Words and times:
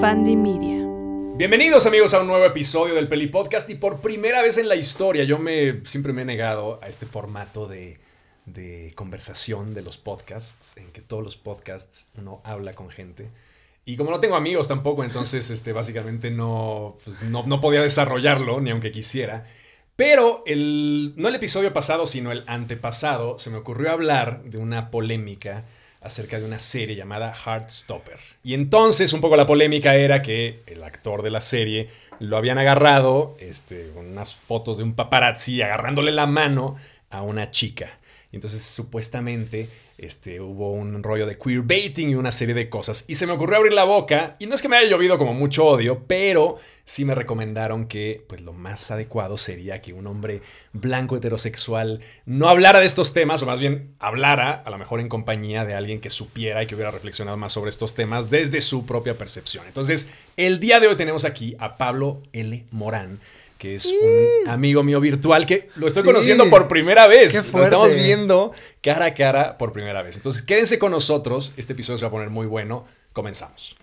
Fandy 0.00 0.36
Media. 0.36 0.86
Bienvenidos 1.36 1.84
amigos 1.84 2.14
a 2.14 2.20
un 2.20 2.28
nuevo 2.28 2.44
episodio 2.44 2.94
del 2.94 3.08
Peli 3.08 3.26
Podcast 3.26 3.68
y 3.68 3.74
por 3.74 4.00
primera 4.00 4.42
vez 4.42 4.56
en 4.56 4.68
la 4.68 4.76
historia 4.76 5.24
yo 5.24 5.40
me 5.40 5.80
siempre 5.86 6.12
me 6.12 6.22
he 6.22 6.24
negado 6.24 6.78
a 6.84 6.88
este 6.88 7.04
formato 7.04 7.66
de, 7.66 7.98
de 8.46 8.92
conversación 8.94 9.74
de 9.74 9.82
los 9.82 9.98
podcasts, 9.98 10.76
en 10.76 10.92
que 10.92 11.00
todos 11.00 11.24
los 11.24 11.36
podcasts 11.36 12.06
uno 12.16 12.40
habla 12.44 12.74
con 12.74 12.90
gente. 12.90 13.28
Y 13.86 13.96
como 13.96 14.12
no 14.12 14.20
tengo 14.20 14.36
amigos 14.36 14.68
tampoco, 14.68 15.02
entonces 15.02 15.50
este, 15.50 15.72
básicamente 15.72 16.30
no, 16.30 16.96
pues, 17.04 17.24
no, 17.24 17.44
no 17.48 17.60
podía 17.60 17.82
desarrollarlo, 17.82 18.60
ni 18.60 18.70
aunque 18.70 18.92
quisiera. 18.92 19.46
Pero 19.96 20.44
el, 20.46 21.14
no 21.16 21.26
el 21.26 21.34
episodio 21.34 21.72
pasado, 21.72 22.06
sino 22.06 22.30
el 22.30 22.44
antepasado, 22.46 23.40
se 23.40 23.50
me 23.50 23.56
ocurrió 23.56 23.90
hablar 23.90 24.44
de 24.44 24.58
una 24.58 24.92
polémica 24.92 25.64
acerca 26.00 26.38
de 26.38 26.46
una 26.46 26.58
serie 26.58 26.96
llamada 26.96 27.34
Heartstopper. 27.34 28.18
Y 28.42 28.54
entonces 28.54 29.12
un 29.12 29.20
poco 29.20 29.36
la 29.36 29.46
polémica 29.46 29.96
era 29.96 30.22
que 30.22 30.62
el 30.66 30.82
actor 30.84 31.22
de 31.22 31.30
la 31.30 31.40
serie 31.40 31.88
lo 32.20 32.36
habían 32.36 32.58
agarrado, 32.58 33.36
este, 33.40 33.90
unas 33.96 34.34
fotos 34.34 34.78
de 34.78 34.84
un 34.84 34.94
paparazzi 34.94 35.62
agarrándole 35.62 36.12
la 36.12 36.26
mano 36.26 36.76
a 37.10 37.22
una 37.22 37.50
chica. 37.50 37.98
Y 38.30 38.36
entonces 38.36 38.62
supuestamente 38.62 39.68
este, 39.96 40.40
hubo 40.40 40.72
un 40.72 41.02
rollo 41.02 41.26
de 41.26 41.38
queerbaiting 41.38 42.10
y 42.10 42.14
una 42.14 42.30
serie 42.30 42.54
de 42.54 42.68
cosas. 42.68 43.06
Y 43.08 43.14
se 43.14 43.26
me 43.26 43.32
ocurrió 43.32 43.56
abrir 43.56 43.72
la 43.72 43.84
boca. 43.84 44.36
Y 44.38 44.46
no 44.46 44.54
es 44.54 44.60
que 44.60 44.68
me 44.68 44.76
haya 44.76 44.90
llovido 44.90 45.16
como 45.16 45.32
mucho 45.32 45.64
odio, 45.64 46.04
pero 46.06 46.58
sí 46.84 47.06
me 47.06 47.14
recomendaron 47.14 47.86
que 47.86 48.24
pues, 48.28 48.42
lo 48.42 48.52
más 48.52 48.90
adecuado 48.90 49.38
sería 49.38 49.80
que 49.80 49.94
un 49.94 50.06
hombre 50.06 50.42
blanco 50.74 51.16
heterosexual 51.16 52.00
no 52.26 52.50
hablara 52.50 52.80
de 52.80 52.86
estos 52.86 53.14
temas, 53.14 53.42
o 53.42 53.46
más 53.46 53.60
bien 53.60 53.94
hablara 53.98 54.52
a 54.52 54.70
lo 54.70 54.76
mejor 54.76 55.00
en 55.00 55.08
compañía 55.08 55.64
de 55.64 55.74
alguien 55.74 56.00
que 56.00 56.10
supiera 56.10 56.62
y 56.62 56.66
que 56.66 56.74
hubiera 56.74 56.90
reflexionado 56.90 57.38
más 57.38 57.52
sobre 57.54 57.70
estos 57.70 57.94
temas 57.94 58.28
desde 58.28 58.60
su 58.60 58.84
propia 58.84 59.14
percepción. 59.16 59.66
Entonces, 59.66 60.12
el 60.36 60.60
día 60.60 60.80
de 60.80 60.88
hoy 60.88 60.96
tenemos 60.96 61.24
aquí 61.24 61.56
a 61.58 61.78
Pablo 61.78 62.22
L. 62.32 62.66
Morán 62.72 63.20
que 63.58 63.74
es 63.74 63.86
un 63.86 64.48
amigo 64.48 64.82
mío 64.84 65.00
virtual 65.00 65.44
que 65.44 65.68
lo 65.74 65.88
estoy 65.88 66.02
Sí. 66.02 66.06
conociendo 66.06 66.48
por 66.48 66.68
primera 66.68 67.06
vez. 67.08 67.34
Lo 67.52 67.62
estamos 67.64 67.92
viendo 67.94 68.52
cara 68.82 69.06
a 69.06 69.14
cara 69.14 69.58
por 69.58 69.72
primera 69.72 70.00
vez. 70.02 70.16
Entonces, 70.16 70.42
quédense 70.42 70.78
con 70.78 70.92
nosotros. 70.92 71.52
Este 71.56 71.72
episodio 71.72 71.98
se 71.98 72.04
va 72.04 72.08
a 72.08 72.12
poner 72.12 72.30
muy 72.30 72.46
bueno. 72.46 72.86
Comenzamos. 73.12 73.76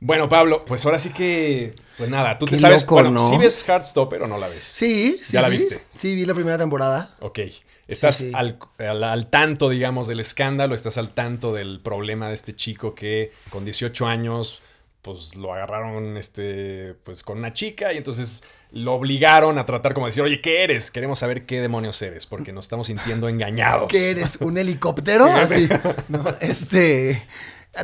Bueno, 0.00 0.28
Pablo, 0.28 0.64
pues 0.64 0.84
ahora 0.86 0.98
sí 0.98 1.10
que. 1.10 1.74
Pues 1.98 2.08
nada, 2.08 2.38
tú 2.38 2.46
te 2.46 2.56
sabes. 2.56 2.82
loco, 2.82 2.94
bueno, 2.94 3.10
¿no? 3.10 3.18
¿sí 3.18 3.36
ves 3.36 3.64
Heartstopper 3.66 4.22
o 4.22 4.28
no 4.28 4.38
la 4.38 4.48
ves? 4.48 4.62
Sí, 4.62 5.20
sí. 5.22 5.32
¿Ya 5.32 5.42
la 5.42 5.48
viste? 5.48 5.82
Sí, 5.96 6.14
vi 6.14 6.24
la 6.24 6.34
primera 6.34 6.56
temporada. 6.56 7.14
Ok. 7.20 7.40
Estás 7.88 8.16
Sí, 8.16 8.26
sí. 8.28 8.32
Al, 8.34 8.58
al- 8.78 9.02
al 9.04 9.26
tanto, 9.30 9.68
digamos, 9.70 10.06
del 10.08 10.20
escándalo, 10.20 10.74
estás 10.74 10.98
al 10.98 11.10
tanto 11.14 11.52
del 11.54 11.80
problema 11.80 12.28
de 12.28 12.34
este 12.34 12.54
chico 12.54 12.94
que 12.94 13.32
con 13.50 13.64
18 13.64 14.06
años, 14.06 14.60
pues 15.02 15.34
lo 15.36 15.54
agarraron 15.54 16.16
este, 16.18 16.94
pues, 17.04 17.22
con 17.22 17.38
una 17.38 17.52
chica 17.52 17.92
y 17.92 17.96
entonces 17.96 18.44
lo 18.72 18.92
obligaron 18.92 19.56
a 19.58 19.64
tratar 19.64 19.94
como 19.94 20.04
decir, 20.06 20.22
oye, 20.22 20.42
¿qué 20.42 20.62
eres? 20.64 20.90
Queremos 20.90 21.20
saber 21.20 21.46
qué 21.46 21.60
demonios 21.62 22.00
eres, 22.02 22.26
porque 22.26 22.52
nos 22.52 22.66
estamos 22.66 22.88
sintiendo 22.88 23.26
engañados. 23.28 23.90
¿Qué 23.90 24.10
eres? 24.10 24.36
¿Un 24.42 24.58
helicóptero? 24.58 25.24
Así. 25.34 25.66
¿no? 26.08 26.22
Este. 26.40 27.22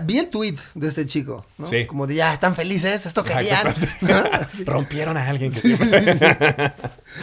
Vi 0.02 0.18
el 0.18 0.28
tweet 0.28 0.56
de 0.74 0.88
este 0.88 1.06
chico, 1.06 1.46
¿no? 1.58 1.66
Sí. 1.66 1.86
Como 1.86 2.06
de 2.06 2.16
ya 2.16 2.32
están 2.32 2.54
felices, 2.54 3.06
esto 3.06 3.22
querían. 3.24 3.72
¿qué 3.72 4.06
¿no? 4.06 4.24
Rompieron 4.64 5.16
a 5.16 5.28
alguien 5.28 5.52
que 5.52 5.60
siempre... 5.60 6.72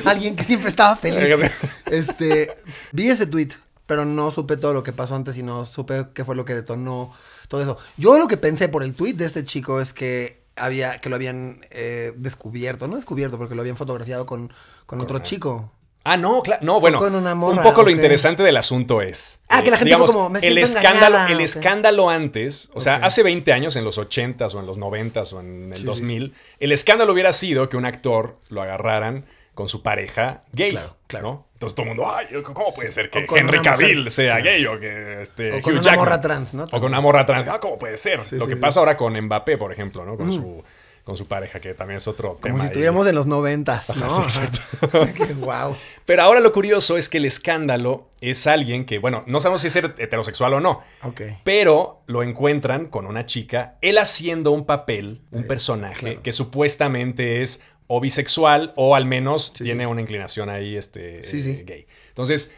Alguien 0.05 0.35
que 0.35 0.43
siempre 0.43 0.69
estaba 0.69 0.95
feliz. 0.95 1.51
Este. 1.91 2.55
Vi 2.91 3.09
ese 3.09 3.25
tweet, 3.25 3.49
pero 3.85 4.05
no 4.05 4.31
supe 4.31 4.57
todo 4.57 4.73
lo 4.73 4.83
que 4.83 4.93
pasó 4.93 5.15
antes 5.15 5.37
y 5.37 5.43
no 5.43 5.65
supe 5.65 6.07
qué 6.13 6.23
fue 6.23 6.35
lo 6.35 6.45
que 6.45 6.55
detonó 6.55 7.13
todo 7.47 7.61
eso. 7.61 7.77
Yo 7.97 8.17
lo 8.17 8.27
que 8.27 8.37
pensé 8.37 8.69
por 8.69 8.83
el 8.83 8.93
tweet 8.93 9.13
de 9.13 9.25
este 9.25 9.43
chico 9.43 9.81
es 9.81 9.93
que 9.93 10.41
había, 10.55 10.99
que 10.99 11.09
lo 11.09 11.15
habían 11.15 11.65
eh, 11.69 12.13
descubierto, 12.15 12.87
no 12.87 12.95
descubierto, 12.95 13.37
porque 13.37 13.55
lo 13.55 13.61
habían 13.61 13.77
fotografiado 13.77 14.25
con, 14.25 14.51
con 14.85 15.01
otro 15.01 15.19
chico. 15.19 15.71
Ah, 16.03 16.17
no, 16.17 16.41
claro. 16.41 16.61
No, 16.65 16.79
bueno. 16.79 16.97
con 16.97 17.13
una 17.13 17.35
morra, 17.35 17.57
un 17.57 17.61
poco 17.63 17.83
lo 17.83 17.91
interesante 17.91 18.41
del 18.43 18.57
asunto 18.57 19.01
es. 19.01 19.35
eh, 19.35 19.45
Ah, 19.49 19.63
que 19.63 19.69
la 19.69 19.77
gente 19.77 19.85
digamos, 19.85 20.11
como, 20.11 20.29
"Me 20.31 20.39
el 20.39 20.57
escándalo, 20.57 21.15
engañada", 21.17 21.31
el 21.31 21.41
escándalo 21.41 22.09
antes, 22.09 22.69
o 22.73 22.81
sea, 22.81 22.95
hace 22.95 23.21
20 23.21 23.53
años, 23.53 23.75
en 23.75 23.83
los 23.83 23.97
80s 23.99 24.55
o 24.55 24.59
en 24.59 24.65
los 24.65 24.77
90s 24.79 25.33
o 25.33 25.39
en 25.41 25.69
el 25.71 25.77
Sí, 25.79 25.83
2000, 25.83 26.33
el 26.59 26.71
escándalo 26.71 27.13
hubiera 27.13 27.31
sido 27.33 27.69
que 27.69 27.77
un 27.77 27.85
actor 27.85 28.37
lo 28.49 28.61
agarraran 28.63 29.25
con 29.53 29.67
su 29.69 29.83
pareja 29.83 30.43
gay. 30.53 30.71
Claro, 30.71 30.95
claro. 31.07 31.27
¿no? 31.27 31.47
Entonces 31.53 31.75
todo 31.75 31.83
el 31.83 31.89
mundo, 31.95 32.11
ay, 32.11 32.25
¿cómo 32.41 32.73
puede 32.73 32.89
ser 32.89 33.11
que 33.11 33.19
Henry 33.19 33.57
mujer, 33.59 33.61
Cavill 33.61 34.09
sea 34.09 34.37
claro. 34.37 34.43
gay 34.45 34.65
o 34.65 34.79
que 34.79 35.21
este, 35.21 35.51
O 35.51 35.61
con 35.61 35.73
Hugh 35.73 35.79
una 35.79 35.81
Jackman? 35.83 35.99
morra 36.05 36.21
trans, 36.21 36.53
¿no? 36.55 36.63
O 36.63 36.69
con 36.71 36.85
una 36.85 37.01
morra 37.01 37.25
trans. 37.27 37.47
Ah, 37.47 37.59
¿cómo 37.59 37.77
puede 37.77 37.97
ser? 37.99 38.25
Sí, 38.25 38.37
lo 38.37 38.47
que 38.47 38.55
pasa 38.57 38.79
ahora 38.79 38.97
con 38.97 39.13
Mbappé, 39.19 39.57
por 39.59 39.71
ejemplo, 39.71 40.03
¿no? 40.03 40.17
Con, 40.17 40.33
su, 40.33 40.63
con 41.03 41.17
su 41.17 41.25
pareja, 41.27 41.59
que 41.59 41.73
también 41.73 41.97
es 41.97 42.07
otro 42.07 42.37
tema. 42.41 42.53
Como 42.53 42.59
si 42.59 42.65
estuviéramos 42.67 43.07
en 43.07 43.15
los 43.15 43.25
noventas, 43.27 43.95
¿no? 43.97 44.09
Sí, 44.15 44.21
exacto. 44.21 44.59
Wow. 45.39 45.75
Pero 46.05 46.21
ahora 46.23 46.39
lo 46.39 46.53
curioso 46.53 46.97
es 46.97 47.09
que 47.09 47.17
el 47.17 47.25
escándalo 47.25 48.09
es 48.21 48.45
alguien 48.47 48.85
que, 48.85 48.99
bueno, 48.99 49.23
no 49.25 49.39
sabemos 49.39 49.61
si 49.61 49.67
es 49.67 49.75
heterosexual 49.75 50.53
o 50.55 50.59
no, 50.59 50.81
Ok. 51.03 51.21
pero 51.43 52.01
lo 52.07 52.21
encuentran 52.23 52.85
con 52.87 53.07
una 53.07 53.25
chica, 53.25 53.77
él 53.81 53.97
haciendo 53.97 54.51
un 54.51 54.65
papel, 54.65 55.21
un 55.31 55.43
personaje 55.45 55.91
Eh, 55.95 56.09
claro. 56.11 56.23
que 56.23 56.31
supuestamente 56.33 57.41
es 57.41 57.61
o 57.87 57.99
bisexual 57.99 58.73
o 58.75 58.95
al 58.95 59.05
menos 59.05 59.51
Sí, 59.55 59.63
tiene 59.65 59.83
sí. 59.83 59.87
una 59.87 60.01
inclinación 60.01 60.49
ahí 60.49 60.75
este, 60.77 61.23
Sí, 61.23 61.41
sí. 61.41 61.49
eh, 61.51 61.63
gay. 61.65 61.87
Entonces, 62.09 62.53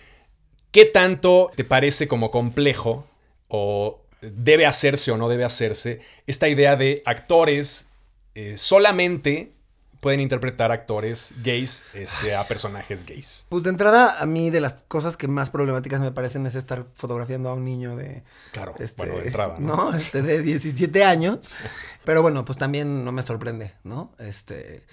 ¿qué 0.72 0.86
tanto 0.86 1.50
te 1.56 1.64
parece 1.64 2.08
como 2.08 2.30
complejo 2.30 3.08
o 3.48 4.02
debe 4.22 4.66
hacerse 4.66 5.12
o 5.12 5.18
no 5.18 5.28
debe 5.30 5.44
hacerse 5.44 6.02
esta 6.28 6.48
idea 6.50 6.75
de 6.75 7.02
actores 7.06 7.88
eh, 8.35 8.55
solamente 8.57 9.53
pueden 9.99 10.19
interpretar 10.19 10.71
actores 10.73 11.31
gays 11.44 11.81
este, 11.94 12.35
a 12.35 12.45
personajes 12.45 13.05
gays? 13.05 13.45
Pues 13.47 13.63
de 13.63 13.69
entrada, 13.69 14.19
a 14.21 14.25
mí 14.25 14.49
de 14.49 14.59
las 14.59 14.75
cosas 14.89 15.16
que 15.16 15.29
más 15.29 15.49
problemáticas 15.49 16.01
me 16.01 16.11
parecen 16.11 16.45
es 16.45 16.55
estar 16.55 16.85
fotografiando 16.94 17.49
a 17.49 17.53
un 17.53 17.63
niño 17.63 17.95
de... 17.95 18.23
Claro, 18.51 18.75
Este, 18.79 19.01
bueno, 19.01 19.19
de 19.19 19.27
entrada, 19.27 19.55
¿no? 19.59 19.91
¿no? 19.91 19.97
Este, 19.97 20.21
de 20.21 20.41
17 20.41 21.05
años. 21.05 21.55
Pero 22.03 22.21
bueno, 22.21 22.44
pues 22.44 22.59
también 22.59 23.05
no 23.05 23.13
me 23.13 23.23
sorprende, 23.23 23.73
¿no? 23.83 24.13
Este... 24.19 24.83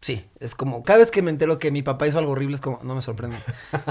Sí, 0.00 0.24
es 0.38 0.54
como, 0.54 0.84
cada 0.84 1.00
vez 1.00 1.10
que 1.10 1.22
me 1.22 1.30
entero 1.30 1.58
que 1.58 1.70
mi 1.70 1.82
papá 1.82 2.06
hizo 2.06 2.18
algo 2.18 2.32
horrible 2.32 2.56
es 2.56 2.60
como, 2.60 2.78
no 2.82 2.94
me 2.94 3.02
sorprende. 3.02 3.38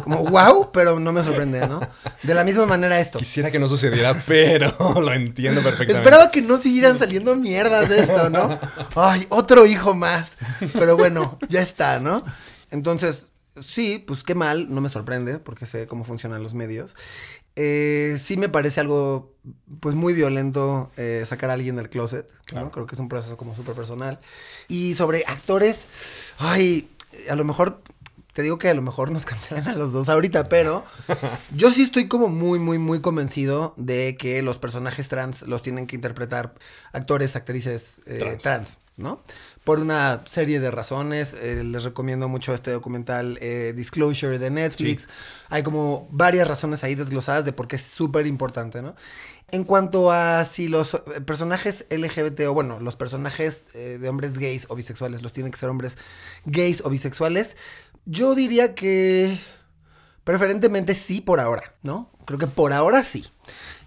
Como, 0.04 0.24
wow, 0.26 0.72
pero 0.72 1.00
no 1.00 1.12
me 1.12 1.24
sorprende, 1.24 1.68
¿no? 1.68 1.82
De 2.24 2.34
la 2.34 2.44
misma 2.44 2.66
manera 2.66 3.00
esto. 3.00 3.20
Quisiera 3.20 3.52
que 3.52 3.60
no 3.60 3.68
sucediera, 3.68 4.24
pero 4.26 4.72
lo 5.02 5.14
entiendo 5.14 5.62
perfectamente. 5.62 6.04
Esperaba 6.04 6.32
que 6.32 6.42
no 6.42 6.58
siguieran 6.58 6.98
saliendo 6.98 7.36
mierdas 7.36 7.90
de 7.90 8.00
esto, 8.00 8.30
¿no? 8.30 8.60
Ay, 8.96 9.26
otro 9.30 9.66
hijo 9.66 9.94
más. 9.94 10.38
Pero 10.74 10.96
bueno, 10.96 11.38
ya 11.50 11.62
está, 11.62 12.00
¿no? 12.00 12.22
Entonces, 12.72 13.32
sí, 13.62 14.04
pues 14.06 14.24
qué 14.24 14.36
mal, 14.36 14.74
no 14.74 14.82
me 14.82 14.90
sorprende, 14.90 15.40
porque 15.40 15.66
sé 15.66 15.88
cómo 15.88 16.04
funcionan 16.04 16.44
los 16.44 16.54
medios. 16.54 16.96
Eh, 17.56 18.18
sí 18.20 18.36
me 18.38 18.50
parece 18.50 18.82
algo, 18.82 19.34
pues 19.80 19.96
muy 19.96 20.14
violento 20.14 20.92
eh, 20.98 21.24
sacar 21.26 21.50
a 21.50 21.54
alguien 21.54 21.76
del 21.78 21.90
closet. 21.90 22.30
Creo 22.46 22.86
que 22.86 22.96
es 22.96 23.00
un 23.00 23.10
proceso 23.10 23.38
como 23.38 23.56
súper 23.56 23.76
personal. 23.76 24.20
Y 24.68 24.96
sobre 24.96 25.24
actores, 25.28 25.88
ay, 26.38 26.90
a 27.30 27.36
lo 27.36 27.46
mejor, 27.46 27.82
te 28.34 28.42
digo 28.42 28.58
que 28.60 28.70
a 28.70 28.74
lo 28.74 28.82
mejor 28.82 29.12
nos 29.12 29.26
cancelan 29.26 29.68
a 29.70 29.76
los 29.76 29.94
dos 29.94 30.10
ahorita, 30.10 30.50
pero 30.50 30.84
yo 31.56 31.72
sí 31.72 31.84
estoy 31.84 32.08
como 32.08 32.28
muy, 32.28 32.60
muy, 32.60 32.78
muy 32.78 33.00
convencido 33.02 33.74
de 33.78 34.18
que 34.18 34.42
los 34.42 34.58
personajes 34.60 35.08
trans 35.08 35.44
los 35.44 35.62
tienen 35.62 35.88
que 35.88 35.96
interpretar 35.96 36.54
actores, 36.92 37.36
actrices 37.36 38.02
eh, 38.06 38.18
Trans. 38.20 38.44
trans. 38.44 38.78
¿no? 38.98 39.22
Por 39.66 39.80
una 39.80 40.24
serie 40.26 40.62
de 40.62 40.72
razones. 40.72 41.34
eh, 41.34 41.64
les 41.64 41.84
recomiendo 41.84 42.30
mucho 42.30 42.54
este 42.54 42.72
documental 42.72 43.38
eh, 43.42 43.74
Disclosure 43.76 44.40
de 44.40 44.50
Netflix. 44.50 45.10
Hay 45.50 45.64
como 45.64 46.08
varias 46.12 46.48
razones 46.48 46.84
ahí 46.84 46.96
desglosadas 46.96 47.44
de 47.44 47.52
por 47.52 47.68
qué 47.68 47.76
es 47.76 47.82
súper 47.82 48.28
importante, 48.28 48.82
¿no? 48.82 48.96
En 49.52 49.64
cuanto 49.64 50.12
a 50.12 50.44
si 50.46 50.68
los 50.68 50.96
eh, 50.96 51.22
personajes 51.26 51.86
LGBT 51.90 52.42
o 52.48 52.54
bueno, 52.54 52.80
los 52.80 52.96
personajes 52.96 53.66
eh, 53.74 54.00
de 54.02 54.10
hombres 54.10 54.38
gays 54.38 54.66
o 54.70 54.76
bisexuales 54.76 55.22
los 55.22 55.34
tienen 55.34 55.52
que 55.52 55.58
ser 55.60 55.70
hombres 55.70 55.98
gays 56.46 56.82
o 56.84 56.90
bisexuales, 56.90 57.56
yo 58.06 58.34
diría 58.34 58.74
que 58.74 59.40
preferentemente 60.24 60.96
sí 60.96 61.22
por 61.22 61.40
ahora, 61.40 61.76
¿no? 61.84 62.12
Creo 62.26 62.40
que 62.40 62.48
por 62.48 62.74
ahora 62.74 63.04
sí. 63.04 63.26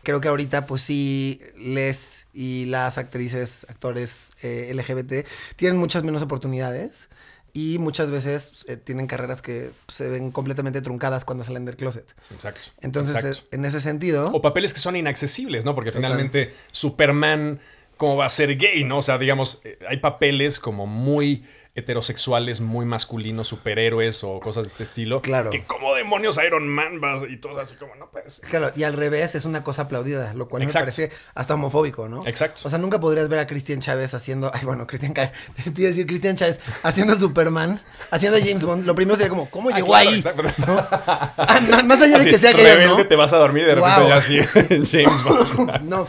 Creo 0.04 0.20
que 0.20 0.28
ahorita 0.28 0.66
pues 0.66 0.82
sí 0.82 1.40
les 1.58 2.17
y 2.38 2.66
las 2.66 2.98
actrices, 2.98 3.66
actores 3.68 4.30
eh, 4.42 4.70
LGBT 4.72 5.26
tienen 5.56 5.76
muchas 5.76 6.04
menos 6.04 6.22
oportunidades 6.22 7.08
y 7.52 7.80
muchas 7.80 8.12
veces 8.12 8.64
eh, 8.68 8.76
tienen 8.76 9.08
carreras 9.08 9.42
que 9.42 9.72
se 9.88 10.08
ven 10.08 10.30
completamente 10.30 10.80
truncadas 10.80 11.24
cuando 11.24 11.42
salen 11.42 11.64
del 11.64 11.74
closet. 11.74 12.14
Exacto. 12.32 12.60
Entonces, 12.80 13.16
exacto. 13.16 13.40
eh, 13.40 13.56
en 13.56 13.64
ese 13.64 13.80
sentido... 13.80 14.30
O 14.32 14.40
papeles 14.40 14.72
que 14.72 14.78
son 14.78 14.94
inaccesibles, 14.94 15.64
¿no? 15.64 15.74
Porque 15.74 15.90
finalmente 15.90 16.54
Superman, 16.70 17.58
¿cómo 17.96 18.16
va 18.16 18.26
a 18.26 18.30
ser 18.30 18.56
gay, 18.56 18.84
no? 18.84 18.98
O 18.98 19.02
sea, 19.02 19.18
digamos, 19.18 19.60
hay 19.88 19.96
papeles 19.96 20.60
como 20.60 20.86
muy 20.86 21.44
heterosexuales 21.78 22.60
muy 22.60 22.84
masculinos, 22.86 23.48
superhéroes 23.48 24.22
o 24.24 24.40
cosas 24.40 24.64
de 24.66 24.70
este 24.72 24.82
estilo. 24.82 25.22
Claro. 25.22 25.50
Que 25.50 25.64
como 25.64 25.94
demonios 25.94 26.38
Iron 26.44 26.68
Man 26.68 27.00
vas 27.00 27.22
y 27.28 27.36
todo 27.38 27.60
así 27.60 27.76
como 27.76 27.94
no 27.96 28.10
puede 28.10 28.28
ser. 28.30 28.48
Claro, 28.48 28.72
y 28.76 28.82
al 28.84 28.92
revés 28.92 29.34
es 29.34 29.44
una 29.44 29.64
cosa 29.64 29.82
aplaudida, 29.82 30.34
lo 30.34 30.48
cual 30.48 30.62
Exacto. 30.62 30.86
me 30.86 30.92
parece 30.92 31.16
hasta 31.34 31.54
homofóbico, 31.54 32.08
¿no? 32.08 32.26
Exacto. 32.26 32.62
O 32.64 32.70
sea, 32.70 32.78
nunca 32.78 33.00
podrías 33.00 33.28
ver 33.28 33.38
a 33.38 33.46
Cristian 33.46 33.80
Chávez 33.80 34.14
haciendo, 34.14 34.50
ay, 34.54 34.64
bueno, 34.64 34.86
Cristian 34.86 35.12
Ca- 35.12 35.32
te 35.64 35.70
iba 35.80 35.86
a 35.86 35.90
decir 35.90 36.06
Cristian 36.06 36.36
Chávez 36.36 36.60
haciendo 36.82 37.14
Superman, 37.14 37.80
haciendo 38.10 38.38
James 38.38 38.62
Bond. 38.62 38.84
Lo 38.86 38.94
primero 38.94 39.16
sería 39.16 39.30
como, 39.30 39.48
¿cómo 39.50 39.70
Ah, 39.70 39.76
llegó 39.76 39.88
claro, 39.88 40.10
ahí? 40.10 40.16
exacto. 40.18 40.42
¿No? 40.66 40.86
Ah, 40.90 41.82
más 41.84 42.00
allá 42.02 42.14
de 42.18 42.22
Así, 42.22 42.30
que 42.30 42.38
sea 42.38 42.52
gay 42.52 42.64
rebelde, 42.64 43.02
o 43.02 43.06
te 43.06 43.16
vas 43.16 43.32
a 43.32 43.36
dormir 43.38 43.62
y 43.64 43.66
de 43.66 43.74
repente 43.76 44.00
Wow. 44.00 44.08
ya 44.08 44.16
así 44.16 44.38
James 44.90 45.24
Bond. 45.24 45.82
no. 45.82 46.06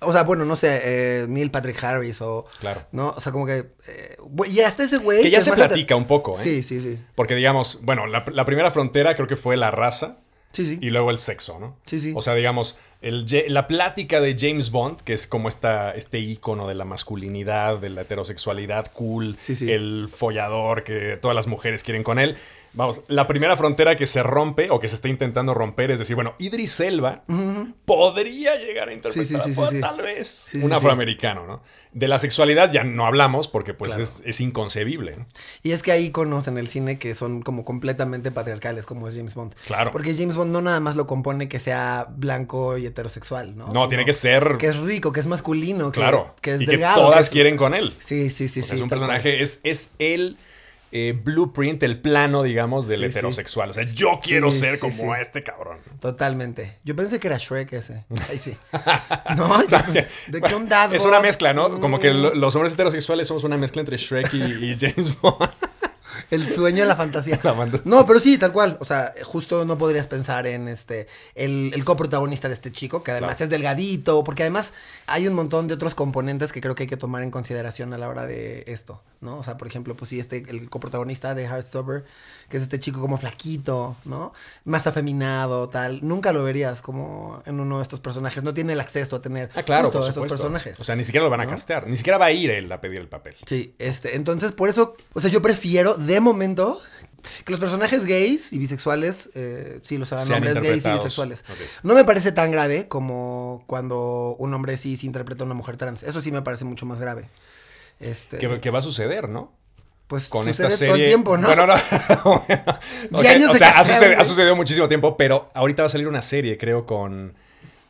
O 0.00 0.12
sea, 0.12 0.22
bueno, 0.22 0.44
no 0.44 0.54
sé, 0.56 0.80
eh, 0.84 1.26
Neil 1.28 1.50
Patrick 1.50 1.82
Harris 1.82 2.20
o... 2.20 2.46
Claro. 2.60 2.82
¿No? 2.92 3.14
O 3.16 3.20
sea, 3.20 3.32
como 3.32 3.46
que... 3.46 3.66
eh, 3.88 4.16
y 4.48 4.60
hasta 4.60 4.84
ese 4.84 4.98
güey... 4.98 5.22
Que 5.22 5.30
ya 5.30 5.40
se 5.40 5.52
platica 5.52 5.96
un 5.96 6.06
poco, 6.06 6.38
¿eh? 6.38 6.42
Sí, 6.42 6.62
sí, 6.62 6.80
sí. 6.80 6.98
Porque 7.14 7.34
digamos, 7.34 7.80
bueno, 7.82 8.06
la, 8.06 8.24
la 8.32 8.44
primera 8.44 8.70
frontera 8.70 9.14
creo 9.16 9.26
que 9.26 9.36
fue 9.36 9.56
la 9.56 9.70
raza 9.70 10.18
Sí, 10.52 10.64
sí. 10.64 10.78
y 10.80 10.88
luego 10.90 11.10
el 11.10 11.18
sexo, 11.18 11.58
¿no? 11.58 11.76
Sí, 11.84 12.00
sí. 12.00 12.14
O 12.16 12.22
sea, 12.22 12.34
digamos, 12.34 12.78
el, 13.02 13.26
la 13.48 13.66
plática 13.68 14.20
de 14.20 14.34
James 14.38 14.70
Bond, 14.70 15.02
que 15.02 15.12
es 15.12 15.26
como 15.26 15.48
esta, 15.50 15.92
este 15.94 16.20
ícono 16.20 16.66
de 16.66 16.74
la 16.74 16.84
masculinidad, 16.86 17.78
de 17.78 17.90
la 17.90 18.00
heterosexualidad 18.00 18.90
cool, 18.92 19.36
Sí, 19.36 19.54
sí. 19.54 19.70
el 19.70 20.08
follador 20.10 20.84
que 20.84 21.18
todas 21.20 21.34
las 21.34 21.46
mujeres 21.48 21.82
quieren 21.82 22.02
con 22.02 22.18
él. 22.18 22.36
Vamos, 22.74 23.00
la 23.08 23.26
primera 23.26 23.56
frontera 23.56 23.96
que 23.96 24.06
se 24.06 24.22
rompe 24.22 24.70
o 24.70 24.78
que 24.78 24.88
se 24.88 24.94
está 24.94 25.08
intentando 25.08 25.54
romper 25.54 25.90
es 25.90 25.98
decir, 25.98 26.14
bueno, 26.14 26.34
Idris 26.38 26.78
Elba 26.80 27.22
podría 27.84 28.56
llegar 28.56 28.88
a 28.88 28.92
interpretar 28.92 29.40
Sí, 29.42 29.80
tal 29.80 30.02
vez 30.02 30.50
un 30.62 30.72
afroamericano, 30.72 31.46
¿no? 31.46 31.62
De 31.92 32.06
la 32.06 32.18
sexualidad 32.18 32.70
ya 32.70 32.84
no 32.84 33.06
hablamos 33.06 33.48
porque 33.48 33.72
pues 33.74 33.88
Claro. 33.94 34.02
es, 34.04 34.22
es 34.24 34.40
inconcebible, 34.42 35.16
¿no? 35.16 35.26
Y 35.62 35.72
es 35.72 35.82
que 35.82 35.90
hay 35.92 36.04
iconos 36.06 36.46
en 36.46 36.58
el 36.58 36.68
cine 36.68 36.98
que 36.98 37.14
son 37.14 37.40
como 37.40 37.64
completamente 37.64 38.30
patriarcales, 38.30 38.84
como 38.84 39.08
es 39.08 39.16
James 39.16 39.34
Bond. 39.34 39.54
Claro. 39.66 39.90
Porque 39.90 40.14
James 40.14 40.36
Bond 40.36 40.52
no 40.52 40.60
nada 40.60 40.80
más 40.80 40.96
lo 40.96 41.06
compone 41.06 41.48
que 41.48 41.58
sea 41.58 42.06
blanco 42.10 42.76
y 42.76 42.84
heterosexual, 42.86 43.56
¿no? 43.56 43.68
No, 43.68 43.88
tiene 43.88 44.04
que 44.04 44.12
ser... 44.12 44.56
Que 44.58 44.66
es 44.66 44.76
rico, 44.76 45.12
que 45.12 45.20
es 45.20 45.26
masculino, 45.26 45.90
que, 45.90 46.00
claro. 46.00 46.34
que 46.42 46.54
es 46.54 46.60
y 46.60 46.66
delgado. 46.66 46.96
que 46.96 47.00
todas 47.00 47.20
es- 47.26 47.30
quieren 47.30 47.56
con 47.56 47.74
él. 47.74 47.94
Sí, 47.98 48.28
sí, 48.30 48.48
sí, 48.48 48.60
O 48.60 48.62
sea, 48.64 48.70
sí. 48.72 48.76
es 48.76 48.82
un 48.82 48.88
cual. 48.90 49.00
personaje, 49.00 49.42
es, 49.42 49.60
es 49.64 49.92
el 49.98 50.36
eh, 50.92 51.18
blueprint, 51.22 51.82
el 51.82 52.00
plano, 52.00 52.42
digamos, 52.42 52.88
del 52.88 53.00
Sí, 53.00 53.04
heterosexual. 53.06 53.70
O 53.70 53.74
sea, 53.74 53.84
yo 53.84 54.18
quiero 54.22 54.50
Sí, 54.50 54.60
ser 54.60 54.74
sí, 54.76 54.80
como 54.80 55.14
este 55.14 55.42
cabrón. 55.42 55.78
Totalmente. 56.00 56.78
Yo 56.84 56.96
pensé 56.96 57.20
que 57.20 57.26
era 57.28 57.36
Shrek 57.38 57.72
ese. 57.74 58.04
Ahí 58.30 58.38
sí. 58.38 58.56
No, 59.36 59.62
yo- 59.68 59.78
de 60.28 60.40
que 60.40 60.54
un 60.54 60.68
dad 60.68 60.94
Es 60.94 61.04
una 61.04 61.20
mezcla, 61.20 61.52
¿no? 61.52 61.80
Como 61.80 61.98
que 62.00 62.10
mm, 62.12 62.16
lo- 62.22 62.34
los 62.34 62.54
hombres 62.56 62.72
heterosexuales 62.74 63.26
somos 63.28 63.44
una 63.44 63.56
mezcla 63.56 63.80
entre 63.80 63.96
Shrek 63.96 64.32
y, 64.34 64.42
y 64.72 64.76
James 64.78 65.20
Bond. 65.20 65.50
El 66.30 66.46
sueño 66.46 66.78
de 66.82 66.86
la 66.86 66.96
fantasía. 66.96 67.38
La 67.44 67.54
fantasía. 67.54 67.82
No, 67.84 68.06
pero 68.06 68.20
sí, 68.20 68.38
tal 68.38 68.52
cual. 68.52 68.76
O 68.80 68.84
sea, 68.84 69.12
justo 69.24 69.64
no 69.64 69.78
podrías 69.78 70.06
pensar 70.06 70.46
en 70.46 70.68
este 70.68 71.06
el, 71.34 71.72
el 71.74 71.84
coprotagonista 71.84 72.48
de 72.48 72.54
este 72.54 72.72
chico, 72.72 73.02
que 73.02 73.10
además 73.12 73.36
Claro. 73.36 73.44
es 73.44 73.50
delgadito, 73.50 74.24
porque 74.24 74.42
además 74.42 74.72
hay 75.06 75.26
un 75.28 75.34
montón 75.34 75.68
de 75.68 75.74
otros 75.74 75.94
componentes 75.94 76.52
que 76.52 76.60
creo 76.60 76.74
que 76.74 76.84
hay 76.84 76.88
que 76.88 76.96
tomar 76.96 77.22
en 77.22 77.30
consideración 77.30 77.92
a 77.94 77.98
la 77.98 78.08
hora 78.08 78.26
de 78.26 78.64
esto, 78.66 79.02
¿no? 79.20 79.38
O 79.38 79.42
sea, 79.42 79.56
por 79.56 79.68
ejemplo, 79.68 79.96
pues 79.96 80.08
sí, 80.10 80.20
este, 80.20 80.44
el 80.48 80.68
coprotagonista 80.70 81.34
de 81.34 81.44
Heartstopper, 81.44 82.04
que 82.48 82.56
es 82.56 82.62
este 82.62 82.78
chico 82.80 83.00
como 83.00 83.16
flaquito, 83.18 83.96
¿no? 84.04 84.32
Más 84.64 84.86
afeminado, 84.86 85.68
tal. 85.68 86.00
Nunca 86.02 86.32
lo 86.32 86.42
verías 86.44 86.80
como 86.80 87.42
en 87.46 87.60
uno 87.60 87.76
de 87.78 87.82
estos 87.82 88.00
personajes. 88.00 88.42
No 88.44 88.54
tiene 88.54 88.72
el 88.72 88.80
acceso 88.80 89.16
a 89.16 89.22
tener 89.22 89.50
Ah, 89.54 89.62
claro, 89.62 89.84
justo 89.90 89.98
por 90.00 90.08
estos 90.26 90.40
personajes. 90.40 90.80
O 90.80 90.84
sea, 90.84 90.96
ni 90.96 91.04
siquiera 91.04 91.24
lo 91.24 91.30
van 91.30 91.40
a 91.40 91.44
¿No? 91.44 91.50
castear. 91.50 91.86
Ni 91.86 91.96
siquiera 91.96 92.18
va 92.18 92.26
a 92.26 92.32
ir 92.32 92.50
él 92.50 92.70
a 92.72 92.80
pedir 92.80 92.98
el 93.00 93.08
papel. 93.08 93.36
Sí, 93.46 93.74
este, 93.78 94.16
entonces 94.16 94.52
por 94.52 94.68
eso, 94.68 94.96
o 95.12 95.20
sea, 95.20 95.30
yo 95.30 95.42
prefiero 95.42 95.94
de 96.08 96.20
momento 96.20 96.80
que 97.44 97.52
los 97.52 97.60
personajes 97.60 98.04
gays 98.04 98.52
y 98.52 98.58
bisexuales, 98.58 99.30
eh, 99.34 99.80
sí, 99.82 99.98
los 99.98 100.12
hagan 100.12 100.32
hombres 100.32 100.60
gays 100.60 100.84
y 100.86 100.90
bisexuales. 100.90 101.44
No 101.82 101.94
me 101.94 102.04
parece 102.04 102.32
tan 102.32 102.50
grave 102.50 102.88
como 102.88 103.62
cuando 103.66 104.34
un 104.38 104.52
hombre 104.54 104.76
cis 104.76 105.04
interpreta 105.04 105.44
a 105.44 105.46
una 105.46 105.54
mujer 105.54 105.76
trans. 105.76 106.02
Eso 106.02 106.20
sí 106.20 106.32
me 106.32 106.42
parece 106.42 106.64
mucho 106.64 106.86
más 106.86 107.00
grave. 107.00 107.28
Este, 108.00 108.38
¿Qué, 108.38 108.60
qué 108.60 108.70
va 108.70 108.78
a 108.78 108.82
suceder, 108.82 109.28
no? 109.28 109.52
pues 110.08 110.28
Con 110.28 110.48
esta 110.48 110.70
serie. 110.70 110.94
todo 110.94 111.02
el 111.02 111.06
tiempo, 111.06 111.36
¿no? 111.36 111.46
Bueno, 111.46 111.66
no. 111.66 111.74
Bueno, 112.24 112.64
ok, 113.12 113.20
Diarios 113.20 113.50
O 113.50 113.54
sea, 113.54 113.78
ha 113.78 114.24
sucedido 114.24 114.56
muchísimo 114.56 114.88
tiempo, 114.88 115.16
pero 115.16 115.50
ahorita 115.54 115.82
va 115.82 115.86
a 115.86 115.90
salir 115.90 116.08
una 116.08 116.22
serie, 116.22 116.56
creo, 116.58 116.86
con. 116.86 117.36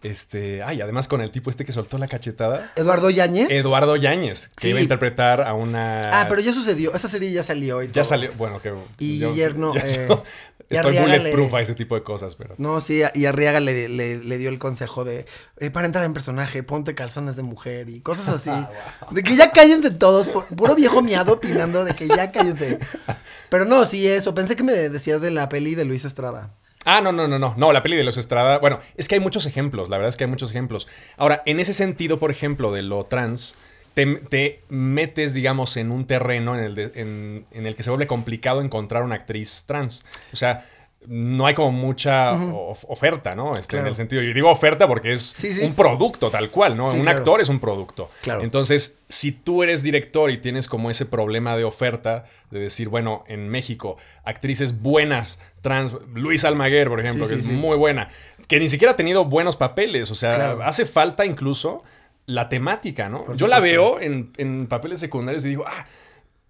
Este. 0.03 0.63
Ay, 0.63 0.81
además 0.81 1.09
con 1.09 1.21
el 1.21 1.31
tipo 1.31 1.51
este 1.51 1.65
que 1.65 1.73
soltó 1.73 1.99
la 1.99 2.07
cachetada. 2.09 2.73
Eduardo 2.77 3.11
Yáñez. 3.11 3.49
Eduardo 3.51 3.97
Yáñez, 3.97 4.49
que 4.57 4.63
Sí. 4.65 4.69
iba 4.71 4.79
a 4.79 4.83
interpretar 4.83 5.41
a 5.43 5.55
una. 5.55 6.11
Ah, 6.21 6.27
pero 6.29 6.41
ya 6.41 6.53
sucedió. 6.53 6.95
Esa 6.95 7.09
serie 7.09 7.33
ya 7.33 7.43
salió. 7.43 7.83
Y 7.83 7.87
Ya 7.89 7.93
todo. 7.95 8.05
salió. 8.05 8.31
Bueno, 8.39 8.63
que. 8.63 8.73
Y 8.99 9.19
yo- 9.19 9.31
Guillermo, 9.33 9.73
ya 9.75 9.81
eh, 9.81 9.87
so- 10.07 10.23
y 10.71 10.75
Estoy 10.75 10.91
Arriaga 10.99 11.07
le- 11.15 11.19
bulletproof 11.19 11.55
a 11.55 11.61
ese 11.63 11.75
tipo 11.75 11.95
de 11.95 12.03
cosas, 12.03 12.35
pero. 12.35 12.55
No, 12.59 12.81
sí, 12.83 13.01
y 13.15 13.25
Arriaga 13.25 13.59
le, 13.59 13.89
le- 13.89 14.19
le 14.19 14.39
dio 14.39 14.51
el 14.51 14.59
consejo 14.59 15.03
de, 15.03 15.25
eh, 15.59 15.71
para 15.71 15.87
entrar 15.87 16.05
en 16.05 16.13
personaje, 16.13 16.63
ponte 16.63 16.95
calzones 16.95 17.37
de 17.37 17.43
mujer 17.43 17.89
y 17.89 18.01
cosas 18.01 18.29
así. 18.29 18.51
De 19.11 19.23
que 19.23 19.35
ya 19.35 19.51
cállense 19.51 19.91
todos, 19.91 20.29
pu- 20.29 20.45
puro 20.55 20.75
viejo 20.75 21.01
miado 21.01 21.33
opinando 21.33 21.85
de 21.87 21.95
que 21.95 22.07
ya 22.07 22.31
cállense. 22.31 22.79
Pero 23.49 23.65
no, 23.65 23.87
sí, 23.87 24.07
eso. 24.07 24.35
Pensé 24.35 24.57
que 24.57 24.63
me 24.63 24.73
decías 24.75 25.23
de 25.23 25.31
la 25.31 25.49
peli 25.49 25.75
de 25.75 25.87
Luis 25.87 26.05
Estrada. 26.05 26.51
Ah, 26.91 27.03
no, 27.03 27.13
no, 27.13 27.29
no, 27.29 27.39
no. 27.39 27.53
No, 27.59 27.71
la 27.71 27.83
peli 27.83 27.97
de 27.97 28.03
los 28.03 28.17
Estrada. 28.17 28.61
Bueno, 28.61 28.79
es 28.97 29.09
que 29.09 29.17
hay 29.17 29.21
muchos 29.21 29.45
ejemplos. 29.45 29.91
La 29.91 29.99
verdad 29.99 30.09
es 30.09 30.17
que 30.17 30.25
hay 30.25 30.31
muchos 30.31 30.51
ejemplos. 30.51 30.89
Ahora, 31.19 31.43
en 31.45 31.61
ese 31.61 31.75
sentido, 31.75 32.19
por 32.19 32.31
ejemplo, 32.31 32.73
de 32.73 32.81
lo 32.81 33.05
trans, 33.05 33.57
te, 33.93 34.07
te 34.07 34.63
metes, 34.71 35.35
digamos, 35.35 35.77
en 35.77 35.91
un 35.91 36.07
terreno 36.07 36.57
en 36.57 36.65
el, 36.65 37.45
en 37.53 37.67
el 37.67 37.77
que 37.77 37.83
se 37.83 37.91
vuelve 37.91 38.07
complicado 38.07 38.63
encontrar 38.63 39.03
una 39.03 39.17
actriz 39.17 39.65
trans. 39.67 40.03
O 40.33 40.37
sea, 40.37 40.67
no 41.07 41.47
hay 41.47 41.55
como 41.55 41.71
mucha 41.73 42.33
of- 42.33 42.85
oferta, 42.89 43.35
¿no? 43.35 43.57
Este, 43.57 43.79
En 43.79 43.87
el 43.87 43.95
sentido, 43.95 44.21
yo 44.21 44.35
digo 44.35 44.51
oferta 44.51 44.87
porque 44.89 45.13
es 45.13 45.33
Sí, 45.37 45.55
sí. 45.55 45.63
un 45.63 45.75
producto 45.75 46.29
tal 46.31 46.51
cual, 46.51 46.77
¿no? 46.77 46.91
Sí, 46.91 46.97
un 46.97 47.03
claro. 47.03 47.19
actor 47.19 47.41
es 47.41 47.49
un 47.49 47.61
producto. 47.61 48.11
Claro. 48.23 48.43
Entonces, 48.43 48.99
si 49.09 49.33
tú 49.33 49.63
eres 49.63 49.83
director 49.83 50.31
y 50.31 50.39
tienes 50.39 50.67
como 50.67 50.91
ese 50.91 51.07
problema 51.07 51.57
de 51.57 51.65
oferta, 51.65 52.27
de 52.51 52.59
decir, 52.61 52.89
bueno, 52.89 53.25
en 53.29 53.49
México, 53.49 53.97
actrices 54.25 54.83
buenas, 54.83 55.41
trans, 55.61 55.95
Luis 56.15 56.45
Almaguer, 56.45 56.89
por 56.89 57.01
ejemplo, 57.01 57.29
que 57.29 57.35
es 57.37 57.47
muy 57.47 57.77
buena, 57.77 58.09
que 58.49 58.59
ni 58.59 58.69
siquiera 58.69 58.93
ha 58.93 58.97
tenido 58.97 59.25
buenos 59.25 59.57
papeles, 59.57 60.11
o 60.11 60.15
sea, 60.15 60.57
hace 60.65 60.85
falta 60.85 61.25
incluso 61.25 61.83
la 62.27 62.49
temática, 62.49 63.09
¿no? 63.09 63.25
Por 63.25 63.37
Yo 63.37 63.47
la 63.47 63.61
veo 63.61 64.01
en, 64.01 64.33
en 64.37 64.67
papeles 64.67 65.01
secundarios 65.01 65.45
y 65.45 65.51
digo, 65.51 65.65
ah, 65.67 65.87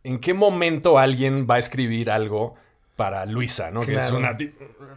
¿en 0.05 0.19
qué 0.19 0.35
momento 0.35 0.99
alguien 0.99 1.47
va 1.49 1.57
a 1.57 1.59
escribir 1.59 2.11
algo 2.11 2.57
para 2.99 3.25
Luisa, 3.27 3.71
¿no? 3.71 3.83
Que 3.83 3.95
es 3.95 4.11
una, 4.11 4.37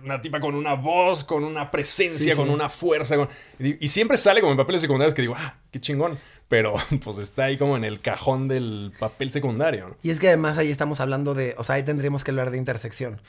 una 0.03 0.19
tipa 0.23 0.39
con 0.39 0.55
una 0.55 0.73
voz, 0.73 1.23
con 1.23 1.43
una 1.43 1.69
presencia, 1.69 2.33
Sí, 2.33 2.35
con 2.35 2.47
sí. 2.47 2.53
una 2.53 2.67
fuerza. 2.67 3.15
con- 3.15 3.29
y, 3.59 3.85
y 3.85 3.89
siempre 3.89 4.17
sale 4.17 4.41
como 4.41 4.53
en 4.53 4.57
papeles 4.57 4.81
secundarios 4.81 5.13
que 5.13 5.21
digo, 5.21 5.35
ah, 5.37 5.53
qué 5.71 5.79
chingón. 5.79 6.17
Pero 6.49 6.73
pues 7.05 7.19
está 7.19 7.43
ahí 7.45 7.57
como 7.57 7.77
en 7.77 7.83
el 7.83 7.99
cajón 7.99 8.47
del 8.47 8.91
papel 8.99 9.31
secundario, 9.31 9.89
¿no? 9.89 9.97
Y 10.01 10.09
es 10.09 10.19
que 10.19 10.29
además 10.29 10.57
ahí 10.57 10.71
estamos 10.71 10.99
hablando 10.99 11.35
de, 11.35 11.53
o 11.59 11.63
sea, 11.63 11.75
ahí 11.75 11.83
tendríamos 11.83 12.23
que 12.23 12.31
hablar 12.31 12.49
de 12.49 12.57
intersección. 12.57 13.21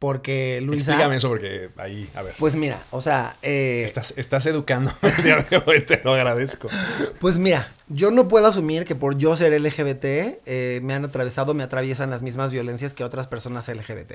Porque 0.00 0.60
Luisa... 0.60 0.90
Explícame 0.90 1.16
eso 1.16 1.28
porque 1.28 1.70
ahí, 1.78 2.06
a 2.14 2.20
ver. 2.22 2.34
Pues 2.38 2.54
mira, 2.54 2.78
o 2.90 3.00
sea, 3.00 3.36
eh, 3.40 3.82
Estás, 3.84 4.12
estás 4.18 4.44
educando 4.44 4.92
el 5.00 5.22
día 5.24 5.36
de 5.48 5.62
hoy, 5.64 5.80
te 5.82 6.00
lo 6.04 6.12
agradezco. 6.12 6.68
Pues 7.18 7.38
mira, 7.38 7.72
yo 7.88 8.10
no 8.10 8.26
puedo 8.26 8.48
asumir 8.48 8.84
que 8.84 8.96
por 8.96 9.16
yo 9.16 9.36
ser 9.36 9.52
LGBT 9.60 10.04
eh, 10.04 10.80
me 10.82 10.94
han 10.94 11.04
atravesado, 11.04 11.54
me 11.54 11.62
atraviesan 11.62 12.10
las 12.10 12.22
mismas 12.22 12.50
violencias 12.50 12.94
que 12.94 13.04
otras 13.04 13.28
personas 13.28 13.68
LGBT. 13.68 14.14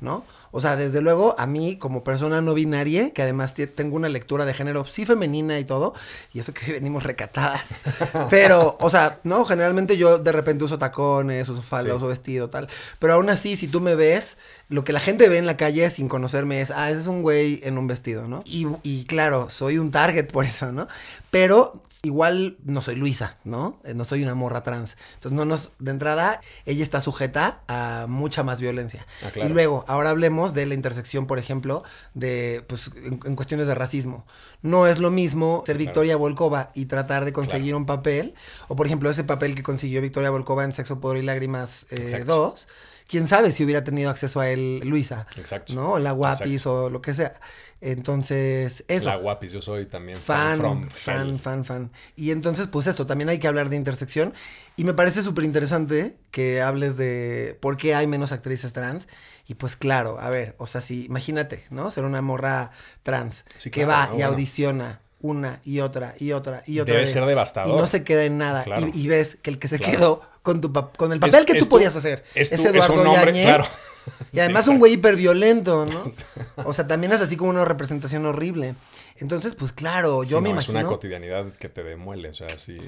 ¿No? 0.00 0.24
O 0.50 0.60
sea, 0.60 0.76
desde 0.76 1.00
luego, 1.00 1.34
a 1.38 1.46
mí, 1.46 1.76
como 1.76 2.04
persona 2.04 2.40
no 2.40 2.54
binaria, 2.54 3.10
que 3.10 3.22
además 3.22 3.54
tengo 3.74 3.96
una 3.96 4.08
lectura 4.08 4.44
de 4.44 4.54
género 4.54 4.84
sí 4.84 5.06
femenina 5.06 5.58
y 5.58 5.64
todo, 5.64 5.94
y 6.32 6.40
eso 6.40 6.52
que 6.54 6.72
venimos 6.72 7.02
recatadas. 7.04 7.80
Pero, 8.30 8.76
o 8.80 8.88
sea, 8.90 9.18
no, 9.24 9.44
generalmente 9.44 9.96
yo 9.96 10.18
de 10.18 10.32
repente 10.32 10.64
uso 10.64 10.78
tacones, 10.78 11.48
uso 11.48 11.62
falda, 11.62 11.90
Sí. 11.90 11.96
uso 11.96 12.06
vestido, 12.08 12.48
tal. 12.50 12.68
Pero 12.98 13.14
aún 13.14 13.28
así, 13.30 13.56
si 13.56 13.66
tú 13.68 13.80
me 13.80 13.94
ves, 13.94 14.36
lo 14.68 14.84
que 14.84 14.92
la 14.92 15.00
gente 15.00 15.28
ve 15.28 15.38
en 15.38 15.46
la 15.46 15.56
calle 15.56 15.90
sin 15.90 16.08
conocerme 16.08 16.60
es, 16.60 16.70
ah, 16.70 16.90
ese 16.90 17.00
es 17.00 17.06
un 17.06 17.22
güey 17.22 17.60
en 17.62 17.76
un 17.76 17.86
vestido, 17.86 18.26
¿no? 18.28 18.42
Y, 18.46 18.66
y 18.82 19.04
claro, 19.04 19.50
soy 19.50 19.78
un 19.78 19.90
target 19.90 20.30
por 20.30 20.44
eso, 20.46 20.72
¿no? 20.72 20.86
Pero 21.30 21.74
igual 22.04 22.56
no 22.64 22.80
soy 22.82 22.96
Luisa, 22.96 23.36
¿no? 23.44 23.80
Eh, 23.84 23.94
No 23.94 24.04
soy 24.04 24.22
una 24.24 24.34
morra 24.34 24.62
trans. 24.64 24.96
Entonces, 25.14 25.36
no 25.36 25.44
nos, 25.44 25.70
de 25.78 25.92
entrada, 25.92 26.40
ella 26.66 26.82
está 26.82 27.00
sujeta 27.00 27.60
a 27.68 28.06
mucha 28.08 28.42
más 28.42 28.60
violencia. 28.60 29.06
Ah, 29.24 29.30
claro. 29.32 29.48
Y 29.48 29.52
luego, 29.52 29.84
ahora 29.86 30.10
hablemos 30.10 30.52
de 30.52 30.66
la 30.66 30.74
intersección, 30.74 31.26
por 31.26 31.38
ejemplo, 31.38 31.84
de, 32.14 32.64
pues, 32.66 32.90
en, 32.96 33.20
en 33.24 33.36
cuestiones 33.36 33.68
de 33.68 33.74
racismo. 33.76 34.26
No 34.62 34.86
es 34.88 34.98
lo 34.98 35.10
mismo 35.10 35.62
ser 35.64 35.76
Claro. 35.76 35.86
Victoria 35.90 36.16
Volkova 36.16 36.70
y 36.74 36.86
tratar 36.86 37.24
de 37.24 37.32
conseguir 37.32 37.66
Claro. 37.68 37.78
un 37.78 37.86
papel, 37.86 38.34
o 38.68 38.74
por 38.76 38.86
ejemplo, 38.86 39.08
ese 39.08 39.22
papel 39.24 39.54
que 39.54 39.62
consiguió 39.62 40.00
Victoria 40.02 40.30
Volkova 40.30 40.64
en 40.64 40.72
Sexo, 40.72 41.00
Poder 41.00 41.22
y 41.22 41.26
Lágrimas 41.26 41.86
Exacto. 41.90 42.34
2, 42.34 42.68
quién 43.08 43.26
sabe 43.26 43.52
si 43.52 43.64
hubiera 43.64 43.84
tenido 43.84 44.10
acceso 44.10 44.40
a 44.40 44.48
él 44.48 44.80
Luisa. 44.84 45.26
Exacto. 45.36 45.74
¿No? 45.74 45.98
La 45.98 46.12
Guapis 46.12 46.66
o 46.66 46.90
lo 46.90 47.00
que 47.02 47.14
sea. 47.14 47.40
Entonces, 47.80 48.84
eso. 48.88 49.08
La 49.08 49.16
Guapis, 49.16 49.52
yo 49.52 49.60
soy 49.60 49.86
también 49.86 50.16
fan, 50.16 50.88
fan, 50.88 51.38
fan, 51.38 51.64
fan. 51.64 51.90
Y 52.16 52.30
entonces, 52.30 52.68
pues 52.68 52.86
eso, 52.86 53.06
también 53.06 53.28
hay 53.28 53.38
que 53.38 53.48
hablar 53.48 53.68
de 53.70 53.76
intersección. 53.76 54.32
Y 54.76 54.84
me 54.84 54.94
parece 54.94 55.22
súper 55.22 55.44
interesante 55.44 56.16
que 56.30 56.62
hables 56.62 56.96
de 56.96 57.58
por 57.60 57.76
qué 57.76 57.94
hay 57.94 58.06
menos 58.06 58.32
actrices 58.32 58.72
trans. 58.72 59.08
Y 59.48 59.54
pues 59.54 59.76
claro, 59.76 60.18
a 60.20 60.30
ver, 60.30 60.54
o 60.58 60.66
sea, 60.66 60.80
si, 60.80 61.04
imagínate, 61.04 61.64
¿no? 61.70 61.90
Ser 61.90 62.04
una 62.04 62.22
morra 62.22 62.70
trans 63.02 63.44
Sí, 63.58 63.70
que 63.70 63.84
claro, 63.84 63.90
va 63.90 64.06
¿no? 64.06 64.12
y 64.12 64.16
Bueno. 64.18 64.32
audiciona 64.32 65.00
una 65.22 65.60
y 65.64 65.80
otra 65.80 66.14
y 66.18 66.32
otra 66.32 66.62
y 66.66 66.80
otra 66.80 66.92
Debe 66.92 67.04
vez. 67.04 67.12
ser 67.12 67.24
devastador. 67.24 67.74
Y 67.74 67.78
no 67.78 67.86
se 67.86 68.04
queda 68.04 68.24
en 68.24 68.38
nada. 68.38 68.64
Claro. 68.64 68.88
Y, 68.92 69.00
y 69.00 69.08
ves 69.08 69.38
que 69.40 69.50
el 69.50 69.58
que 69.58 69.68
se 69.68 69.78
Claro. 69.78 69.92
quedó 69.96 70.22
con, 70.42 70.60
tu 70.60 70.72
con 70.72 71.12
el 71.12 71.20
papel 71.20 71.36
Es- 71.40 71.44
que 71.46 71.58
tú 71.58 71.68
podías 71.68 71.94
hacer 71.96 72.22
es 72.34 72.52
es, 72.52 72.60
tu- 72.60 72.68
es 72.68 72.74
Eduardo 72.74 73.04
Yáñez. 73.14 73.46
claro. 73.46 73.64
Y 74.32 74.40
además 74.40 74.64
Sí, 74.64 74.70
un 74.72 74.80
güey 74.80 74.94
hiperviolento, 74.94 75.86
¿no? 75.86 76.02
O 76.64 76.72
sea, 76.72 76.88
también 76.88 77.12
es 77.12 77.20
así 77.20 77.36
como 77.36 77.50
una 77.50 77.64
representación 77.64 78.26
horrible. 78.26 78.74
Entonces, 79.18 79.54
pues 79.54 79.70
claro, 79.70 80.24
yo 80.24 80.38
Sí, 80.38 80.42
me 80.42 80.52
no, 80.52 80.58
Es 80.58 80.68
una 80.68 80.80
imagino 80.80 80.96
cotidianidad 80.96 81.52
que 81.60 81.68
te 81.68 81.84
demuele, 81.84 82.30
o 82.30 82.34
sea, 82.34 82.58
sí. 82.58 82.78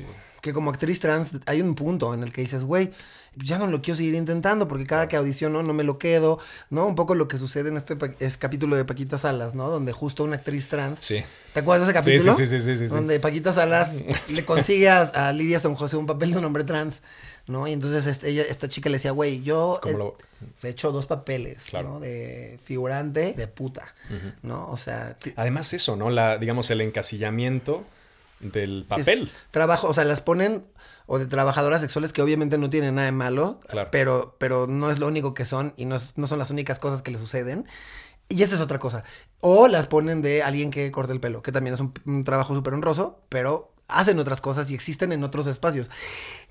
que 0.40 0.52
como 0.52 0.70
actriz 0.70 0.98
trans 0.98 1.30
hay 1.46 1.60
un 1.62 1.76
punto 1.76 2.14
en 2.14 2.24
el 2.24 2.32
que 2.32 2.40
dices, 2.40 2.64
güey, 2.64 2.90
ya 3.36 3.58
no 3.58 3.66
lo 3.66 3.82
quiero 3.82 3.96
seguir 3.96 4.14
intentando 4.14 4.68
porque 4.68 4.84
cada 4.84 5.08
que 5.08 5.16
audiciono 5.16 5.62
no 5.62 5.72
me 5.72 5.84
lo 5.84 5.98
quedo, 5.98 6.38
¿no? 6.70 6.86
Un 6.86 6.94
poco 6.94 7.14
lo 7.14 7.28
que 7.28 7.38
sucede 7.38 7.68
en 7.70 7.76
este 7.76 7.96
es 8.20 8.36
capítulo 8.36 8.76
de 8.76 8.84
Paquita 8.84 9.18
Salas, 9.18 9.54
¿no? 9.54 9.70
Donde 9.70 9.92
justo 9.92 10.24
una 10.24 10.36
actriz 10.36 10.68
trans, 10.68 10.98
Sí. 11.00 11.22
¿te 11.52 11.60
acuerdas 11.60 11.86
de 11.86 11.92
ese 11.92 11.98
sí, 11.98 12.04
capítulo? 12.04 12.34
sí, 12.34 12.46
sí, 12.46 12.60
sí, 12.60 12.76
sí, 12.76 12.88
sí. 12.88 12.94
Donde 12.94 13.18
Paquita 13.20 13.52
Salas 13.52 13.92
le 14.34 14.44
consigue 14.44 14.88
a, 14.88 15.02
a 15.02 15.32
Lidia 15.32 15.58
San 15.60 15.74
José 15.74 15.96
un 15.96 16.06
papel 16.06 16.32
de 16.32 16.38
un 16.38 16.44
hombre 16.44 16.64
trans, 16.64 17.00
¿no? 17.46 17.66
Y 17.68 17.72
entonces 17.72 18.06
este- 18.06 18.30
ella, 18.30 18.42
esta 18.48 18.68
chica 18.68 18.88
le 18.88 18.96
decía, 18.96 19.10
güey, 19.10 19.42
yo 19.42 19.78
¿Cómo 19.82 19.94
eh, 19.94 19.98
lo- 19.98 20.16
se 20.56 20.68
he 20.68 20.70
hecho 20.70 20.92
dos 20.92 21.06
papeles, 21.06 21.64
Claro. 21.70 21.88
¿no? 21.94 22.00
De 22.00 22.58
figurante, 22.64 23.32
de 23.32 23.46
puta, 23.48 23.94
¿no? 24.42 24.68
O 24.70 24.76
sea, 24.76 25.16
Además 25.36 25.72
eso, 25.72 25.96
¿no? 25.96 26.10
La, 26.10 26.36
digamos, 26.38 26.70
el 26.70 26.80
encasillamiento 26.82 27.84
del 28.40 28.80
Sí, 28.80 28.84
papel. 28.88 29.30
trabajo, 29.50 29.88
o 29.88 29.94
sea, 29.94 30.04
las 30.04 30.20
ponen 30.20 30.64
o 31.06 31.18
de 31.18 31.26
trabajadoras 31.26 31.80
sexuales 31.80 32.12
que 32.12 32.22
obviamente 32.22 32.56
no 32.58 32.70
tienen 32.70 32.94
nada 32.94 33.06
de 33.06 33.12
malo, 33.12 33.60
Claro. 33.68 33.90
pero, 33.92 34.36
pero 34.38 34.66
no 34.66 34.90
es 34.90 34.98
lo 35.00 35.06
único 35.06 35.34
que 35.34 35.44
son 35.44 35.74
y 35.76 35.84
no, 35.84 35.96
es- 35.96 36.16
no 36.16 36.26
son 36.26 36.38
las 36.38 36.50
únicas 36.50 36.78
cosas 36.78 37.02
que 37.02 37.10
le 37.10 37.18
suceden. 37.18 37.66
Y 38.30 38.42
esta 38.42 38.54
es 38.54 38.60
otra 38.62 38.78
cosa. 38.78 39.04
O 39.40 39.68
las 39.68 39.86
ponen 39.86 40.22
de 40.22 40.42
alguien 40.42 40.70
que 40.70 40.90
corta 40.90 41.12
el 41.12 41.20
pelo, 41.20 41.42
que 41.42 41.52
también 41.52 41.74
es 41.74 41.80
un, 41.80 41.92
un 42.06 42.24
trabajo 42.24 42.54
súper 42.54 42.72
honroso, 42.72 43.20
pero 43.28 43.70
hacen 43.86 44.18
otras 44.18 44.40
cosas 44.40 44.70
y 44.70 44.74
existen 44.74 45.12
en 45.12 45.22
otros 45.24 45.46
espacios. 45.46 45.90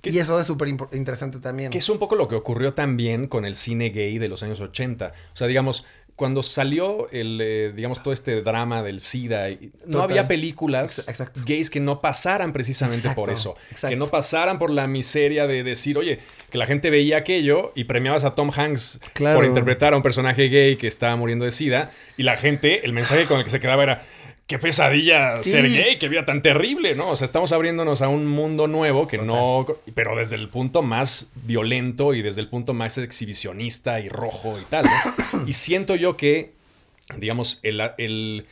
¿Qué- 0.00 0.10
Y 0.10 0.20
eso 0.20 0.38
es 0.38 0.46
súper 0.46 0.68
interesante 0.68 1.40
también. 1.40 1.70
Que 1.72 1.78
es 1.78 1.88
un 1.88 1.98
poco 1.98 2.14
lo 2.14 2.28
que 2.28 2.36
ocurrió 2.36 2.74
también 2.74 3.26
con 3.26 3.44
el 3.44 3.56
cine 3.56 3.90
gay 3.90 4.18
de 4.18 4.28
los 4.28 4.44
años 4.44 4.60
80. 4.60 5.12
O 5.32 5.36
sea, 5.36 5.48
digamos, 5.48 5.84
cuando 6.16 6.44
salió 6.44 7.08
el, 7.10 7.40
eh, 7.42 7.72
digamos, 7.74 8.00
todo 8.02 8.14
este 8.14 8.40
drama 8.40 8.82
del 8.84 9.00
SIDA, 9.00 9.50
y- 9.50 9.72
no 9.84 9.98
Total. 9.98 10.02
había 10.10 10.28
películas 10.28 11.08
exacto. 11.08 11.40
gays 11.44 11.70
que 11.70 11.80
no 11.80 12.00
pasaran 12.00 12.52
precisamente 12.52 13.10
por 13.10 13.30
eso. 13.30 13.56
exacto. 13.70 13.88
Que 13.88 13.96
no 13.96 14.06
pasaran 14.06 14.58
por 14.60 14.70
la 14.70 14.86
miseria 14.86 15.46
de 15.48 15.64
decir, 15.64 15.98
oye, 15.98 16.20
que 16.50 16.58
la 16.58 16.66
gente 16.66 16.90
veía 16.90 17.16
aquello 17.16 17.72
y 17.74 17.84
premiabas 17.84 18.22
a 18.24 18.34
Tom 18.34 18.50
Hanks 18.54 19.00
Claro. 19.12 19.38
por 19.38 19.44
interpretar 19.44 19.92
a 19.92 19.96
un 19.96 20.02
personaje 20.04 20.48
gay 20.48 20.76
que 20.76 20.86
estaba 20.86 21.16
muriendo 21.16 21.44
de 21.46 21.50
SIDA. 21.52 21.90
Y 22.16 22.22
la 22.22 22.36
gente, 22.36 22.84
el 22.86 22.92
mensaje 22.92 23.26
con 23.26 23.38
el 23.38 23.44
que 23.44 23.50
se 23.50 23.58
quedaba 23.58 23.82
era... 23.82 24.02
Qué 24.46 24.58
pesadilla 24.58 25.32
Sí. 25.34 25.50
ser 25.52 25.70
gay, 25.70 25.98
qué 25.98 26.08
vida 26.08 26.26
tan 26.26 26.42
terrible, 26.42 26.94
¿no? 26.94 27.08
O 27.10 27.16
sea, 27.16 27.24
estamos 27.24 27.52
abriéndonos 27.52 28.02
a 28.02 28.08
un 28.08 28.26
mundo 28.26 28.66
nuevo 28.66 29.08
que 29.08 29.16
no, 29.16 29.64
pero 29.94 30.14
desde 30.16 30.36
el 30.36 30.50
punto 30.50 30.82
más 30.82 31.30
violento 31.34 32.12
y 32.12 32.20
desde 32.20 32.42
el 32.42 32.48
punto 32.48 32.74
más 32.74 32.98
exhibicionista 32.98 34.00
y 34.00 34.08
rojo 34.10 34.58
y 34.60 34.64
tal, 34.64 34.84
¿no? 34.84 35.46
Y 35.48 35.54
siento 35.54 35.96
yo 35.96 36.18
que, 36.18 36.52
digamos, 37.16 37.60
el, 37.62 37.80
el, 37.96 38.46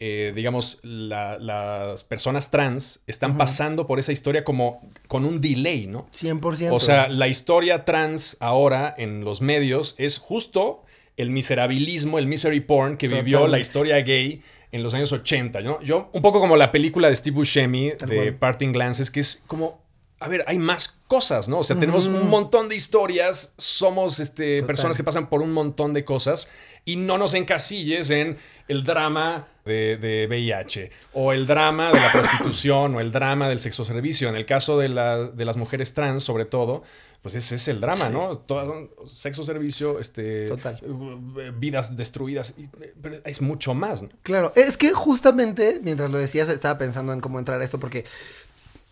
eh, 0.00 0.32
digamos, 0.34 0.80
la- 0.82 1.38
las 1.38 2.02
personas 2.02 2.50
trans 2.50 2.98
están 3.06 3.36
pasando 3.38 3.86
por 3.86 4.00
esa 4.00 4.10
historia 4.10 4.42
como 4.42 4.80
con 5.06 5.24
un 5.24 5.40
delay, 5.40 5.86
¿no? 5.86 6.08
100%. 6.12 6.72
O 6.74 6.80
sea, 6.80 7.06
la 7.08 7.28
historia 7.28 7.84
trans 7.84 8.36
ahora 8.40 8.92
en 8.98 9.24
los 9.24 9.40
medios 9.42 9.94
es 9.96 10.18
justo 10.18 10.82
el 11.16 11.30
miserabilismo, 11.30 12.18
el 12.18 12.26
misery 12.26 12.60
porn 12.60 12.96
que 12.96 13.06
vivió 13.08 13.46
la 13.46 13.58
historia 13.60 13.96
gay 14.02 14.42
en 14.72 14.82
los 14.82 14.94
años 14.94 15.12
80, 15.12 15.60
¿no? 15.60 15.80
Yo, 15.82 16.10
un 16.12 16.22
poco 16.22 16.40
como 16.40 16.56
la 16.56 16.72
película 16.72 17.08
de 17.08 17.16
Steve 17.16 17.36
Buscemi 17.36 17.92
Tal 17.98 18.08
de 18.08 18.16
cual. 18.16 18.34
Parting 18.34 18.72
Glances, 18.72 19.10
que 19.10 19.20
es 19.20 19.42
como, 19.46 19.80
a 20.20 20.28
ver, 20.28 20.44
hay 20.46 20.58
más 20.58 20.98
cosas, 21.06 21.48
¿no? 21.48 21.58
O 21.60 21.64
sea, 21.64 21.78
tenemos 21.78 22.06
un 22.08 22.28
montón 22.28 22.68
de 22.68 22.74
historias, 22.76 23.54
somos 23.58 24.18
este, 24.18 24.56
Total. 24.60 24.66
personas 24.66 24.96
que 24.96 25.04
pasan 25.04 25.28
por 25.28 25.40
un 25.42 25.52
montón 25.52 25.94
de 25.94 26.04
cosas 26.04 26.50
y 26.84 26.96
no 26.96 27.16
nos 27.18 27.34
encasilles 27.34 28.10
en 28.10 28.38
el 28.68 28.82
drama 28.82 29.46
de, 29.64 29.96
de 29.96 30.26
VIH 30.28 30.90
o 31.12 31.32
el 31.32 31.46
drama 31.46 31.92
de 31.92 32.00
la 32.00 32.12
prostitución 32.12 32.94
o 32.96 33.00
el 33.00 33.12
drama 33.12 33.48
del 33.48 33.60
sexo 33.60 33.84
servicio. 33.84 34.28
En 34.28 34.36
el 34.36 34.46
caso 34.46 34.78
de, 34.78 34.88
la- 34.88 35.24
de 35.24 35.44
las 35.44 35.56
mujeres 35.56 35.94
trans, 35.94 36.22
sobre 36.24 36.44
todo, 36.44 36.82
pues 37.22 37.34
ese 37.34 37.56
es 37.56 37.66
el 37.68 37.80
drama, 37.80 38.08
¿no? 38.08 38.38
Todo, 38.38 38.88
sexo 39.06 39.44
servicio, 39.44 39.98
este, 39.98 40.48
Total. 40.48 40.80
eh, 40.82 41.52
vidas 41.58 41.96
destruidas, 41.96 42.54
y- 42.56 42.68
pero 43.02 43.16
es 43.24 43.40
mucho 43.40 43.74
más, 43.74 44.02
¿no? 44.02 44.08
Claro, 44.22 44.52
es 44.54 44.76
que 44.76 44.92
justamente 44.92 45.80
mientras 45.82 46.10
lo 46.10 46.18
decías 46.18 46.48
estaba 46.48 46.78
pensando 46.78 47.12
en 47.12 47.20
cómo 47.20 47.38
entrar 47.38 47.60
a 47.60 47.64
esto 47.64 47.80
porque 47.80 48.04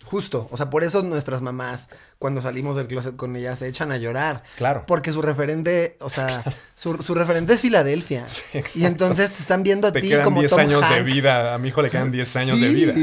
justo, 0.05 0.49
o 0.51 0.57
sea, 0.57 0.71
por 0.71 0.85
eso 0.85 1.03
nuestras 1.03 1.43
mamás 1.43 1.89
cuando 2.19 2.41
salimos 2.41 2.77
del 2.77 2.87
closet 2.87 3.17
con 3.17 3.35
ellas 3.37 3.59
se 3.59 3.69
echan 3.69 3.93
a 3.93 3.97
llorar. 3.99 4.43
Claro. 4.57 4.85
Porque 4.87 5.13
su 5.13 5.21
referente, 5.21 5.97
o 6.01 6.09
sea, 6.11 6.43
su, 6.77 7.03
su 7.03 7.15
referente 7.15 7.53
es 7.55 7.61
Filadelfia. 7.61 8.27
y 8.75 8.85
entonces 8.87 9.31
te 9.31 9.41
están 9.41 9.63
viendo 9.63 9.89
a 9.89 9.93
Te 9.93 10.01
ti 10.01 10.09
quedan 10.09 10.25
como 10.25 10.41
10 10.41 10.51
Tom 10.53 10.61
años 10.61 10.83
de 10.91 11.03
vida. 11.03 11.55
A 11.55 11.59
mi 11.59 11.69
hijo 11.69 11.83
le 11.83 11.91
quedan 11.91 12.11
10 12.11 12.37
años 12.37 12.59
Sí, 12.59 12.65
de 12.65 12.69
vida. 12.71 12.95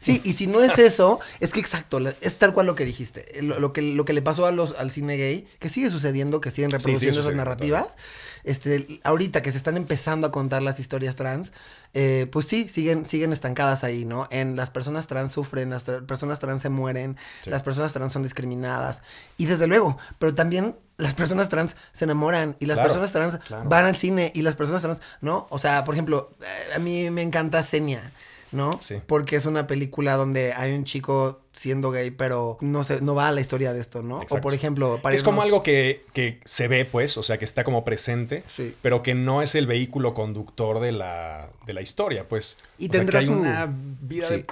Sí, 0.00 0.20
y 0.24 0.32
si 0.32 0.46
no 0.46 0.62
es 0.62 0.78
eso, 0.78 1.20
es 1.40 1.52
que 1.52 1.60
exacto, 1.60 1.98
es 2.20 2.38
tal 2.38 2.52
cual 2.54 2.66
lo 2.66 2.74
que 2.74 2.84
dijiste. 2.84 3.26
Lo, 3.42 3.60
lo 3.60 3.72
que, 3.72 3.82
lo 3.82 4.04
que 4.04 4.12
le 4.12 4.22
pasó 4.22 4.46
a 4.46 4.50
los, 4.50 4.74
al 4.78 4.90
cine 4.90 5.16
gay, 5.16 5.46
que 5.58 5.68
sigue 5.68 5.90
sucediendo, 5.90 6.40
que 6.40 6.50
siguen 6.50 6.70
sigue 6.70 6.78
reproduciendo 6.78 7.20
esas 7.20 7.34
narrativas. 7.34 7.96
Este, 8.42 9.00
ahorita 9.04 9.42
que 9.42 9.52
se 9.52 9.58
están 9.58 9.76
empezando 9.76 10.26
a 10.26 10.32
contar 10.32 10.62
las 10.62 10.80
historias 10.80 11.14
trans, 11.14 11.52
eh, 11.92 12.26
pues 12.32 12.46
sí, 12.46 12.70
siguen, 12.70 13.04
siguen 13.04 13.34
estancadas 13.34 13.84
ahí, 13.84 14.06
¿no? 14.06 14.28
En 14.30 14.56
las 14.56 14.70
personas 14.70 15.06
trans 15.08 15.32
sufren, 15.32 15.68
las 15.68 15.86
tra- 15.86 16.06
personas 16.06 16.38
trans 16.38 16.49
se 16.58 16.70
mueren, 16.70 17.16
Sí. 17.44 17.50
las 17.50 17.62
personas 17.62 17.92
trans 17.92 18.12
son 18.12 18.24
discriminadas. 18.24 19.02
Y 19.38 19.44
desde 19.46 19.66
luego, 19.68 19.98
pero 20.18 20.34
también 20.34 20.74
las 20.96 21.14
personas 21.14 21.48
trans 21.48 21.76
se 21.92 22.04
enamoran 22.06 22.56
y 22.58 22.66
las 22.66 22.74
Claro, 22.76 22.88
personas 22.88 23.12
trans 23.12 23.38
claro. 23.46 23.68
van 23.68 23.84
al 23.84 23.96
cine 23.96 24.32
y 24.34 24.42
las 24.42 24.56
personas 24.56 24.82
trans, 24.82 25.00
¿no? 25.20 25.46
O 25.50 25.58
sea, 25.58 25.84
por 25.84 25.94
ejemplo, 25.94 26.30
eh, 26.42 26.74
a 26.74 26.78
mí 26.78 27.08
me 27.10 27.22
encanta 27.22 27.62
Senia, 27.62 28.10
¿no? 28.52 28.70
Sí. 28.82 29.00
Porque 29.06 29.36
es 29.36 29.46
una 29.46 29.66
película 29.66 30.16
donde 30.16 30.52
hay 30.54 30.74
un 30.74 30.84
chico 30.84 31.42
siendo 31.52 31.90
gay, 31.90 32.10
pero 32.10 32.58
no 32.60 32.84
se, 32.84 33.00
no 33.00 33.14
va 33.14 33.28
a 33.28 33.32
la 33.32 33.40
historia 33.40 33.72
de 33.72 33.80
esto, 33.80 34.02
¿no? 34.02 34.20
O 34.30 34.40
por 34.40 34.54
ejemplo, 34.54 34.98
para 35.02 35.14
es 35.14 35.22
como 35.22 35.42
algo 35.42 35.62
que, 35.62 36.04
que 36.12 36.40
se 36.44 36.68
ve, 36.68 36.84
pues, 36.84 37.16
o 37.16 37.22
sea, 37.22 37.38
que 37.38 37.44
está 37.44 37.64
como 37.64 37.84
presente, 37.84 38.44
Sí. 38.46 38.74
pero 38.82 39.02
que 39.02 39.14
no 39.14 39.42
es 39.42 39.54
el 39.56 39.66
vehículo 39.66 40.14
conductor 40.14 40.78
de 40.80 40.92
la, 40.92 41.50
de 41.66 41.72
la 41.74 41.80
historia, 41.82 42.28
pues. 42.28 42.56
Y 42.78 42.88
O 42.88 42.92
sea, 42.92 43.00
tendrá 43.00 43.18
que 43.20 43.26
hay 43.26 43.32
su- 43.32 43.38
una 43.40 43.68
vida 44.00 44.28
Sí. 44.28 44.34
de- 44.34 44.46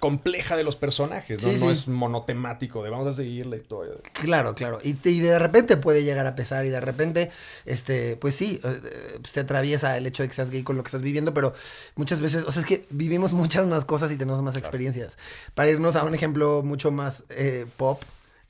compleja 0.00 0.56
de 0.56 0.64
los 0.64 0.76
personajes, 0.76 1.42
¿no? 1.42 1.50
Sí, 1.52 1.58
no 1.58 1.70
es 1.70 1.88
monotemático 1.88 2.82
de 2.82 2.90
vamos 2.90 3.06
a 3.06 3.12
seguir 3.12 3.46
la 3.46 3.56
historia. 3.56 3.94
Claro, 4.12 4.54
claro. 4.54 4.80
Y, 4.82 4.96
y 5.08 5.20
de 5.20 5.38
repente 5.38 5.76
puede 5.76 6.04
llegar 6.04 6.26
a 6.26 6.34
pesar 6.34 6.64
y 6.66 6.68
de 6.68 6.80
repente, 6.80 7.30
este, 7.64 8.16
pues 8.16 8.34
sí, 8.34 8.60
eh, 8.64 8.80
eh, 8.84 9.18
se 9.28 9.40
atraviesa 9.40 9.96
el 9.96 10.06
hecho 10.06 10.22
de 10.22 10.28
que 10.28 10.34
seas 10.34 10.50
gay 10.50 10.62
con 10.62 10.76
lo 10.76 10.82
que 10.82 10.88
estás 10.88 11.02
viviendo, 11.02 11.32
pero 11.34 11.54
muchas 11.96 12.20
veces, 12.20 12.44
o 12.46 12.52
sea, 12.52 12.62
es 12.62 12.68
que 12.68 12.84
vivimos 12.90 13.32
muchas 13.32 13.66
más 13.66 13.84
cosas 13.84 14.12
y 14.12 14.16
tenemos 14.16 14.42
más 14.42 14.56
experiencias. 14.56 15.16
Para 15.54 15.70
irnos 15.70 15.96
a 15.96 16.04
un 16.04 16.14
ejemplo 16.14 16.33
mucho 16.62 16.90
más 16.90 17.24
eh, 17.30 17.66
pop, 17.76 18.02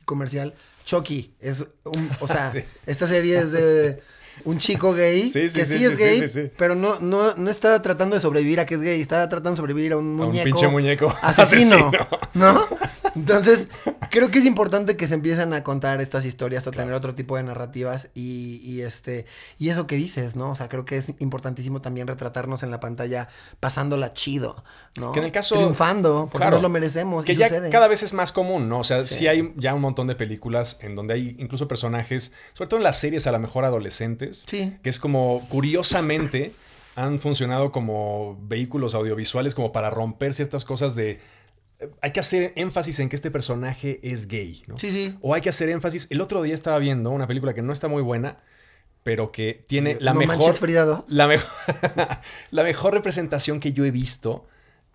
comercial, 0.05 0.55
Chucky 0.85 1.33
es 1.41 1.65
un, 1.85 2.11
o 2.21 2.27
sea, 2.29 2.51
Sí. 2.53 2.61
esta 2.87 3.07
serie 3.09 3.39
es 3.39 3.53
de 3.53 4.03
un 4.45 4.59
chico 4.59 4.93
gay 4.93 5.29
Sí, 5.29 5.49
sí, 5.49 5.59
que 5.61 5.65
sí, 5.65 5.85
es 5.85 5.97
gay, 5.97 6.53
pero 6.59 6.75
no, 6.75 6.99
no, 7.01 7.35
no 7.37 7.51
está 7.51 7.81
tratando 7.83 8.15
de 8.17 8.21
sobrevivir 8.21 8.61
a 8.61 8.67
que 8.67 8.75
es 8.75 8.81
gay, 8.83 9.01
está 9.01 9.29
tratando 9.29 9.53
de 9.53 9.57
sobrevivir 9.57 9.93
a 9.93 9.97
un 9.97 10.07
A 10.21 10.25
un 10.25 10.29
muñeco. 10.29 10.45
pinche 10.45 10.69
muñeco 10.69 11.15
asesino, 11.23 11.77
asesino. 11.89 12.09
¿no? 12.35 12.67
Entonces, 13.17 13.69
creo 14.11 14.31
que 14.31 14.39
es 14.39 14.45
importante 14.45 14.97
que 14.97 15.07
se 15.07 15.15
empiecen 15.15 15.53
a 15.53 15.63
contar 15.63 16.01
estas 16.01 16.25
historias, 16.25 16.67
a 16.67 16.71
tener 16.71 16.93
otro 16.95 17.15
tipo 17.15 17.37
de 17.37 17.43
narrativas 17.45 18.09
y, 18.15 18.61
y 18.65 18.83
este 18.83 19.25
y 19.59 19.69
eso 19.69 19.87
que 19.87 19.97
dices, 19.97 20.37
¿no? 20.37 20.51
O 20.51 20.55
sea, 20.57 20.69
creo 20.69 20.85
que 20.85 20.97
es 20.97 21.13
importantísimo 21.21 21.81
también 21.81 22.07
retratarnos 22.07 22.63
en 22.63 22.71
la 22.71 22.81
pantalla 22.81 23.29
pasándola 23.61 24.13
chido, 24.13 24.65
¿no? 24.97 25.13
Que 25.13 25.21
en 25.21 25.27
el 25.27 25.33
caso- 25.33 25.55
triunfando, 25.57 26.29
porque 26.31 26.39
Claro. 26.45 26.57
nos 26.57 26.63
lo 26.63 26.69
merecemos 26.69 27.25
Que 27.25 27.33
y 27.33 27.37
ya 27.37 27.49
sucede. 27.49 27.71
cada 27.71 27.89
vez 27.89 28.03
es 28.03 28.13
más 28.15 28.33
común, 28.33 28.69
¿no? 28.69 28.81
O 28.81 28.85
sea, 28.85 29.03
sí. 29.03 29.15
Sí. 29.15 29.27
hay 29.29 29.53
ya 29.57 29.75
un 29.75 29.81
montón 29.81 30.07
de 30.09 30.15
películas 30.17 30.79
en 30.81 30.95
donde 30.95 31.15
hay 31.15 31.37
incluso 31.39 31.69
personajes, 31.69 32.33
sobre 32.53 32.69
todo 32.69 32.79
en 32.79 32.85
las 32.85 32.99
series 32.99 33.27
a 33.27 33.33
lo 33.33 33.39
mejor 33.39 33.65
adolescentes, 33.65 34.45
Sí. 34.49 34.77
que 34.83 34.91
es 34.91 34.99
como 34.99 35.47
curiosamente 35.49 36.53
han 36.97 37.19
funcionado 37.19 37.73
como 37.73 38.39
vehículos 38.43 38.95
audiovisuales 38.95 39.55
como 39.55 39.73
para 39.73 39.91
romper 39.91 40.33
ciertas 40.35 40.65
cosas 40.65 40.95
de 40.95 41.21
hay 42.01 42.13
que 42.13 42.21
hacer 42.21 42.53
énfasis 42.57 43.01
en 43.01 43.09
que 43.09 43.17
este 43.17 43.31
personaje 43.31 44.01
es 44.03 44.27
gay, 44.29 44.63
¿no? 44.67 44.77
Sí, 44.79 44.91
sí. 44.91 45.17
O 45.21 45.35
hay 45.35 45.41
que 45.43 45.49
hacer 45.51 45.69
énfasis. 45.69 46.07
El 46.11 46.21
otro 46.21 46.43
día 46.43 46.55
estaba 46.55 46.79
viendo 46.79 47.11
una 47.11 47.27
película 47.27 47.53
que 47.55 47.63
no 47.63 47.73
está 47.73 47.89
muy 47.89 48.03
buena, 48.03 48.39
pero 49.03 49.33
que 49.33 49.63
tiene 49.67 49.99
la 50.01 50.13
no 50.15 50.21
mejor. 50.21 50.37
manches 50.39 50.61
Frida 50.61 50.85
2. 50.85 51.05
La, 51.09 51.27
mejor 51.27 51.49
la 52.51 52.63
mejor 52.63 52.95
representación 52.95 53.61
que 53.61 53.73
yo 53.73 53.85
he 53.85 53.91
visto 53.91 54.47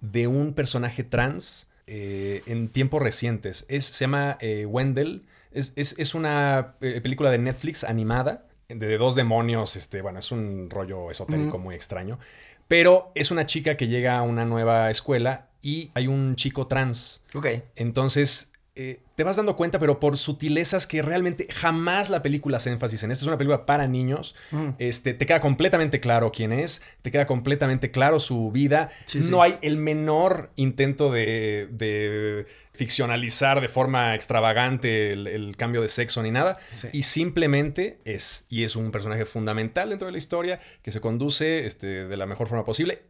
de 0.01 0.27
un 0.27 0.53
personaje 0.53 1.03
trans 1.03 1.67
eh, 1.85 2.41
en 2.47 2.69
tiempos 2.69 3.01
recientes. 3.01 3.65
Es, 3.69 3.85
se 3.85 4.05
llama 4.05 4.37
eh, 4.39 4.65
Wendell. 4.65 5.25
Es, 5.51 5.73
es- 5.75 5.95
es 5.99 6.15
una 6.15 6.75
eh, 6.81 7.01
película 7.01 7.29
de 7.29 7.37
Netflix 7.39 7.83
animada 7.83 8.45
de 8.69 8.97
dos 8.97 9.15
demonios. 9.15 9.75
Este, 9.75 10.01
bueno, 10.01 10.19
es 10.19 10.31
un 10.31 10.69
rollo 10.69 11.11
esotérico 11.11 11.57
muy 11.59 11.75
extraño. 11.75 12.19
Pero 12.67 13.11
es 13.15 13.31
una 13.31 13.45
chica 13.47 13.75
que 13.77 13.87
llega 13.87 14.17
a 14.17 14.21
una 14.21 14.45
nueva 14.45 14.89
escuela 14.91 15.48
y 15.61 15.91
hay 15.93 16.07
un 16.07 16.35
chico 16.35 16.67
trans. 16.67 17.21
Ok. 17.33 17.47
Entonces, 17.75 18.51
eh, 18.81 19.01
te 19.15 19.25
vas 19.25 19.35
dando 19.35 19.57
cuenta, 19.57 19.77
pero 19.77 19.99
por 19.99 20.17
sutilezas 20.17 20.87
que 20.87 21.01
realmente 21.01 21.47
jamás 21.51 22.09
la 22.09 22.21
película 22.21 22.55
hace 22.55 22.69
énfasis 22.69 23.03
en 23.03 23.11
esto. 23.11 23.25
Es 23.25 23.27
una 23.27 23.37
película 23.37 23.65
para 23.65 23.87
niños. 23.87 24.35
Mm. 24.51 24.69
Este, 24.77 25.13
te 25.13 25.25
queda 25.25 25.41
completamente 25.41 25.99
claro 25.99 26.31
quién 26.31 26.53
es, 26.53 26.81
te 27.01 27.11
queda 27.11 27.27
completamente 27.27 27.91
claro 27.91 28.21
su 28.21 28.53
vida. 28.53 28.89
Sí, 29.05 29.21
sí. 29.21 29.29
no 29.29 29.41
hay 29.41 29.57
el 29.61 29.75
menor 29.75 30.51
intento 30.55 31.11
de, 31.11 31.67
de 31.71 32.45
ficcionalizar 32.71 33.59
de 33.59 33.67
forma 33.67 34.15
extravagante 34.15 35.11
el, 35.11 35.27
el 35.27 35.57
cambio 35.57 35.81
de 35.81 35.89
sexo 35.89 36.23
ni 36.23 36.31
nada. 36.31 36.57
Sí. 36.71 36.87
Y 36.93 37.03
simplemente 37.03 37.99
es, 38.05 38.45
y 38.47 38.63
es 38.63 38.77
un 38.77 38.91
personaje 38.91 39.25
fundamental 39.25 39.89
dentro 39.89 40.05
de 40.05 40.13
la 40.13 40.19
historia 40.19 40.61
que 40.81 40.93
se 40.93 41.01
conduce 41.01 41.65
este, 41.65 42.05
de 42.05 42.15
la 42.15 42.25
mejor 42.25 42.47
forma 42.47 42.63
posible. 42.63 43.01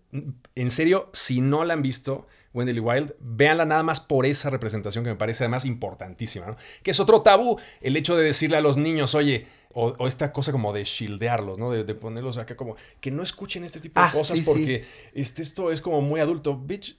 En 0.56 0.72
serio, 0.72 1.12
si 1.14 1.42
no 1.42 1.64
la 1.64 1.76
han 1.76 1.84
visto, 1.84 2.26
Wendell 2.54 2.80
Wild, 2.80 3.14
véanla 3.20 3.66
nada 3.66 3.84
más 3.84 4.00
por 4.00 4.26
esa 4.26 4.50
representación 4.50 5.04
que 5.04 5.10
me 5.12 5.16
parece 5.16 5.44
además 5.44 5.66
importantísima, 5.66 6.48
¿no? 6.48 6.58
Que 6.84 6.92
es 6.92 7.00
otro 7.00 7.22
tabú, 7.22 7.60
el 7.82 7.96
hecho 7.96 8.16
de 8.18 8.26
decirle 8.26 8.58
a 8.58 8.62
los 8.62 8.78
niños, 8.78 9.14
oye, 9.16 9.48
o, 9.74 9.94
o 10.00 10.08
esta 10.08 10.34
cosa 10.34 10.52
como 10.52 10.74
de 10.74 10.84
shildearlos, 10.84 11.60
¿no? 11.60 11.72
De, 11.72 11.84
de 11.84 11.94
ponerlos 11.96 12.38
acá 12.40 12.56
como, 12.56 12.76
que 13.00 13.12
no 13.12 13.22
escuchen 13.22 13.64
este 13.64 13.80
tipo 13.80 14.02
de 14.02 14.08
Ah, 14.08 14.12
cosas 14.12 14.38
sí, 14.38 14.44
sí. 14.44 14.50
porque 14.50 14.86
Este, 15.14 15.44
esto 15.44 15.72
es 15.72 15.80
como 15.82 16.02
muy 16.02 16.20
adulto. 16.22 16.58
Bitch, 16.58 16.98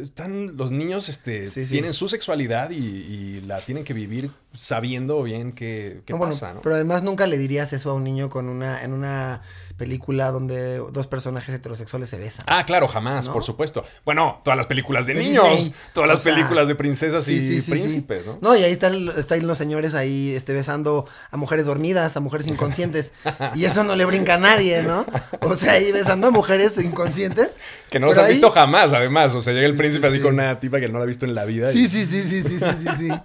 están 0.00 0.56
los 0.56 0.70
niños 0.70 1.08
este, 1.08 1.46
Sí, 1.50 1.66
sí. 1.66 1.72
tienen 1.72 1.92
su 1.94 2.08
sexualidad 2.08 2.70
y, 2.70 2.76
y 2.76 3.40
la 3.46 3.58
tienen 3.60 3.84
que 3.84 3.92
vivir 3.94 4.30
sabiendo 4.54 5.22
bien 5.22 5.52
qué, 5.52 6.02
qué 6.06 6.12
No, 6.12 6.18
bueno, 6.18 6.32
pasa, 6.32 6.54
¿no? 6.54 6.62
Pero 6.62 6.76
además 6.76 7.02
nunca 7.02 7.26
le 7.26 7.38
dirías 7.38 7.72
eso 7.72 7.90
a 7.90 7.94
un 7.94 8.04
niño 8.04 8.30
con 8.30 8.48
una, 8.48 8.82
en 8.82 8.92
una 8.92 9.42
película 9.76 10.30
donde 10.30 10.76
dos 10.78 11.08
personajes 11.08 11.52
heterosexuales 11.52 12.08
se 12.08 12.16
besan. 12.18 12.44
Ah, 12.48 12.64
claro, 12.64 12.86
jamás, 12.86 13.26
¿No? 13.26 13.32
por 13.32 13.42
supuesto. 13.42 13.84
Bueno, 14.04 14.40
todas 14.44 14.56
las 14.56 14.66
películas 14.68 15.06
de, 15.06 15.14
De 15.14 15.22
niños, 15.24 15.50
Disney. 15.50 15.74
todas 15.92 16.08
las 16.08 16.18
O 16.18 16.22
sea, 16.22 16.32
películas 16.34 16.68
de 16.68 16.76
princesas 16.76 17.24
Sí, 17.24 17.56
y 17.58 17.60
príncipes. 17.60 18.24
¿no? 18.24 18.36
No, 18.40 18.56
y 18.56 18.62
ahí 18.62 18.70
están, 18.72 18.94
están 19.16 19.44
los 19.44 19.58
señores 19.58 19.94
ahí 19.94 20.32
este, 20.36 20.52
besando 20.52 21.06
a 21.32 21.36
mujeres 21.36 21.66
dormidas, 21.66 22.16
a 22.16 22.20
mujeres 22.20 22.46
inconscientes. 22.46 23.12
y 23.56 23.64
eso 23.64 23.82
no 23.82 23.96
le 23.96 24.04
brinca 24.04 24.34
a 24.34 24.38
nadie, 24.38 24.82
¿no? 24.84 25.04
O 25.40 25.56
sea, 25.56 25.72
ahí 25.72 25.90
besando 25.90 26.28
a 26.28 26.30
mujeres 26.30 26.78
inconscientes. 26.78 27.56
Que 27.90 27.98
no 27.98 28.10
has 28.12 28.18
ahí- 28.18 28.34
visto 28.34 28.50
jamás, 28.52 28.92
además. 28.92 29.34
O 29.34 29.42
sea, 29.42 29.52
llega 29.52 29.66
el 29.66 29.73
Sí, 29.74 29.78
príncipe 29.78 30.02
sí, 30.02 30.08
así 30.08 30.16
sí. 30.18 30.22
con 30.22 30.34
una 30.34 30.58
tipa 30.60 30.80
que 30.80 30.88
no 30.88 30.98
la 30.98 31.04
ha 31.04 31.06
visto 31.06 31.24
en 31.26 31.34
la 31.34 31.44
vida. 31.44 31.70
y 31.70 31.72
Sí, 31.72 31.88
sí, 31.88 32.06
sí, 32.06 32.22
sí, 32.28 32.42
sí, 32.42 32.58
sí, 32.58 32.66
sí, 32.82 32.88
sí. 32.98 33.08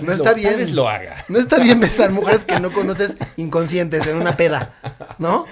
No 0.00 0.12
está 0.12 0.30
lo- 0.30 0.36
bien. 0.36 0.50
Tal 0.50 0.58
vez 0.60 0.72
lo 0.72 0.88
haga. 0.88 1.22
No 1.28 1.38
está 1.38 1.58
bien 1.58 1.78
besar 1.78 2.10
mujeres 2.10 2.44
que 2.44 2.58
no 2.58 2.70
conoces 2.72 3.14
inconscientes 3.36 4.06
en 4.06 4.16
una 4.16 4.34
peda, 4.34 4.74
¿no? 5.18 5.44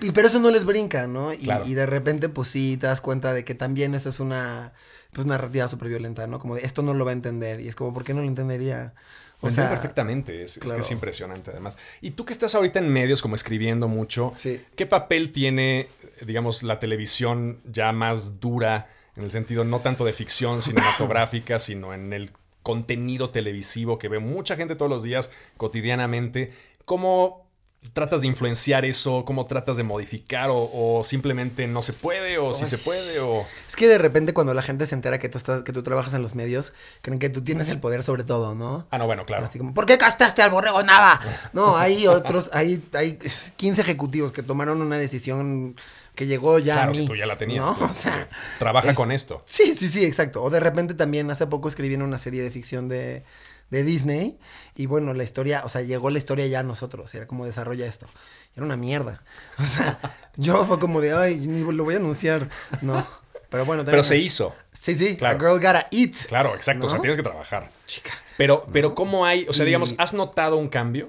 Y 0.00 0.12
pero 0.12 0.28
eso 0.28 0.38
no 0.38 0.50
les 0.50 0.64
brinca, 0.64 1.08
¿no? 1.08 1.32
Y, 1.32 1.38
Claro. 1.38 1.64
y 1.66 1.74
de 1.74 1.84
repente, 1.84 2.28
pues 2.28 2.46
sí, 2.48 2.76
te 2.76 2.86
das 2.86 3.00
cuenta 3.00 3.34
de 3.34 3.44
que 3.44 3.56
también 3.56 3.94
esa 3.96 4.08
es 4.10 4.20
una 4.20 4.72
pues 5.12 5.26
narrativa 5.26 5.66
súper 5.66 5.88
violenta, 5.88 6.26
¿no? 6.28 6.38
Como 6.38 6.54
de 6.54 6.62
esto 6.62 6.82
no 6.82 6.94
lo 6.94 7.04
va 7.04 7.10
a 7.10 7.14
entender. 7.14 7.60
Y 7.60 7.66
es 7.66 7.74
como, 7.74 7.92
¿por 7.92 8.04
qué 8.04 8.14
no 8.14 8.20
lo 8.20 8.28
entendería? 8.28 8.92
O 9.40 9.50
sea, 9.50 9.68
perfectamente, 9.68 10.42
es, 10.44 10.56
es 10.58 10.62
que 10.72 10.78
es 10.78 10.90
impresionante 10.92 11.50
además. 11.50 11.76
Y 12.00 12.12
tú 12.12 12.24
que 12.24 12.32
estás 12.32 12.54
ahorita 12.54 12.78
en 12.78 12.88
medios 12.88 13.20
como 13.20 13.34
escribiendo 13.34 13.88
mucho, 13.88 14.32
Sí. 14.36 14.60
¿qué 14.76 14.86
papel 14.86 15.32
tiene, 15.32 15.88
digamos, 16.24 16.62
la 16.62 16.78
televisión 16.78 17.58
ya 17.64 17.90
más 17.92 18.38
dura 18.40 18.88
en 19.16 19.24
el 19.24 19.30
sentido 19.30 19.64
no 19.64 19.80
tanto 19.80 20.04
de 20.04 20.12
ficción 20.12 20.62
cinematográfica, 20.62 21.58
sino 21.60 21.94
en 21.94 22.12
el 22.12 22.30
contenido 22.62 23.30
televisivo 23.30 23.98
que 23.98 24.08
ve 24.08 24.18
mucha 24.18 24.56
gente 24.56 24.76
todos 24.76 24.90
los 24.90 25.02
días, 25.02 25.30
cotidianamente? 25.56 26.52
¿Cómo 26.84 27.45
tratas 27.92 28.20
de 28.20 28.26
influenciar 28.26 28.84
eso? 28.84 29.24
¿Cómo 29.24 29.46
tratas 29.46 29.76
de 29.76 29.82
modificar? 29.82 30.50
¿O, 30.50 30.70
o 30.72 31.04
simplemente 31.04 31.66
no 31.66 31.82
se 31.82 31.92
puede? 31.92 32.38
¿O 32.38 32.54
sí 32.54 32.66
se 32.66 32.78
puede? 32.78 33.20
¿O 33.20 33.46
Es 33.68 33.76
que 33.76 33.88
de 33.88 33.98
repente 33.98 34.32
cuando 34.34 34.54
la 34.54 34.62
gente 34.62 34.86
se 34.86 34.94
entera 34.94 35.18
que 35.18 35.28
tú 35.28 35.38
estás, 35.38 35.62
que 35.62 35.72
tú 35.72 35.82
trabajas 35.82 36.14
en 36.14 36.22
los 36.22 36.34
medios, 36.34 36.72
creen 37.02 37.18
que 37.18 37.28
tú 37.28 37.42
tienes 37.42 37.68
el 37.68 37.80
poder 37.80 38.02
sobre 38.02 38.24
todo, 38.24 38.54
¿no? 38.54 38.86
Ah, 38.90 38.98
no, 38.98 39.06
bueno, 39.06 39.24
claro. 39.26 39.44
Así 39.46 39.58
como, 39.58 39.74
¿por 39.74 39.86
qué 39.86 39.98
castaste 39.98 40.42
al 40.42 40.50
borrego 40.50 40.82
Nava? 40.82 41.20
No, 41.52 41.76
hay 41.76 42.06
otros, 42.06 42.50
hay, 42.52 42.82
hay 42.94 43.18
15 43.56 43.80
ejecutivos 43.80 44.32
que 44.32 44.42
tomaron 44.42 44.80
una 44.82 44.98
decisión 44.98 45.76
que 46.14 46.26
llegó 46.26 46.58
ya 46.58 46.74
Claro, 46.76 46.90
a 46.90 46.94
que 46.94 47.00
mí. 47.00 47.06
tú 47.06 47.14
ya 47.16 47.26
la 47.26 47.36
tenías. 47.36 47.62
¿no? 47.64 47.72
O 47.86 47.92
sea, 47.92 48.12
sí. 48.30 48.36
Trabaja 48.58 48.90
es- 48.92 48.96
con 48.96 49.12
esto. 49.12 49.42
Sí, 49.44 49.74
sí, 49.78 49.88
sí, 49.88 50.04
exacto. 50.04 50.42
O 50.42 50.48
de 50.50 50.60
repente 50.60 50.94
también 50.94 51.30
hace 51.30 51.46
poco 51.46 51.68
escribí 51.68 51.94
en 51.94 52.02
una 52.02 52.18
serie 52.18 52.42
de 52.42 52.50
ficción 52.50 52.88
de, 52.88 53.22
de 53.70 53.82
Disney 53.82 54.38
y 54.74 54.86
bueno, 54.86 55.12
la 55.14 55.24
historia, 55.24 55.62
o 55.64 55.68
sea, 55.68 55.82
llegó 55.82 56.10
la 56.10 56.18
historia 56.18 56.46
ya 56.46 56.60
a 56.60 56.62
nosotros, 56.62 57.14
era 57.14 57.26
como 57.26 57.44
desarrolla 57.46 57.86
esto. 57.86 58.06
Era 58.54 58.64
una 58.64 58.76
mierda. 58.76 59.22
O 59.58 59.64
sea, 59.66 59.98
yo 60.36 60.64
fue 60.66 60.78
como 60.78 61.00
de, 61.00 61.12
ay, 61.14 61.38
ni 61.38 61.60
lo 61.72 61.84
voy 61.84 61.94
a 61.94 61.98
anunciar. 61.98 62.48
No. 62.82 63.06
Pero 63.48 63.64
bueno, 63.64 63.82
Pero 63.84 63.98
también- 63.98 64.04
se 64.04 64.18
hizo. 64.18 64.54
Sí, 64.72 64.94
sí, 64.94 65.16
Claro. 65.16 65.36
a 65.36 65.40
girl 65.40 65.60
gotta 65.60 65.88
eat. 65.90 66.14
Claro, 66.28 66.54
exacto. 66.54 66.86
O 66.86 66.90
sea, 66.90 67.00
tienes 67.00 67.16
que 67.16 67.22
trabajar. 67.22 67.70
Chica. 67.86 68.10
Pero, 68.36 68.66
pero 68.72 68.94
¿cómo 68.94 69.24
hay? 69.24 69.46
O 69.48 69.52
sea, 69.52 69.64
digamos, 69.64 69.94
¿has 69.98 70.12
notado 70.14 70.56
un 70.56 70.68
cambio? 70.68 71.06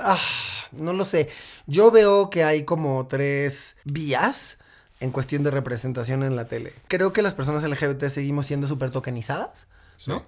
Ah, 0.00 0.18
no 0.72 0.92
lo 0.92 1.04
sé. 1.04 1.28
Yo 1.66 1.90
veo 1.90 2.30
que 2.30 2.44
hay 2.44 2.64
como 2.64 3.06
tres 3.06 3.76
vías 3.84 4.58
en 5.00 5.10
cuestión 5.10 5.42
de 5.42 5.50
representación 5.50 6.22
en 6.22 6.36
la 6.36 6.46
tele. 6.46 6.72
Creo 6.88 7.12
que 7.12 7.22
las 7.22 7.34
personas 7.34 7.62
LGBT 7.64 8.08
seguimos 8.08 8.46
siendo 8.46 8.66
súper 8.66 8.90
tokenizadas, 8.90 9.66
¿no? 10.06 10.20
Sí. 10.20 10.24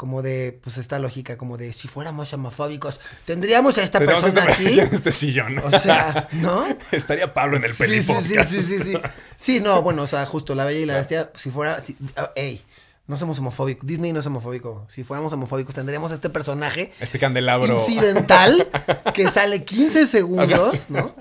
Como 0.00 0.22
de, 0.22 0.58
pues 0.64 0.78
esta 0.78 0.98
lógica, 0.98 1.36
como 1.36 1.58
de 1.58 1.74
si 1.74 1.86
fuéramos 1.86 2.32
homofóbicos, 2.32 3.00
tendríamos 3.26 3.76
a 3.76 3.82
esta 3.82 3.98
persona 3.98 4.46
este, 4.48 4.52
aquí. 4.64 4.80
en 4.80 4.94
este 4.94 5.12
sillón. 5.12 5.58
O 5.58 5.78
sea, 5.78 6.26
¿no? 6.32 6.64
Estaría 6.90 7.34
Pablo 7.34 7.58
en 7.58 7.64
el 7.64 7.72
Sí, 7.74 7.82
peli 7.82 8.02
sí, 8.02 8.14
sí, 8.26 8.36
sí, 8.48 8.62
sí, 8.62 8.78
sí. 8.82 8.94
Sí, 9.36 9.60
no, 9.60 9.82
bueno, 9.82 10.04
o 10.04 10.06
sea, 10.06 10.24
justo 10.24 10.54
La 10.54 10.64
Bella 10.64 10.80
y 10.80 10.86
la 10.86 10.96
Bestia, 10.96 11.30
si 11.34 11.50
fuera, 11.50 11.82
si, 11.82 11.98
ah, 12.16 12.30
ey, 12.34 12.62
no 13.08 13.18
somos 13.18 13.38
homofóbicos, 13.40 13.86
Disney 13.86 14.14
no 14.14 14.20
es 14.20 14.26
homofóbico. 14.26 14.86
Si 14.88 15.04
fuéramos 15.04 15.34
homofóbicos 15.34 15.74
tendríamos 15.74 16.12
a 16.12 16.14
este 16.14 16.30
personaje 16.30 16.92
Este 16.98 17.18
candelabro. 17.18 17.80
incidental 17.80 18.70
que 19.12 19.28
sale 19.28 19.64
15 19.66 20.06
segundos. 20.06 20.88
¿no? 20.88 21.14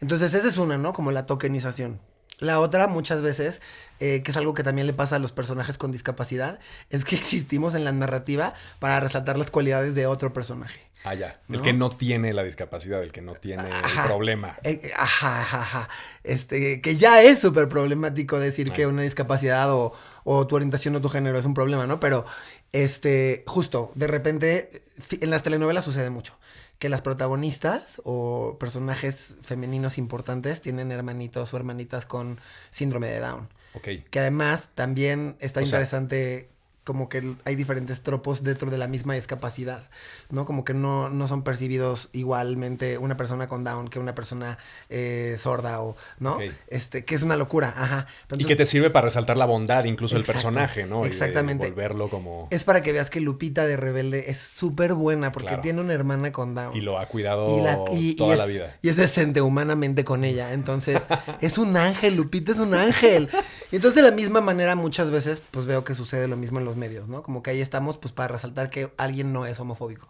Entonces 0.00 0.32
esa 0.32 0.48
es 0.48 0.56
una, 0.56 0.78
¿no? 0.78 0.94
Como 0.94 1.12
la 1.12 1.26
tokenización. 1.26 2.00
La 2.40 2.60
otra, 2.60 2.86
muchas 2.88 3.22
veces, 3.22 3.60
eh, 4.00 4.22
que 4.22 4.30
es 4.30 4.36
algo 4.36 4.54
que 4.54 4.62
también 4.62 4.86
le 4.86 4.92
pasa 4.92 5.16
a 5.16 5.18
los 5.18 5.32
personajes 5.32 5.78
con 5.78 5.92
discapacidad, 5.92 6.58
es 6.90 7.04
que 7.04 7.16
existimos 7.16 7.74
en 7.74 7.84
la 7.84 7.92
narrativa 7.92 8.54
para 8.78 9.00
resaltar 9.00 9.38
las 9.38 9.50
cualidades 9.50 9.94
de 9.94 10.06
otro 10.06 10.32
personaje. 10.32 10.80
Ah, 11.06 11.12
ya. 11.12 11.38
El 11.50 11.56
¿No? 11.56 11.62
que 11.62 11.72
no 11.74 11.90
tiene 11.90 12.32
la 12.32 12.42
discapacidad, 12.42 13.02
el 13.02 13.12
que 13.12 13.20
no 13.20 13.34
tiene 13.34 13.68
Ajá. 13.68 14.02
el 14.02 14.08
problema. 14.08 14.56
Eh, 14.62 14.80
eh, 14.82 14.92
ajá, 14.96 15.42
ajá, 15.42 15.60
ajá. 15.60 15.88
Este, 16.22 16.80
que 16.80 16.96
ya 16.96 17.22
es 17.22 17.40
súper 17.40 17.68
problemático 17.68 18.40
decir 18.40 18.72
que 18.72 18.86
una 18.86 19.02
discapacidad 19.02 19.70
o, 19.70 19.92
o 20.24 20.46
tu 20.46 20.56
orientación 20.56 20.96
o 20.96 21.02
tu 21.02 21.10
género 21.10 21.38
es 21.38 21.44
un 21.44 21.52
problema, 21.52 21.86
¿no? 21.86 22.00
Pero, 22.00 22.24
este, 22.72 23.44
justo, 23.46 23.92
de 23.94 24.06
repente, 24.06 24.82
en 25.10 25.28
las 25.28 25.42
telenovelas 25.42 25.84
sucede 25.84 26.08
mucho. 26.08 26.38
Que 26.84 26.90
las 26.90 27.00
protagonistas 27.00 28.02
o 28.04 28.58
personajes 28.60 29.38
femeninos 29.40 29.96
importantes 29.96 30.60
tienen 30.60 30.92
hermanitos 30.92 31.54
o 31.54 31.56
hermanitas 31.56 32.04
con 32.04 32.38
síndrome 32.70 33.08
de 33.08 33.20
Down. 33.20 33.48
Ok. 33.72 33.88
Que 34.10 34.20
además 34.20 34.68
también 34.74 35.34
está 35.40 35.60
O 35.60 35.64
interesante 35.64 36.50
como 36.84 37.08
que 37.08 37.34
hay 37.44 37.54
diferentes 37.56 38.02
tropos 38.02 38.42
dentro 38.42 38.70
de 38.70 38.78
la 38.78 38.86
misma 38.88 39.14
discapacidad, 39.14 39.88
¿no? 40.30 40.44
Como 40.44 40.64
que 40.64 40.74
no, 40.74 41.08
no 41.08 41.26
son 41.26 41.42
percibidos 41.42 42.10
igualmente 42.12 42.98
una 42.98 43.16
persona 43.16 43.48
con 43.48 43.64
Down 43.64 43.88
que 43.88 43.98
una 43.98 44.14
persona 44.14 44.58
eh, 44.90 45.36
sorda 45.38 45.80
o, 45.80 45.96
¿no? 46.18 46.38
Este, 46.68 47.04
que 47.04 47.14
es 47.14 47.22
una 47.22 47.36
locura, 47.36 47.72
ajá. 47.76 48.06
Y 48.36 48.44
que 48.44 48.54
te 48.56 48.66
sirve 48.66 48.90
para 48.90 49.06
resaltar 49.06 49.36
la 49.36 49.46
bondad 49.46 49.84
incluso 49.84 50.14
del 50.16 50.24
personaje, 50.24 50.86
¿no? 50.86 51.04
Y 51.04 51.08
exactamente. 51.08 51.66
volverlo 51.68 52.08
como... 52.10 52.48
Es 52.50 52.64
para 52.64 52.82
que 52.82 52.92
veas 52.92 53.08
que 53.10 53.20
Lupita 53.20 53.66
de 53.66 53.76
Rebelde 53.76 54.30
es 54.30 54.38
súper 54.38 54.94
buena 54.94 55.32
porque 55.32 55.48
Claro. 55.48 55.62
tiene 55.62 55.80
una 55.80 55.92
hermana 55.94 56.32
con 56.32 56.54
Down. 56.54 56.76
Y 56.76 56.80
lo 56.82 56.98
ha 56.98 57.06
cuidado 57.06 57.58
Y 57.58 57.62
la- 57.62 57.78
y- 57.92 58.10
y 58.10 58.14
toda 58.16 58.32
es, 58.34 58.38
la 58.38 58.46
vida. 58.46 58.76
Y 58.82 58.88
es 58.90 58.96
decente 58.96 59.40
humanamente 59.40 60.04
con 60.04 60.24
ella. 60.24 60.52
Entonces, 60.52 61.06
es 61.40 61.56
un 61.58 61.76
ángel, 61.76 62.16
Lupita 62.16 62.52
es 62.52 62.58
un 62.58 62.74
ángel. 62.74 63.30
Y 63.74 63.76
entonces, 63.76 63.96
de 63.96 64.08
la 64.08 64.14
misma 64.14 64.40
manera, 64.40 64.76
muchas 64.76 65.10
veces, 65.10 65.42
pues 65.50 65.66
veo 65.66 65.82
que 65.82 65.96
sucede 65.96 66.28
lo 66.28 66.36
mismo 66.36 66.60
en 66.60 66.64
los 66.64 66.76
medios, 66.76 67.08
¿no? 67.08 67.24
Como 67.24 67.42
que 67.42 67.50
ahí 67.50 67.60
estamos, 67.60 67.96
pues, 67.98 68.14
para 68.14 68.28
resaltar 68.34 68.70
que 68.70 68.92
alguien 68.98 69.32
no 69.32 69.46
es 69.46 69.58
homofóbico. 69.58 70.06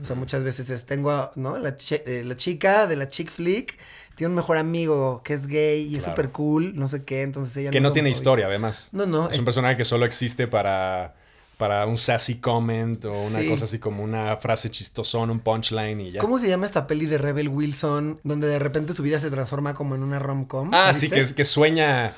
O 0.00 0.04
sea, 0.04 0.14
muchas 0.14 0.44
veces 0.44 0.70
es, 0.70 0.86
tengo, 0.86 1.28
¿no? 1.34 1.58
La, 1.58 1.76
chi- 1.76 2.00
eh, 2.06 2.22
la 2.24 2.36
chica 2.36 2.86
de 2.86 2.94
la 2.94 3.08
chick 3.08 3.28
flick 3.32 3.76
tiene 4.14 4.28
un 4.28 4.36
mejor 4.36 4.56
amigo 4.56 5.22
que 5.24 5.34
es 5.34 5.48
gay 5.48 5.82
y 5.82 5.96
es 5.96 6.04
súper 6.04 6.30
cool, 6.30 6.76
no 6.76 6.86
sé 6.86 7.02
qué, 7.02 7.22
entonces 7.22 7.56
ella 7.56 7.70
Que 7.72 7.80
no 7.80 7.90
tiene 7.90 8.08
historia, 8.08 8.46
además. 8.46 8.90
No, 8.92 9.04
no, 9.04 9.26
Es 9.26 9.32
es- 9.32 9.38
un 9.40 9.44
personaje 9.44 9.76
que 9.76 9.84
solo 9.84 10.04
existe 10.06 10.46
para, 10.46 11.16
para 11.56 11.86
un 11.86 11.98
sassy 11.98 12.36
comment 12.36 13.04
o 13.04 13.10
una 13.10 13.40
Sí. 13.40 13.48
cosa 13.48 13.64
así 13.64 13.80
como 13.80 14.04
una 14.04 14.36
frase 14.36 14.70
chistosón, 14.70 15.30
un 15.30 15.40
punchline 15.40 16.00
y 16.02 16.12
ya. 16.12 16.20
¿Cómo 16.20 16.38
se 16.38 16.48
llama 16.48 16.66
esta 16.66 16.86
peli 16.86 17.06
de 17.06 17.18
Rebel 17.18 17.48
Wilson 17.48 18.20
donde 18.22 18.46
de 18.46 18.60
repente 18.60 18.94
su 18.94 19.02
vida 19.02 19.18
se 19.18 19.28
transforma 19.32 19.74
como 19.74 19.96
en 19.96 20.04
una 20.04 20.20
rom-com? 20.20 20.70
Ah, 20.72 20.86
¿La 20.88 20.94
sí, 20.94 21.10
que 21.10 21.44
sueña 21.44 22.14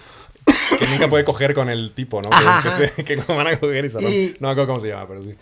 que 0.79 0.87
nunca 0.89 1.09
puede 1.09 1.25
coger 1.25 1.55
con 1.55 1.69
el 1.69 1.93
tipo, 1.95 2.21
¿no? 2.23 2.31
Que- 2.31 2.37
Ajá, 2.37 2.63
que, 2.63 2.69
ajá. 2.69 2.93
se- 2.97 3.05
que 3.05 3.17
van 3.17 3.47
a 3.47 3.59
coger 3.59 3.85
y 3.85 3.89
se 3.91 3.99
rompe. 3.99 4.13
Y- 4.17 4.37
No 4.41 4.49
me 4.49 4.53
acuerdo 4.53 4.67
cómo 4.69 4.81
se 4.81 4.89
llama, 4.89 5.07
pero 5.09 5.23
sí. 5.23 5.35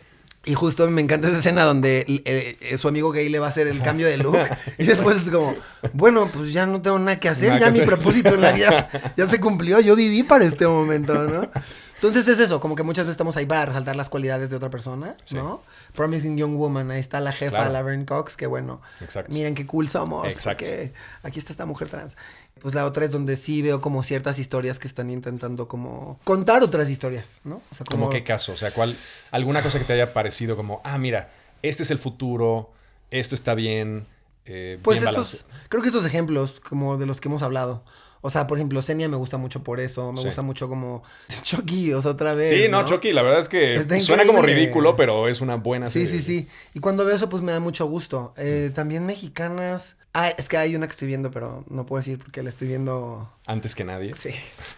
Y 0.45 0.55
justo 0.55 0.89
me 0.89 1.03
encanta 1.03 1.29
esa 1.29 1.39
escena 1.41 1.65
donde 1.65 2.07
eh, 2.09 2.57
eh, 2.61 2.79
su 2.79 2.89
amigo 2.89 3.11
gay 3.11 3.29
le 3.29 3.39
va 3.39 3.47
a 3.47 3.51
hacer 3.51 3.67
el 3.67 3.83
cambio 3.83 4.07
de 4.07 4.17
look. 4.17 4.39
y 4.79 4.85
después 4.85 5.19
es 5.19 5.31
como, 5.31 5.55
bueno, 5.93 6.31
pues 6.33 6.53
ya 6.53 6.65
no 6.65 6.81
tengo 6.81 6.99
nada 6.99 7.21
que 7.21 7.29
hacer. 7.29 7.49
Nada 7.49 7.61
ya 7.61 7.67
que 7.67 7.73
mi 7.73 7.79
hacer. 7.81 7.89
propósito 7.89 8.35
en 8.35 8.41
la 8.41 8.53
vida 8.53 8.89
ya 9.17 9.27
se 9.27 9.41
cumplió. 9.41 9.81
Yo 9.81 9.95
viví 9.97 10.23
para 10.23 10.45
este 10.47 10.67
momento, 10.67 11.13
¿no? 11.25 11.51
Entonces 12.01 12.29
es 12.29 12.39
eso, 12.39 12.61
como 12.61 12.77
que 12.77 12.83
muchas 12.85 13.05
veces 13.07 13.15
estamos 13.15 13.37
ahí 13.37 13.45
para 13.47 13.67
resaltar 13.67 13.97
las 13.97 14.09
cualidades 14.09 14.51
de 14.51 14.57
otra 14.57 14.71
persona, 14.71 15.17
Sí. 15.25 15.35
¿no? 15.35 15.63
Promising 15.95 16.37
Young 16.37 16.57
Woman, 16.57 16.91
ahí 16.93 17.01
está 17.01 17.21
la 17.21 17.33
jefa, 17.33 17.57
Claro. 17.57 17.73
la 17.73 17.83
Vern 17.83 18.05
Cox, 18.05 18.37
que 18.37 18.47
bueno, 18.47 18.81
Exacto. 19.01 19.33
miren 19.33 19.55
qué 19.57 19.67
cool 19.67 19.89
somos, 19.89 20.27
Exacto. 20.27 20.65
porque 20.65 20.93
aquí 21.25 21.39
está 21.41 21.53
esta 21.53 21.67
mujer 21.67 21.89
trans. 21.89 22.17
Pues 22.61 22.75
la 22.75 22.85
otra 22.87 23.05
es 23.05 23.11
donde 23.11 23.37
sí 23.37 23.63
veo 23.63 23.81
como 23.81 24.03
ciertas 24.03 24.39
historias 24.39 24.79
que 24.79 24.87
están 24.89 25.11
intentando 25.11 25.67
como 25.69 26.19
contar 26.25 26.63
otras 26.63 26.89
historias, 26.91 27.41
¿no? 27.45 27.63
O 27.71 27.75
sea, 27.75 27.85
¿Cómo 27.91 28.11
qué 28.11 28.23
caso? 28.25 28.53
O 28.53 28.57
sea, 28.57 28.71
¿cuál, 28.73 28.97
alguna 29.31 29.63
cosa 29.63 29.79
que 29.79 29.85
te 29.85 29.93
haya 29.93 30.13
parecido 30.13 30.57
como, 30.57 30.81
ah, 30.85 30.99
mira, 30.99 31.31
este 31.63 31.83
es 31.83 31.91
el 31.91 31.99
futuro, 31.99 32.71
esto 33.11 33.35
está 33.35 33.55
bien, 33.55 34.07
eh, 34.45 34.79
Pues 34.83 35.01
bien 35.01 35.11
estos, 35.11 35.45
creo 35.69 35.83
que 35.83 35.89
estos 35.89 36.05
ejemplos, 36.05 36.61
como 36.61 36.97
de 36.97 37.07
los 37.07 37.21
que 37.21 37.29
hemos 37.29 37.43
hablado. 37.43 37.83
O 38.21 38.31
sea, 38.31 38.47
por 38.47 38.59
ejemplo, 38.59 38.83
Senia 38.83 39.09
me 39.09 39.17
gusta 39.17 39.37
mucho 39.37 39.63
por 39.63 39.81
eso. 39.81 40.13
Me 40.13 40.21
Sí. 40.21 40.27
gusta 40.27 40.43
mucho 40.43 40.69
como 40.69 41.03
Chucky, 41.43 41.93
o 41.93 42.03
sea, 42.03 42.11
otra 42.13 42.35
vez. 42.35 42.49
Sí, 42.49 42.69
no, 42.69 42.85
Chucky, 42.85 43.13
la 43.13 43.23
verdad 43.23 43.41
es 43.41 43.49
que 43.49 43.75
Está 43.77 43.99
suena 44.01 44.27
como 44.27 44.43
ridículo, 44.43 44.97
pero 44.97 45.29
es 45.29 45.41
una 45.41 45.57
buena 45.57 45.87
Sí, 45.91 46.07
serie. 46.07 46.21
sí, 46.21 46.27
sí. 46.43 46.49
Y 46.75 46.81
cuando 46.81 47.05
veo 47.05 47.15
eso, 47.15 47.29
pues 47.29 47.43
me 47.43 47.53
da 47.53 47.61
mucho 47.61 47.87
gusto. 47.87 48.35
Eh, 48.37 48.71
también 48.75 49.07
mexicanas. 49.07 49.97
Ah, 50.15 50.31
es 50.31 50.49
que 50.49 50.57
hay 50.57 50.75
una 50.75 50.87
que 50.89 50.93
estoy 50.93 51.07
viendo, 51.07 51.31
pero 51.31 51.65
no 51.69 51.87
puedo 51.87 52.01
decir 52.01 52.19
porque 52.19 52.43
la 52.43 52.49
estoy 52.49 52.67
viendo. 52.69 53.31
Antes 53.47 53.75
que 53.75 53.85
nadie. 53.85 54.15
Sí. 54.15 54.31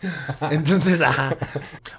Entonces, 0.50 1.00
ajá. 1.00 1.36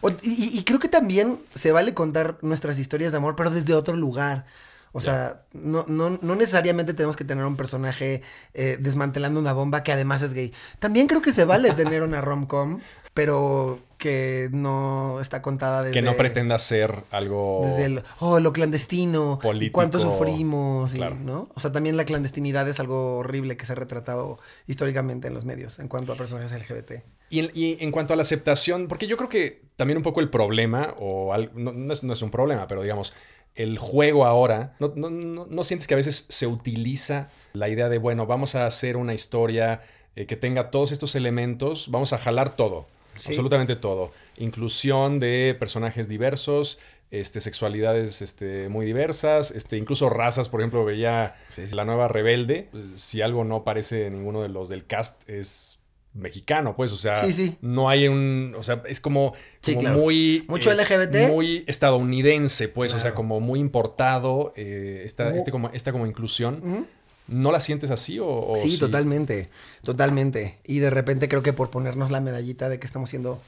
O- 0.02 0.10
y, 0.22 0.58
y 0.58 0.64
creo 0.64 0.80
que 0.80 0.90
también 0.90 1.40
se 1.56 1.72
vale 1.72 1.94
contar 1.94 2.38
nuestras 2.42 2.78
historias 2.80 3.12
de 3.12 3.18
amor, 3.18 3.36
pero 3.36 3.50
desde 3.50 3.74
otro 3.74 3.96
lugar. 3.96 4.46
O 4.94 5.00
sea, 5.00 5.44
no, 5.54 5.86
no, 5.88 6.20
no 6.22 6.36
necesariamente 6.36 6.94
tenemos 6.94 7.16
que 7.16 7.24
tener 7.24 7.46
un 7.46 7.56
personaje 7.56 8.22
eh, 8.54 8.78
desmantelando 8.80 9.40
una 9.40 9.54
bomba 9.54 9.84
que 9.84 9.92
además 9.92 10.22
es 10.22 10.34
gay. 10.34 10.54
También 10.80 11.08
creo 11.08 11.22
que 11.22 11.32
se 11.32 11.46
vale 11.46 11.72
tener 11.76 12.04
una 12.04 12.20
rom-com, 12.22 12.80
pero 13.14 13.80
que 13.98 14.50
no 14.52 15.20
está 15.22 15.42
contada 15.42 15.84
desde... 15.84 15.94
Que 15.94 16.02
no 16.02 16.16
pretenda 16.18 16.58
ser 16.60 17.04
algo... 17.12 17.62
Desde 17.64 17.86
el, 17.86 18.04
oh, 18.20 18.40
lo 18.40 18.52
clandestino, 18.52 19.40
Político, 19.42 19.74
cuánto 19.76 20.00
sufrimos, 20.00 20.94
y. 20.96 21.00
¿no? 21.00 21.50
O 21.54 21.60
sea, 21.60 21.72
también 21.72 21.96
la 21.98 22.04
clandestinidad 22.06 22.68
es 22.68 22.80
algo 22.80 23.18
horrible 23.18 23.58
que 23.58 23.66
se 23.66 23.74
ha 23.74 23.76
retratado 23.76 24.40
históricamente 24.68 25.28
en 25.28 25.34
los 25.36 25.46
medios 25.46 25.80
en 25.80 25.88
cuanto 25.88 26.14
a 26.14 26.16
personajes 26.16 26.52
LGBT. 26.52 27.04
Y 27.30 27.40
en, 27.40 27.52
y 27.54 27.78
en 27.80 27.92
cuanto 27.92 28.14
a 28.14 28.18
la 28.18 28.24
aceptación, 28.24 28.88
porque 28.88 29.08
yo 29.08 29.16
creo 29.18 29.30
que 29.30 29.62
también 29.78 29.98
un 29.98 30.04
poco 30.04 30.20
el 30.20 30.30
problema, 30.30 30.96
o 30.98 31.32
al- 31.34 31.52
no, 31.56 31.72
no 31.72 31.94
es, 31.94 32.04
no 32.04 32.12
es 32.14 32.22
un 32.22 32.32
problema, 32.32 32.68
pero 32.68 32.82
digamos, 32.82 33.14
el 33.56 33.78
juego 33.78 34.26
ahora, 34.26 34.76
no, 34.80 34.94
no- 34.96 35.10
no- 35.10 35.46
no 35.50 35.64
sientes 35.64 35.88
que 35.88 35.94
a 35.94 35.98
veces 35.98 36.26
se 36.30 36.48
utiliza 36.48 37.28
la 37.54 37.68
idea 37.70 37.90
de, 37.90 37.98
bueno, 37.98 38.26
vamos 38.26 38.56
a 38.56 38.66
hacer 38.66 38.98
una 38.98 39.14
historia 39.14 39.82
eh, 40.16 40.26
que 40.26 40.36
tenga 40.36 40.72
todos 40.72 40.92
estos 40.92 41.16
elementos, 41.16 41.90
vamos 41.90 42.12
a 42.14 42.18
jalar 42.18 42.56
todo, 42.56 42.86
Sí. 43.18 43.30
absolutamente 43.30 43.76
todo. 43.76 44.12
Inclusión 44.38 45.20
de 45.20 45.56
personajes 45.60 46.08
diversos. 46.10 46.80
Este, 47.12 47.42
sexualidades 47.42 48.22
este, 48.22 48.70
muy 48.70 48.86
diversas, 48.86 49.52
este, 49.52 49.76
incluso 49.78 50.10
razas, 50.10 50.48
por 50.48 50.62
ejemplo, 50.62 50.86
veía 50.86 51.36
Sí, 51.50 51.68
sí. 51.68 51.76
la 51.76 51.84
nueva 51.84 52.08
Rebelde, 52.08 52.70
si 52.96 53.22
algo 53.22 53.44
no 53.44 53.66
parece 53.66 54.10
ninguno 54.10 54.42
de 54.42 54.48
los 54.48 54.70
del 54.70 54.86
cast 54.86 55.30
es 55.30 55.78
mexicano, 56.14 56.76
pues, 56.76 56.92
o 56.92 56.98
sea, 56.98 57.24
Sí, 57.26 57.32
sí. 57.32 57.58
no 57.62 57.88
hay 57.90 58.08
un, 58.08 58.54
o 58.58 58.64
sea, 58.64 58.84
es 58.88 59.00
como, 59.00 59.34
Sí, 59.62 59.72
como 59.76 59.82
claro. 59.82 59.98
muy... 60.00 60.36
eh, 60.38 60.44
Mucho 60.48 60.74
LGBT. 60.74 61.30
Muy 61.30 61.64
estadounidense, 61.68 62.68
pues, 62.68 62.94
o 62.94 63.00
sea, 63.00 63.14
como 63.14 63.40
muy 63.40 63.60
importado, 63.60 64.54
eh, 64.56 65.04
esta, 65.06 65.30
este 65.32 65.52
como, 65.52 65.70
esta 65.70 65.92
como 65.92 66.06
inclusión. 66.06 66.88
¿No 67.28 67.52
la 67.54 67.62
sientes 67.62 67.92
así 67.92 68.20
o, 68.20 68.28
o 68.28 68.56
sí, 68.58 68.78
totalmente, 68.78 69.48
totalmente. 69.84 70.58
Y 70.66 70.80
de 70.80 70.90
repente 70.90 71.30
creo 71.30 71.42
que 71.44 71.54
por 71.54 71.70
ponernos 71.70 72.12
la 72.12 72.20
medallita 72.20 72.68
de 72.68 72.78
que 72.80 72.86
estamos 72.86 73.10
siendo 73.10 73.40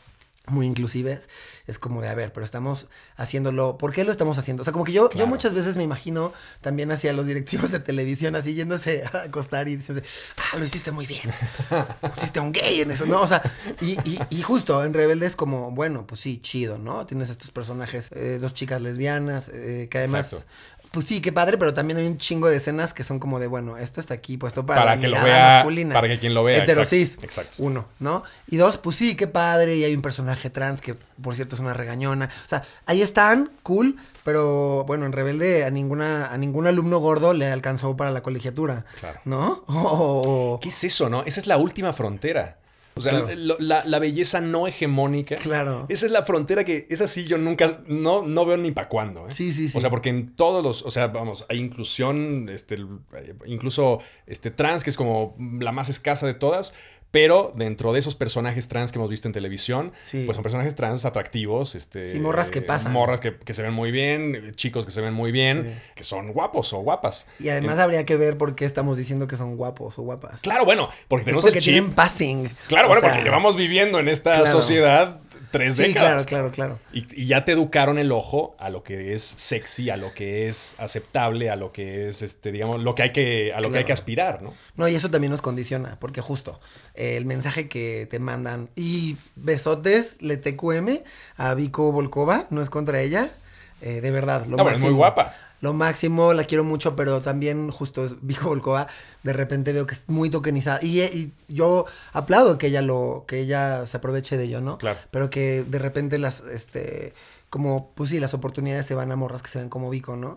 muy 0.47 0.65
inclusives, 0.65 1.29
es 1.67 1.79
como 1.79 2.01
de, 2.01 2.10
a 2.10 2.15
ver, 2.15 2.34
pero 2.34 2.43
estamos 2.43 2.88
haciéndolo, 3.15 3.77
¿por 3.77 3.93
qué 3.93 4.03
lo 4.03 4.12
estamos 4.12 4.38
haciendo? 4.38 4.62
O 4.62 4.63
sea, 4.65 4.73
como 4.73 4.84
que 4.84 4.91
yo, 4.91 5.10
yo 5.12 5.25
muchas 5.25 5.53
veces 5.53 5.77
me 5.77 5.84
imagino 5.84 6.34
también 6.60 6.91
hacia 6.91 7.13
los 7.13 7.25
directivos 7.25 7.71
de 7.71 7.79
televisión 7.79 8.36
así 8.36 8.53
yéndose 8.53 9.03
a 9.13 9.19
acostar 9.23 9.69
y 9.69 9.77
diciendo, 9.77 10.03
ah, 10.38 10.58
lo 10.58 10.65
hiciste 10.65 10.91
muy 10.91 11.06
bien, 11.06 11.32
pusiste 12.01 12.39
a 12.39 12.41
un 12.41 12.51
gay 12.51 12.82
en 12.82 12.91
eso, 12.91 13.06
¿no? 13.06 13.21
O 13.21 13.27
sea, 13.27 13.41
y, 13.79 13.91
y, 14.08 14.19
y 14.29 14.41
justo 14.41 14.84
en 14.84 14.93
Rebelde 14.93 15.27
es 15.27 15.38
como, 15.38 15.71
bueno, 15.71 16.06
pues 16.06 16.19
sí, 16.19 16.39
chido, 16.41 16.77
¿no? 16.77 17.06
Tienes 17.06 17.29
estos 17.29 17.51
personajes, 17.51 18.10
eh, 18.12 18.38
dos 18.41 18.53
chicas 18.53 18.82
lesbianas, 18.82 19.49
eh, 19.49 19.88
que 19.89 19.99
además... 19.99 20.34
Exacto. 20.34 20.51
Pues 20.93 21.08
sí, 21.08 21.21
qué 21.21 21.32
padre, 21.32 21.58
pero 21.58 21.73
también 21.73 21.97
hay 21.97 22.06
un 22.06 22.19
chingo 22.19 22.47
de 22.49 22.58
escenas 22.58 22.93
que 22.93 23.03
son 23.03 23.17
como 23.17 23.39
de, 23.39 23.47
bueno, 23.47 23.77
esto 23.79 23.99
está 23.99 24.13
aquí 24.13 24.38
puesto 24.38 24.63
para, 24.63 24.82
Para 24.82 24.95
la 24.95 25.01
que 25.01 25.08
lo 25.08 25.17
mirada 25.17 25.25
vea, 25.47 25.56
masculina. 25.56 25.93
para 25.95 26.08
que 26.08 26.19
quien 26.19 26.36
lo 26.36 26.43
vea, 26.43 26.63
Heterosis. 26.63 27.15
exacto, 27.15 27.25
exacto. 27.25 27.56
Uno, 27.63 27.86
¿no? 27.99 28.23
Y 28.47 28.58
dos, 28.58 28.77
pues 28.77 28.95
sí, 28.97 29.15
qué 29.15 29.25
padre. 29.25 29.75
Y 29.75 29.84
hay 29.84 29.95
un 29.95 30.03
personaje 30.03 30.51
trans 30.51 30.82
que, 30.82 30.93
por 30.93 31.34
cierto, 31.36 31.56
es 31.56 31.62
una 31.62 31.73
regañona. 31.73 32.29
O 32.45 32.47
sea, 32.47 32.63
ahí 32.86 33.01
están, 33.01 33.49
cool. 33.63 33.95
Pero 34.23 34.84
bueno, 34.86 35.06
en 35.08 35.12
Rebelde 35.13 35.65
a 35.65 35.69
ninguna, 35.71 36.27
a 36.27 36.38
ningún 36.38 36.67
alumno 36.67 36.99
gordo 36.99 37.34
le 37.34 37.47
alcanzó 37.51 37.97
para 37.97 38.12
la 38.12 38.21
colegiatura. 38.21 38.86
Claro. 38.99 39.19
¿No? 39.25 39.63
O- 39.67 40.53
o- 40.53 40.60
¿Qué 40.62 40.69
es 40.69 40.84
eso, 40.84 41.10
no? 41.10 41.23
Esa 41.25 41.39
es 41.39 41.47
la 41.47 41.58
última 41.58 41.91
frontera. 41.93 42.58
O 42.95 43.01
sea, 43.01 43.12
Claro. 43.12 43.27
la, 43.60 43.84
la 43.86 43.99
belleza 43.99 44.39
no 44.41 44.67
hegemónica. 44.67 45.38
Claro. 45.38 45.86
Esa 45.89 46.06
es 46.06 46.12
la 46.12 46.23
frontera 46.23 46.63
que, 46.63 46.86
es 46.89 47.01
así, 47.01 47.25
yo 47.25 47.38
nunca, 47.38 47.82
no, 47.88 48.21
no 48.21 48.45
veo 48.45 48.58
ni 48.58 48.71
para 48.71 48.88
cuándo. 48.88 49.27
¿eh? 49.27 49.32
Sí, 49.32 49.51
sí, 49.51 49.69
sí. 49.69 49.77
O 49.77 49.82
sea, 49.82 49.89
porque 49.89 50.10
en 50.10 50.36
todos 50.36 50.63
los, 50.63 50.84
o 50.84 50.91
sea, 50.91 51.08
vamos, 51.08 51.45
hay 51.49 51.58
inclusión, 51.60 52.49
este, 52.49 52.77
incluso 53.45 53.99
este, 54.27 54.51
trans, 54.51 54.84
que 54.84 54.89
es 54.91 54.95
como 54.97 55.36
la 55.60 55.71
más 55.71 55.89
escasa 55.89 56.27
de 56.27 56.34
todas, 56.36 56.73
pero 57.13 57.54
dentro 57.56 57.93
de 57.93 57.99
esos 57.99 58.15
personajes 58.15 58.67
trans 58.67 58.91
que 58.91 58.97
hemos 58.97 59.08
visto 59.08 59.28
en 59.28 59.34
televisión, 59.34 59.91
Sí. 60.02 60.23
pues 60.26 60.36
son 60.36 60.41
personajes 60.41 60.73
trans 60.73 61.06
atractivos, 61.06 61.76
este, 61.76 62.08
Sí, 62.12 62.19
morras 62.19 62.49
que 62.49 62.58
eh, 62.58 62.62
pasan. 62.63 62.91
Morras 62.91 63.19
que, 63.19 63.36
que 63.38 63.54
se 63.54 63.62
ven 63.62 63.71
muy 63.71 63.91
bien, 63.91 64.52
chicos 64.56 64.84
que 64.84 64.91
se 64.91 64.99
ven 64.99 65.13
muy 65.13 65.32
bien, 65.32 65.63
Sí. 65.76 65.82
que 65.93 66.04
son 66.04 66.34
guapos 66.34 66.73
o 66.73 66.80
guapas. 66.80 67.28
Y 67.39 67.49
además 67.49 67.78
habría 67.78 68.04
que 68.04 68.15
ver 68.15 68.36
por 68.39 68.56
qué 68.56 68.65
estamos 68.65 68.97
diciendo 68.97 69.28
que 69.28 69.38
son 69.38 69.58
guapos 69.58 69.99
o 69.99 70.02
guapas. 70.02 70.41
Claro, 70.41 70.65
bueno, 70.65 70.89
porque 71.08 71.21
Es 71.21 71.26
tenemos 71.26 71.45
porque 71.45 71.60
el 71.60 71.63
chip. 71.63 71.73
tienen 71.73 71.91
passing. 71.93 72.49
Claro, 72.67 72.88
O 72.88 72.89
bueno, 72.89 73.02
sea, 73.02 73.12
porque 73.12 73.23
llevamos 73.26 73.56
viviendo 73.56 73.99
en 73.99 74.10
esta 74.10 74.32
claro. 74.39 74.47
sociedad 74.52 75.19
tres 75.54 75.76
Sí, 75.78 75.84
décadas. 75.84 76.26
claro, 76.26 76.52
claro, 76.52 76.78
claro. 76.78 76.80
Y, 76.92 77.22
y 77.24 77.28
ya 77.28 77.46
te 77.46 77.54
educaron 77.54 77.98
el 77.98 78.12
ojo 78.12 78.56
a 78.60 78.70
lo 78.70 78.84
que 78.84 79.13
es 79.13 79.24
sexy, 79.24 79.89
a 79.89 79.96
lo 79.96 80.13
que 80.13 80.50
es 80.50 80.76
aceptable, 80.80 81.50
a 81.50 81.56
lo 81.56 81.72
que 81.72 82.10
es, 82.10 82.22
este, 82.22 82.52
digamos, 82.52 82.82
lo 82.82 82.96
que 82.96 83.04
hay 83.04 83.12
que, 83.13 83.54
a 83.54 83.62
lo 83.62 83.72
que 83.72 83.78
hay 83.78 83.84
que 83.86 83.94
aspirar, 83.94 84.42
¿no? 84.42 84.54
No, 84.76 84.88
y 84.89 84.96
eso 84.96 85.10
también 85.10 85.32
nos 85.32 85.42
condiciona, 85.42 85.96
porque 86.02 86.20
justo 86.22 86.60
eh, 86.96 87.16
el 87.16 87.26
mensaje 87.26 87.70
que 87.70 88.08
te 88.12 88.20
mandan 88.20 88.68
y 88.76 89.16
besotes, 89.36 90.22
le 90.22 90.38
TQM 90.38 91.00
a 91.38 91.54
Vico 91.54 91.92
Volkova, 91.92 92.48
no 92.50 92.62
es 92.62 92.70
contra 92.70 93.00
ella, 93.02 93.30
eh, 93.82 94.02
de 94.02 94.12
verdad, 94.12 94.46
lo 94.46 94.58
No, 94.58 94.63
pero 94.63 94.70
es 94.70 94.74
máximo. 94.82 94.89
muy 94.92 94.98
guapa. 94.98 95.36
Lo 95.63 95.71
máximo, 95.71 96.34
la 96.34 96.43
quiero 96.43 96.65
mucho, 96.65 96.93
pero 96.93 97.21
también 97.21 97.71
justo 97.71 98.04
es 98.04 98.17
Vico 98.21 98.49
Volkova, 98.49 98.88
de 99.23 99.32
repente 99.32 99.71
veo 99.71 99.88
que 99.88 99.93
es 99.93 100.04
muy 100.08 100.30
tokenizada. 100.30 100.80
Y, 100.82 100.99
eh, 100.99 101.10
y 101.13 101.32
yo 101.47 101.86
aplaudo 102.12 102.58
que 102.58 102.67
ella 102.67 102.82
lo, 102.82 103.23
que 103.30 103.39
ella 103.39 103.86
se 103.86 103.95
aproveche 103.95 104.36
de 104.36 104.43
ello, 104.43 104.60
¿no? 104.60 104.78
Claro. 104.78 104.99
Pero 105.10 105.30
que 105.30 105.63
de 105.63 105.80
repente 105.80 106.17
las, 106.17 106.41
este, 106.41 107.13
como, 107.49 107.93
pues 107.95 108.10
sí, 108.10 108.19
las 108.19 108.34
oportunidades 108.34 108.88
se 108.88 108.93
van 108.93 109.13
a 109.13 109.15
morras 109.15 109.41
que 109.41 109.49
se 109.49 109.60
ven 109.60 109.69
como 109.69 109.89
Vico, 109.89 110.17
¿no? 110.17 110.36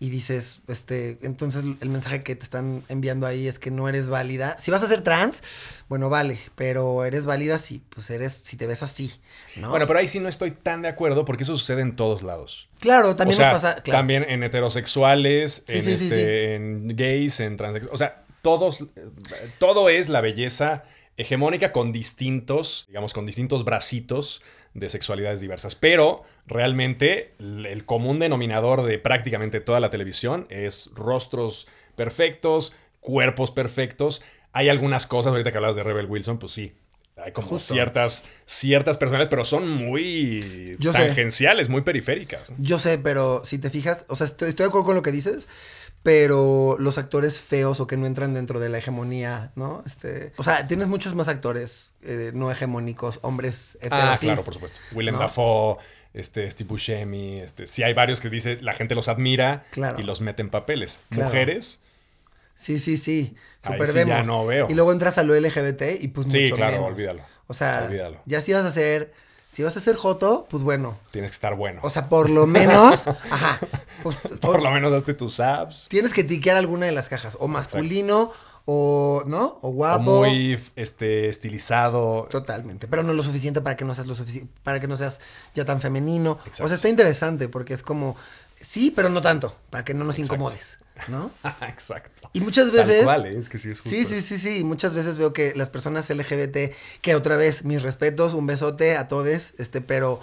Y 0.00 0.10
dices, 0.10 0.60
este, 0.68 1.18
entonces 1.22 1.64
el 1.80 1.88
mensaje 1.88 2.22
que 2.22 2.36
te 2.36 2.44
están 2.44 2.84
enviando 2.88 3.26
ahí 3.26 3.48
es 3.48 3.58
que 3.58 3.72
no 3.72 3.88
eres 3.88 4.08
válida. 4.08 4.56
Si 4.60 4.70
vas 4.70 4.82
a 4.84 4.86
ser 4.86 5.02
trans, 5.02 5.42
bueno, 5.88 6.08
vale, 6.08 6.38
pero 6.54 7.04
eres 7.04 7.26
válida 7.26 7.58
si, 7.58 7.80
pues 7.90 8.08
eres, 8.10 8.32
si 8.32 8.56
te 8.56 8.68
ves 8.68 8.84
así, 8.84 9.12
¿no? 9.56 9.70
Bueno, 9.70 9.88
pero 9.88 9.98
ahí 9.98 10.06
sí 10.06 10.20
no 10.20 10.28
estoy 10.28 10.52
tan 10.52 10.82
de 10.82 10.88
acuerdo 10.88 11.24
porque 11.24 11.42
eso 11.42 11.58
sucede 11.58 11.82
en 11.82 11.96
todos 11.96 12.22
lados. 12.22 12.68
claro, 12.78 13.16
también 13.16 13.34
o 13.34 13.42
sea, 13.42 13.52
nos 13.52 13.62
pasa, 13.62 13.82
claro. 13.82 13.98
también 13.98 14.24
en 14.28 14.44
heterosexuales, 14.44 15.64
Sí, 15.66 15.74
en, 15.78 15.84
sí, 15.84 15.96
sí, 15.96 16.04
este, 16.04 16.16
sí. 16.16 16.54
en 16.54 16.96
gays, 16.96 17.40
en 17.40 17.56
transexuales. 17.56 17.92
O 17.92 17.98
sea, 17.98 18.22
todos, 18.42 18.84
todo 19.58 19.88
es 19.88 20.08
la 20.08 20.20
belleza 20.20 20.84
hegemónica 21.16 21.72
con 21.72 21.90
distintos, 21.90 22.84
digamos, 22.86 23.12
con 23.12 23.26
distintos 23.26 23.64
bracitos 23.64 24.42
de 24.74 24.88
sexualidades 24.88 25.40
diversas. 25.40 25.74
Pero 25.74 26.22
realmente 26.46 27.34
el 27.38 27.84
común 27.84 28.18
denominador 28.18 28.82
de 28.84 28.98
prácticamente 28.98 29.60
toda 29.60 29.80
la 29.80 29.90
televisión 29.90 30.46
es 30.50 30.90
rostros 30.94 31.66
perfectos, 31.96 32.74
cuerpos 33.00 33.50
perfectos. 33.50 34.22
Hay 34.52 34.68
algunas 34.68 35.06
cosas, 35.06 35.30
ahorita 35.32 35.50
que 35.50 35.56
hablas 35.58 35.76
de 35.76 35.82
Rebel 35.82 36.06
Wilson, 36.06 36.38
pues 36.38 36.52
sí. 36.52 36.72
hay 37.16 37.32
como 37.32 37.48
Justo. 37.48 37.74
ciertas, 37.74 38.24
ciertas 38.46 38.96
personalidades, 38.96 39.30
pero 39.30 39.44
son 39.44 39.68
muy 39.68 40.76
Yo 40.78 40.92
sé. 40.92 40.98
tangenciales, 40.98 41.68
muy 41.68 41.82
periféricas. 41.82 42.52
Yo 42.58 42.78
sé, 42.78 42.98
pero 42.98 43.44
si 43.44 43.58
te 43.58 43.70
fijas, 43.70 44.04
o 44.08 44.16
sea, 44.16 44.26
estoy, 44.26 44.50
estoy 44.50 44.64
de 44.64 44.68
acuerdo 44.68 44.86
con 44.86 44.94
lo 44.94 45.02
que 45.02 45.12
dices, 45.12 45.48
pero 46.02 46.76
los 46.78 46.96
actores 46.98 47.40
feos 47.40 47.80
o 47.80 47.86
que 47.86 47.96
no 47.96 48.06
entran 48.06 48.32
dentro 48.34 48.60
de 48.60 48.68
la 48.68 48.78
hegemonía, 48.78 49.52
¿no? 49.56 49.82
Este, 49.86 50.32
o 50.36 50.44
sea, 50.44 50.66
tienes 50.66 50.88
muchos 50.88 51.14
más 51.14 51.28
actores 51.28 51.94
eh, 52.02 52.30
no 52.34 52.50
hegemónicos, 52.50 53.18
hombres 53.22 53.76
Ah, 53.82 53.86
heterosis. 53.86 54.20
claro, 54.20 54.42
por 54.44 54.54
supuesto. 54.54 54.78
Willem 54.92 55.14
¿no? 55.14 55.20
Dafoe, 55.20 55.76
este, 56.14 56.50
Steve 56.50 56.68
Buscemi, 56.68 57.38
este, 57.40 57.66
sí 57.66 57.82
hay 57.82 57.92
varios 57.94 58.20
que 58.20 58.30
dice, 58.30 58.56
la 58.60 58.72
gente 58.74 58.94
los 58.94 59.08
admira 59.08 59.64
Claro. 59.70 59.98
y 60.00 60.02
los 60.04 60.20
mete 60.20 60.40
en 60.42 60.50
papeles. 60.50 61.00
Claro. 61.10 61.26
Mujeres, 61.26 61.80
Sí, 62.54 62.80
sí, 62.80 62.96
sí. 62.96 63.36
Ahí 63.62 63.74
Super 63.74 63.86
sí 63.86 63.94
vemos. 63.98 64.16
ya 64.16 64.22
no 64.24 64.44
veo. 64.44 64.66
Y 64.68 64.74
luego 64.74 64.90
entras 64.90 65.16
a 65.18 65.22
lo 65.22 65.32
LGBT 65.38 65.82
y 66.00 66.08
pues 66.08 66.26
Sí, 66.28 66.40
mucho 66.42 66.56
claro, 66.56 66.72
menos. 66.72 66.88
olvídalo. 66.90 67.22
O 67.46 67.54
sea, 67.54 67.84
Olvídalo. 67.86 68.20
ya 68.26 68.40
si 68.40 68.52
vas 68.52 68.64
a 68.64 68.72
ser, 68.72 69.12
si 69.50 69.62
vas 69.62 69.76
a 69.76 69.80
ser 69.80 69.96
joto, 69.96 70.46
pues 70.50 70.62
bueno. 70.62 70.98
tienes 71.10 71.30
que 71.32 71.34
estar 71.36 71.54
bueno. 71.56 71.80
O 71.82 71.90
sea, 71.90 72.08
por 72.08 72.30
lo 72.30 72.46
menos, 72.46 73.06
ajá. 73.30 73.58
pues, 74.02 74.16
por 74.40 74.62
lo 74.62 74.70
menos 74.70 74.92
hazte 74.92 75.14
tus 75.14 75.40
abs. 75.40 75.88
Tienes 75.88 76.12
que 76.12 76.24
tiquear 76.24 76.56
alguna 76.56 76.86
de 76.86 76.92
las 76.92 77.08
cajas. 77.08 77.36
O 77.40 77.48
masculino, 77.48 78.30
o, 78.66 79.22
¿no? 79.26 79.58
O 79.62 79.68
O 79.68 79.72
guapo. 79.72 80.02
muy 80.02 80.60
este, 80.76 81.28
estilizado. 81.28 82.28
Totalmente, 82.30 82.86
pero 82.86 83.02
no 83.02 83.14
lo 83.14 83.22
suficiente 83.22 83.60
para 83.62 83.76
que 83.76 83.84
no 83.84 83.94
seas 83.94 84.06
lo 84.06 84.14
sufici- 84.14 84.46
para 84.62 84.78
que 84.80 84.86
no 84.86 84.96
seas 84.96 85.20
ya 85.54 85.64
tan 85.64 85.80
femenino. 85.80 86.38
O 86.62 86.68
sea, 86.68 86.74
está 86.74 86.88
interesante 86.88 87.48
porque 87.48 87.72
es 87.74 87.82
como 87.82 88.14
sí, 88.60 88.90
pero 88.94 89.08
no 89.08 89.20
tanto, 89.22 89.56
para 89.70 89.84
que 89.84 89.94
no 89.94 90.04
nos 90.04 90.18
Exacto. 90.18 90.34
incomodes, 90.34 90.78
¿no? 91.08 91.30
Exacto. 91.68 92.30
Y 92.32 92.40
muchas 92.40 92.66
Tal 92.66 92.76
veces 92.76 93.04
cual, 93.04 93.26
¿eh? 93.26 93.38
es 93.38 93.48
que 93.48 93.58
sí 93.58 93.70
es 93.70 93.78
justo 93.80 93.90
Sí, 93.90 94.04
sí, 94.04 94.20
sí, 94.22 94.36
sí, 94.38 94.64
muchas 94.64 94.94
veces 94.94 95.16
veo 95.16 95.32
que 95.32 95.52
las 95.56 95.70
personas 95.70 96.08
LGBT 96.10 96.72
que 97.00 97.14
otra 97.14 97.36
vez 97.36 97.64
mis 97.64 97.82
respetos, 97.82 98.34
un 98.34 98.46
besote 98.46 98.96
a 98.96 99.08
todos, 99.08 99.54
este, 99.58 99.80
pero 99.80 100.20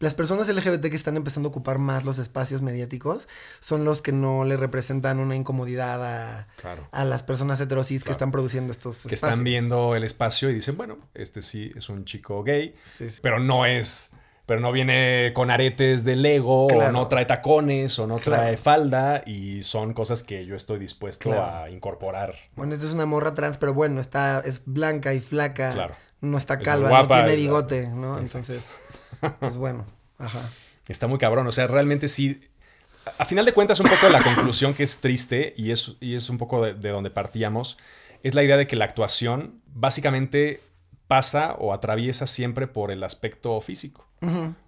las 0.00 0.14
personas 0.14 0.46
LGBT 0.48 0.90
que 0.90 0.96
están 0.96 1.16
empezando 1.16 1.48
a 1.48 1.50
ocupar 1.50 1.78
más 1.78 2.04
los 2.04 2.18
espacios 2.18 2.62
mediáticos 2.62 3.26
son 3.58 3.84
los 3.84 4.00
que 4.00 4.12
no 4.12 4.44
le 4.44 4.56
representan 4.56 5.18
una 5.18 5.34
incomodidad 5.34 6.04
a, 6.04 6.46
Claro. 6.60 6.86
a 6.92 7.04
las 7.04 7.24
personas 7.24 7.60
heterosis 7.60 8.04
que 8.04 8.12
están 8.12 8.30
produciendo 8.30 8.70
estos 8.72 9.02
que 9.06 9.16
espacios. 9.16 9.30
están 9.32 9.42
viendo 9.44 9.96
el 9.96 10.04
espacio 10.04 10.50
y 10.50 10.54
dicen, 10.54 10.76
bueno, 10.76 10.98
este 11.14 11.42
sí 11.42 11.72
es 11.74 11.88
un 11.88 12.04
chico 12.04 12.44
gay, 12.44 12.76
Sí, 12.84 13.10
sí. 13.10 13.18
pero 13.22 13.40
no 13.40 13.66
es, 13.66 14.10
pero 14.48 14.62
no 14.62 14.72
viene 14.72 15.32
con 15.34 15.50
aretes 15.50 16.04
de 16.04 16.16
Lego, 16.16 16.68
o 16.68 16.90
no 16.90 17.06
trae 17.06 17.26
tacones, 17.26 17.98
o 17.98 18.06
no 18.06 18.16
Claro. 18.16 18.44
trae 18.44 18.56
falda, 18.56 19.22
y 19.26 19.62
son 19.62 19.92
cosas 19.92 20.22
que 20.22 20.46
yo 20.46 20.56
estoy 20.56 20.78
dispuesto 20.78 21.28
Claro. 21.28 21.64
a 21.64 21.70
incorporar. 21.70 22.34
Bueno, 22.56 22.72
esta 22.72 22.86
es 22.86 22.94
una 22.94 23.04
morra 23.04 23.34
trans, 23.34 23.58
pero 23.58 23.74
bueno, 23.74 24.00
está, 24.00 24.40
es 24.42 24.62
blanca 24.64 25.12
y 25.12 25.20
flaca. 25.20 25.74
Claro. 25.74 25.94
No 26.22 26.38
está 26.38 26.54
Es 26.54 26.62
calva, 26.62 26.88
guapa, 26.88 27.18
no 27.18 27.24
tiene 27.26 27.36
bigote, 27.36 27.88
¿no? 27.88 28.18
Exacto. 28.18 28.52
Entonces, 28.54 28.74
pues 29.38 29.56
bueno, 29.58 29.84
ajá. 30.16 30.40
Está 30.88 31.06
muy 31.08 31.18
cabrón, 31.18 31.46
o 31.46 31.52
sea, 31.52 31.66
realmente 31.66 32.08
sí. 32.08 32.40
A 33.04 33.22
a 33.22 33.24
final 33.26 33.44
de 33.44 33.52
cuentas, 33.52 33.78
un 33.80 33.86
poco 33.90 34.08
la 34.08 34.22
conclusión 34.22 34.72
que 34.72 34.82
es 34.82 34.98
triste, 35.00 35.52
y 35.58 35.72
es, 35.72 35.92
y 36.00 36.14
es 36.14 36.30
un 36.30 36.38
poco 36.38 36.64
de, 36.64 36.72
de 36.72 36.88
donde 36.88 37.10
partíamos, 37.10 37.76
es 38.22 38.34
la 38.34 38.42
idea 38.42 38.56
de 38.56 38.66
que 38.66 38.76
la 38.76 38.86
actuación 38.86 39.60
básicamente 39.74 40.60
pasa 41.08 41.54
o 41.54 41.72
atraviesa 41.72 42.26
siempre 42.26 42.66
por 42.68 42.90
el 42.92 43.02
aspecto 43.02 43.60
físico. 43.60 44.06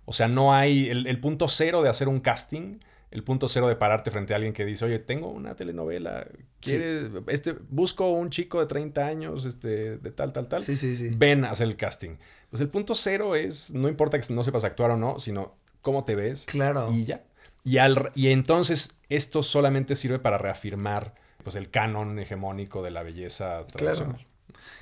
O 0.05 0.13
sea, 0.13 0.29
no 0.29 0.55
hay 0.55 0.89
el, 0.89 1.07
el 1.07 1.21
punto 1.21 1.49
cero 1.49 1.83
de 1.83 1.89
hacer 1.89 2.09
un 2.09 2.21
casting, 2.21 2.79
el 3.11 3.25
punto 3.25 3.49
cero 3.49 3.67
de 3.69 3.75
pararte 3.75 4.11
frente 4.11 4.33
a 4.33 4.37
alguien 4.37 4.53
que 4.53 4.65
dice, 4.65 4.85
oye, 4.85 5.01
tengo 5.01 5.29
una 5.29 5.57
telenovela, 5.57 6.27
¿quieres, 6.61 7.11
este, 7.27 7.57
busco 7.69 8.09
un 8.11 8.31
chico 8.31 8.61
de 8.61 8.67
30 8.67 9.05
años, 9.05 9.45
este, 9.45 9.99
de 9.99 10.11
tal, 10.13 10.33
tal, 10.33 10.47
tal. 10.47 10.63
Sí, 10.63 10.77
sí, 10.77 10.95
sí. 10.95 11.11
Ven 11.17 11.45
a 11.45 11.51
hacer 11.51 11.67
el 11.67 11.77
casting. 11.77 12.17
Pues 12.51 12.61
el 12.61 12.69
punto 12.69 12.95
cero 12.95 13.35
es, 13.35 13.73
no 13.73 13.89
importa 13.89 14.19
que 14.21 14.33
no 14.33 14.45
sepas 14.45 14.65
actuar 14.65 14.93
o 14.93 14.97
no, 14.97 15.19
sino 15.19 15.57
cómo 15.83 16.05
te 16.05 16.15
ves. 16.15 16.45
Claro. 16.47 16.93
Y 16.93 17.05
ya. 17.05 17.25
Y, 17.65 17.79
al, 17.79 18.13
y 18.15 18.29
entonces 18.29 18.99
esto 19.09 19.43
solamente 19.43 19.97
sirve 19.97 20.21
para 20.21 20.39
reafirmar 20.39 21.15
pues, 21.43 21.57
el 21.57 21.71
canon 21.71 22.19
hegemónico 22.19 22.83
de 22.83 22.93
la 22.93 23.03
belleza 23.03 23.67
tradicional. 23.67 24.15
Claro, 24.15 24.30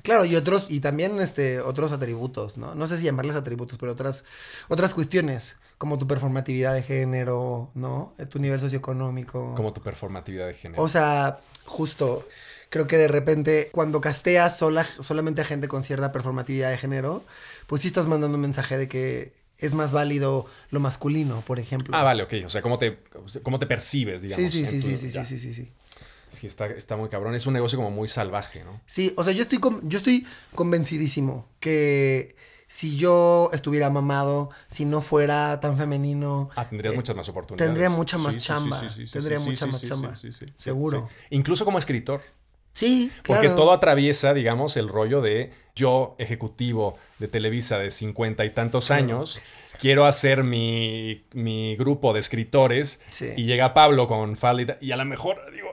y 0.05 0.37
otros, 0.37 0.67
y 0.71 0.81
también 0.81 1.21
este, 1.21 1.61
otros 1.61 1.93
atributos, 1.93 2.57
¿no? 2.57 2.75
No 2.75 2.87
sé 2.87 2.99
si 2.99 3.05
llamarles 3.05 3.37
atributos, 3.37 3.79
pero 3.79 3.93
otras, 3.93 4.25
otras 4.69 4.95
cuestiones, 4.95 5.57
como 5.77 5.99
tu 5.99 6.07
performatividad 6.07 6.75
de 6.75 6.83
género, 6.83 7.71
¿no? 7.75 8.15
Eh, 8.19 8.27
Tu 8.27 8.39
nivel 8.39 8.61
socioeconómico. 8.61 9.55
Como 9.55 9.73
tu 9.73 9.81
performatividad 9.83 10.47
de 10.47 10.55
género. 10.55 10.83
O 10.83 10.89
sea, 10.89 11.41
justo, 11.65 12.27
creo 12.71 12.87
que 12.87 12.97
de 12.99 13.09
repente 13.09 13.69
cuando 13.73 14.01
casteas 14.01 14.57
sola, 14.59 14.85
solamente 14.85 15.43
a 15.43 15.45
gente 15.45 15.69
con 15.69 15.85
cierta 15.85 16.13
performatividad 16.13 16.71
de 16.71 16.79
género, 16.79 17.23
pues 17.67 17.83
sí 17.83 17.89
estás 17.89 18.07
mandando 18.07 18.37
un 18.37 18.43
mensaje 18.43 18.79
de 18.79 18.89
que 18.89 19.33
es 19.59 19.75
más 19.75 19.93
válido 19.93 20.47
lo 20.71 20.81
masculino, 20.81 21.43
por 21.47 21.59
ejemplo. 21.59 21.97
ah, 21.97 22.03
vale, 22.05 22.23
ok. 22.23 22.35
O 22.47 22.49
sea, 22.49 22.63
cómo 22.63 22.79
te, 22.79 22.99
cómo 23.43 23.59
te 23.59 23.67
percibes, 23.67 24.23
digamos. 24.23 24.53
sí, 24.53 24.65
sí, 24.65 24.71
sí, 24.71 24.81
tu- 24.81 24.89
sí, 24.89 24.97
sí, 24.97 25.11
ya. 25.11 25.25
sí, 25.25 25.39
sí, 25.39 25.53
sí, 25.53 25.65
sí. 25.65 25.73
Sí, 26.39 26.47
está, 26.47 26.67
está 26.67 26.97
muy 26.97 27.09
cabrón. 27.09 27.35
Es 27.35 27.47
un 27.47 27.55
negocio 27.55 27.77
como 27.79 27.91
muy 27.91 28.09
salvaje, 28.09 28.63
¿no? 28.65 28.81
Sí, 28.87 29.13
o 29.17 29.25
sea, 29.25 29.33
yo 29.33 29.43
estoy, 29.43 29.59
con- 29.59 29.89
yo 29.89 29.99
estoy 29.99 30.25
convencidísimo 30.55 31.49
que 31.61 32.37
si 32.69 32.97
yo 32.97 33.51
estuviera 33.53 33.89
mamado, 33.91 34.51
si 34.71 34.85
no 34.85 35.01
fuera 35.01 35.59
tan 35.61 35.77
femenino, 35.79 36.51
Ah, 36.55 36.69
tendrías 36.69 36.93
eh, 36.95 36.97
muchas 36.97 37.17
más 37.17 37.29
oportunidades. 37.29 37.67
tendría 37.69 37.89
mucha 37.91 38.19
más 38.19 38.39
chamba, 38.39 38.81
sí, 38.81 38.89
sí, 38.95 39.07
sí, 39.07 39.13
tendría 39.13 39.41
mucha 39.41 39.67
más 39.67 39.81
chamba, 39.83 40.15
seguro. 40.59 41.09
sí. 41.09 41.27
Incluso 41.31 41.65
como 41.65 41.79
escritor. 41.79 42.21
Sí, 42.75 43.11
claro. 43.23 43.41
Porque 43.43 43.57
todo 43.57 43.73
atraviesa, 43.73 44.35
digamos, 44.35 44.77
el 44.77 44.89
rollo 44.89 45.21
de 45.21 45.51
yo, 45.75 46.15
ejecutivo 46.19 46.97
de 47.19 47.27
Televisa 47.27 47.79
de 47.79 47.91
cincuenta 47.91 48.45
y 48.45 48.51
tantos 48.51 48.91
años, 48.93 49.41
quiero 49.81 50.05
hacer 50.05 50.45
mi, 50.45 51.25
mi 51.33 51.75
grupo 51.77 52.13
de 52.13 52.21
escritores 52.21 53.01
Sí. 53.11 53.31
y 53.37 53.45
llega 53.47 53.75
Pablo 53.75 54.07
con 54.07 54.37
falda 54.37 54.77
y 54.81 54.93
a 54.93 54.97
lo 54.97 55.05
mejor 55.07 55.39
digo, 55.53 55.68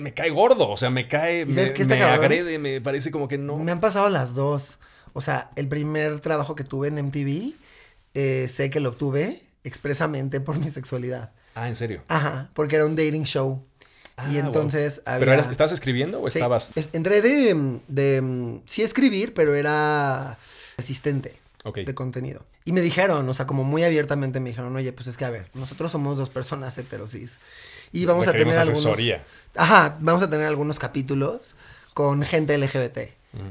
me 0.00 0.12
cae 0.14 0.30
gordo, 0.30 0.68
o 0.68 0.76
sea, 0.76 0.90
me 0.90 1.06
cae, 1.06 1.42
¿Y 1.46 1.52
sabes 1.52 1.86
me, 1.86 2.02
agrede, 2.02 2.58
me 2.58 2.80
parece 2.80 3.10
como 3.10 3.28
que 3.28 3.38
no. 3.38 3.56
Me 3.58 3.70
han 3.72 3.80
pasado 3.80 4.08
las 4.08 4.34
dos. 4.34 4.78
O 5.12 5.20
sea, 5.20 5.50
el 5.56 5.68
primer 5.68 6.20
trabajo 6.20 6.54
que 6.54 6.64
tuve 6.64 6.88
en 6.88 6.98
MTV, 6.98 7.52
eh, 8.14 8.48
sé 8.52 8.70
que 8.70 8.80
lo 8.80 8.90
obtuve 8.90 9.42
expresamente 9.64 10.40
por 10.40 10.58
mi 10.58 10.68
sexualidad. 10.70 11.32
Ah, 11.54 11.68
¿en 11.68 11.76
serio? 11.76 12.02
Ajá, 12.08 12.50
porque 12.54 12.76
era 12.76 12.86
un 12.86 12.96
dating 12.96 13.24
show. 13.24 13.64
Ah, 14.16 14.30
y 14.30 14.38
entonces 14.38 14.96
wow. 15.06 15.14
había... 15.14 15.20
¿Pero 15.20 15.32
eras- 15.32 15.50
estabas 15.50 15.72
escribiendo 15.72 16.20
o 16.22 16.28
Sí, 16.30 16.38
estabas...? 16.38 16.70
es- 16.74 16.90
entré 16.92 17.22
de, 17.22 17.78
de, 17.88 18.60
sí 18.66 18.82
escribir, 18.82 19.34
pero 19.34 19.54
era 19.54 20.38
asistente 20.76 21.36
de 21.74 21.94
contenido. 21.94 22.44
Y 22.64 22.72
me 22.72 22.82
dijeron, 22.82 23.26
o 23.28 23.34
sea, 23.34 23.46
como 23.46 23.64
muy 23.64 23.82
abiertamente 23.82 24.38
me 24.38 24.50
dijeron, 24.50 24.76
oye, 24.76 24.92
pues 24.92 25.08
es 25.08 25.16
que 25.16 25.24
a 25.24 25.30
ver, 25.30 25.48
nosotros 25.54 25.90
somos 25.90 26.18
dos 26.18 26.28
personas 26.30 26.76
heterosis. 26.78 27.38
Y 27.92 28.04
vamos 28.06 28.26
a 28.28 28.32
tener 28.32 28.46
Requerimos 28.46 28.68
algunos... 28.68 28.86
asesoría. 28.86 29.24
Ajá, 29.56 29.96
vamos 30.00 30.22
a 30.22 30.30
tener 30.30 30.46
algunos 30.46 30.78
capítulos 30.78 31.54
con 31.94 32.22
gente 32.22 32.56
LGBT. 32.56 32.98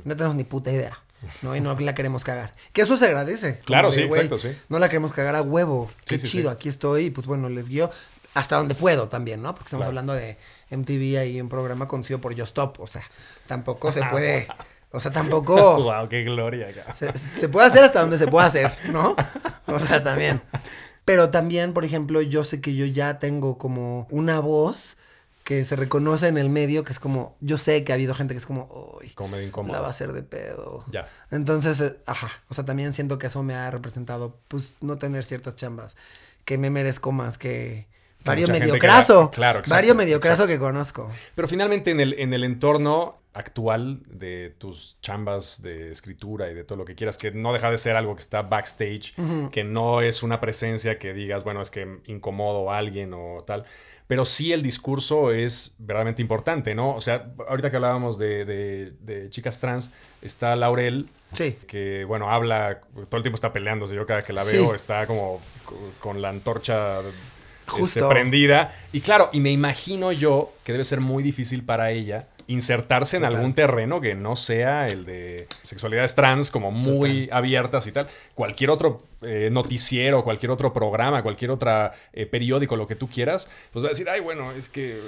No 0.05 0.15
tenemos 0.15 0.35
ni 0.35 0.43
puta 0.43 0.71
idea. 0.71 0.97
¿no? 1.41 1.53
Y 1.55 1.59
no 1.59 1.77
la 1.77 1.93
queremos 1.93 2.23
cagar. 2.23 2.53
Que 2.71 2.81
eso 2.83 2.95
se 2.95 3.05
agradece. 3.05 3.59
Claro, 3.65 3.89
de, 3.89 3.95
sí, 3.95 4.03
güey, 4.07 4.21
exacto, 4.21 4.39
sí. 4.39 4.55
No 4.69 4.79
la 4.79 4.87
queremos 4.87 5.11
cagar 5.11 5.35
a 5.35 5.41
huevo. 5.41 5.89
Qué 6.05 6.17
Sí, 6.17 6.27
chido, 6.29 6.49
sí. 6.49 6.55
aquí 6.55 6.69
estoy. 6.69 7.05
Y 7.05 7.09
pues 7.09 7.27
bueno, 7.27 7.49
les 7.49 7.67
guío 7.67 7.91
hasta 8.33 8.55
donde 8.55 8.75
puedo 8.75 9.09
también, 9.09 9.41
¿no? 9.41 9.53
Porque 9.53 9.65
estamos 9.65 9.81
Claro. 9.83 9.89
hablando 9.89 10.13
de 10.13 10.37
MTV 10.69 11.17
ahí, 11.19 11.41
un 11.41 11.49
programa 11.49 11.87
conocido 11.89 12.21
por 12.21 12.33
Yo 12.35 12.45
Stop. 12.45 12.79
O 12.79 12.87
sea, 12.87 13.03
tampoco 13.47 13.91
se 13.91 14.01
puede. 14.11 14.47
O 14.91 14.99
sea, 15.01 15.11
tampoco. 15.11 15.83
wow, 15.83 16.07
qué 16.07 16.23
gloria. 16.23 16.67
Se, 16.95 17.11
se 17.17 17.49
puede 17.49 17.67
hacer 17.67 17.83
hasta 17.83 17.99
donde 17.99 18.17
se 18.17 18.27
puede 18.27 18.47
hacer, 18.47 18.71
¿no? 18.89 19.15
O 19.67 19.79
sea, 19.79 20.01
también. 20.01 20.41
Pero 21.09 21.31
también, 21.31 21.73
por 21.73 21.85
ejemplo, 21.85 22.21
yo 22.21 22.43
sé 22.43 22.61
que 22.61 22.75
yo 22.75 22.85
ya 22.85 23.17
tengo 23.17 23.57
como 23.57 24.05
una 24.11 24.39
voz 24.39 24.95
que 25.43 25.65
se 25.65 25.75
reconoce 25.75 26.27
en 26.27 26.37
el 26.37 26.49
medio, 26.49 26.83
que 26.83 26.91
es 26.93 26.99
como, 26.99 27.35
yo 27.41 27.57
sé 27.57 27.83
que 27.83 27.91
ha 27.91 27.95
habido 27.95 28.13
gente 28.13 28.35
que 28.35 28.37
es 28.37 28.45
como, 28.45 28.69
uy, 29.01 29.09
Como 29.15 29.39
incómodo. 29.39 29.73
la 29.73 29.81
va 29.81 29.87
a 29.87 29.89
hacer 29.89 30.13
de 30.13 30.21
pedo. 30.21 30.85
Ya. 30.91 31.09
Entonces, 31.31 31.81
eh, 31.81 31.97
ajá, 32.05 32.29
o 32.49 32.53
sea, 32.53 32.63
también 32.65 32.93
siento 32.93 33.17
que 33.17 33.25
eso 33.25 33.41
me 33.41 33.55
ha 33.55 33.71
representado, 33.71 34.37
pues, 34.47 34.75
no 34.81 34.99
tener 34.99 35.25
ciertas 35.25 35.55
chambas, 35.55 35.95
que 36.45 36.59
me 36.59 36.69
merezco 36.69 37.11
más 37.11 37.39
que 37.39 37.87
que 38.23 38.45
mediocraso, 38.47 39.21
la- 39.23 39.29
claro, 39.31 39.59
exacto, 39.59 39.75
varios 39.75 39.95
mediocraso 39.95 40.43
exacto. 40.43 40.53
que 40.53 40.59
conozco. 40.59 41.09
Pero 41.33 41.47
finalmente 41.47 41.89
en 41.89 42.01
el, 42.01 42.13
en 42.19 42.33
el 42.35 42.43
entorno 42.43 43.17
actual 43.33 43.99
de 44.07 44.53
tus 44.57 44.97
chambas 45.01 45.61
de 45.61 45.91
escritura 45.91 46.49
y 46.49 46.53
de 46.55 46.63
todo 46.63 46.77
lo 46.79 46.85
que 46.85 46.95
quieras, 46.95 47.17
que 47.17 47.31
no 47.31 47.53
deja 47.53 47.69
de 47.71 47.77
ser 47.77 47.95
algo 47.95 48.15
que 48.15 48.21
está 48.21 48.41
backstage, 48.41 49.13
que 49.51 49.63
no 49.63 50.01
es 50.01 50.23
una 50.23 50.41
presencia 50.41 50.97
que 50.99 51.13
digas, 51.13 51.43
bueno, 51.43 51.61
es 51.61 51.69
que 51.69 51.99
incomodo 52.07 52.71
a 52.71 52.77
alguien 52.77 53.13
o 53.13 53.43
tal, 53.45 53.65
pero 54.07 54.25
sí 54.25 54.51
el 54.51 54.63
discurso 54.63 55.31
es 55.31 55.75
verdaderamente 55.77 56.23
importante, 56.23 56.73
¿no? 56.73 56.95
O 56.95 57.01
sea, 57.01 57.31
ahorita 57.47 57.69
que 57.69 57.75
hablábamos 57.75 58.17
de, 58.17 58.43
de- 58.45 58.93
de 59.01 59.29
chicas 59.29 59.59
trans, 59.59 59.91
está 60.23 60.55
Laurel, 60.55 61.07
Sí. 61.31 61.55
que 61.67 62.05
bueno, 62.05 62.31
habla, 62.31 62.81
todo 63.07 63.17
el 63.17 63.21
tiempo 63.23 63.35
está 63.35 63.53
peleándose, 63.53 63.93
yo 63.93 64.07
cada 64.07 64.23
que 64.23 64.33
la 64.33 64.43
Sí. 64.43 64.53
veo 64.57 64.73
está 64.73 65.05
como 65.05 65.39
co- 65.63 65.77
con 65.99 66.23
la 66.23 66.29
antorcha 66.29 67.01
este, 67.79 68.01
prendida. 68.03 68.75
Y 68.91 69.01
claro, 69.01 69.29
y 69.31 69.39
me 69.41 69.51
imagino 69.51 70.11
yo 70.11 70.53
que 70.63 70.71
debe 70.71 70.83
ser 70.83 71.01
muy 71.01 71.21
difícil 71.21 71.63
para 71.63 71.91
ella 71.91 72.27
insertarse 72.49 73.17
en 73.17 73.23
Total. 73.23 73.37
algún 73.37 73.53
terreno 73.53 74.01
que 74.01 74.13
no 74.15 74.35
sea 74.35 74.87
el 74.87 75.05
de 75.05 75.47
sexualidades 75.61 76.15
trans 76.15 76.51
como 76.51 76.71
muy 76.71 77.29
abiertas 77.31 77.87
y 77.87 77.91
tal. 77.91 78.07
Cualquier 78.35 78.69
otro 78.69 79.03
eh, 79.21 79.49
noticiero, 79.51 80.23
cualquier 80.23 80.51
otro 80.51 80.73
programa, 80.73 81.23
cualquier 81.23 81.51
otro 81.51 81.91
periódico, 82.31 82.75
lo 82.75 82.87
que 82.87 82.95
tú 82.95 83.07
quieras, 83.07 83.49
pues 83.71 83.83
va 83.83 83.87
a 83.87 83.91
decir, 83.91 84.09
ay, 84.09 84.19
bueno, 84.19 84.51
es 84.51 84.67
que... 84.67 84.99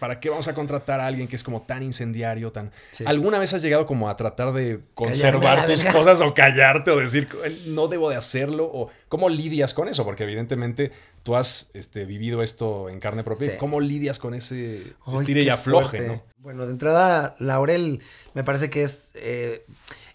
¿Para 0.00 0.18
qué 0.18 0.30
vamos 0.30 0.48
a 0.48 0.54
contratar 0.54 0.98
a 0.98 1.06
alguien 1.06 1.28
que 1.28 1.36
es 1.36 1.42
como 1.42 1.60
tan 1.60 1.82
incendiario, 1.82 2.50
tan... 2.50 2.72
Sí. 2.90 3.04
¿Alguna 3.06 3.38
vez 3.38 3.52
has 3.52 3.60
llegado 3.60 3.86
como 3.86 4.08
a 4.08 4.16
tratar 4.16 4.52
de 4.54 4.80
conservar 4.94 5.66
tus 5.66 5.84
cosas 5.92 6.20
o 6.22 6.32
callarte 6.32 6.90
o 6.90 6.96
decir, 6.96 7.28
no 7.66 7.86
debo 7.86 8.08
de 8.08 8.16
hacerlo? 8.16 8.64
¿O 8.64 8.90
cómo 9.08 9.28
lidias 9.28 9.74
con 9.74 9.88
eso? 9.88 10.04
Porque 10.04 10.24
evidentemente 10.24 10.90
tú 11.22 11.36
has 11.36 11.70
este, 11.74 12.06
vivido 12.06 12.42
esto 12.42 12.88
en 12.88 12.98
carne 12.98 13.22
propia. 13.22 13.50
Sí. 13.50 13.56
¿Cómo 13.58 13.78
lidias 13.80 14.18
con 14.18 14.32
ese 14.34 14.94
estire 15.18 15.42
y 15.42 15.50
afloje, 15.50 16.00
no? 16.00 16.22
Bueno, 16.38 16.64
de 16.64 16.72
entrada, 16.72 17.36
Laurel 17.38 18.00
me 18.32 18.42
parece 18.42 18.70
que 18.70 18.82
es, 18.84 19.10
eh, 19.16 19.66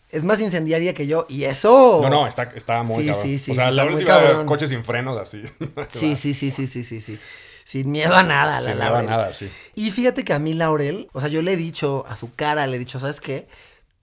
es 0.09 0.23
más 0.23 0.39
incendiaria 0.41 0.95
que 0.95 1.05
yo 1.05 1.27
y 1.29 1.43
eso... 1.43 1.99
No, 2.01 2.09
no, 2.09 2.27
está, 2.27 2.51
está 2.55 2.81
muy 2.81 3.03
Sí, 3.03 3.07
cabrón. 3.07 3.23
sí, 3.23 3.37
sí, 3.37 3.51
o 3.51 3.55
sea, 3.55 3.69
sí, 3.69 3.75
la 3.75 3.83
está 3.83 3.93
muy 3.95 4.03
cabrón. 4.03 4.45
coches 4.47 4.69
sin 4.69 4.83
frenos 4.83 5.19
así. 5.19 5.43
Sí, 5.89 6.15
sí, 6.15 6.33
sí, 6.33 6.49
sí, 6.49 6.65
sí, 6.65 6.83
sí, 6.83 7.01
sí. 7.01 7.19
Sin 7.65 7.91
miedo 7.91 8.15
a 8.15 8.21
nada, 8.21 8.61
la 8.61 8.69
Sin 8.69 8.77
miedo 8.77 8.95
a 8.95 9.01
nada, 9.01 9.33
sí. 9.33 9.51
Y 9.73 9.89
fíjate 9.89 10.23
que 10.23 10.33
a 10.33 10.39
mí 10.39 10.53
Laurel, 10.53 11.09
o 11.13 11.19
sea, 11.19 11.29
yo 11.29 11.41
le 11.41 11.53
he 11.53 11.57
dicho 11.57 12.05
a 12.07 12.15
su 12.15 12.33
cara, 12.33 12.67
le 12.67 12.75
he 12.75 12.79
dicho, 12.79 12.99
¿sabes 12.99 13.19
qué? 13.19 13.47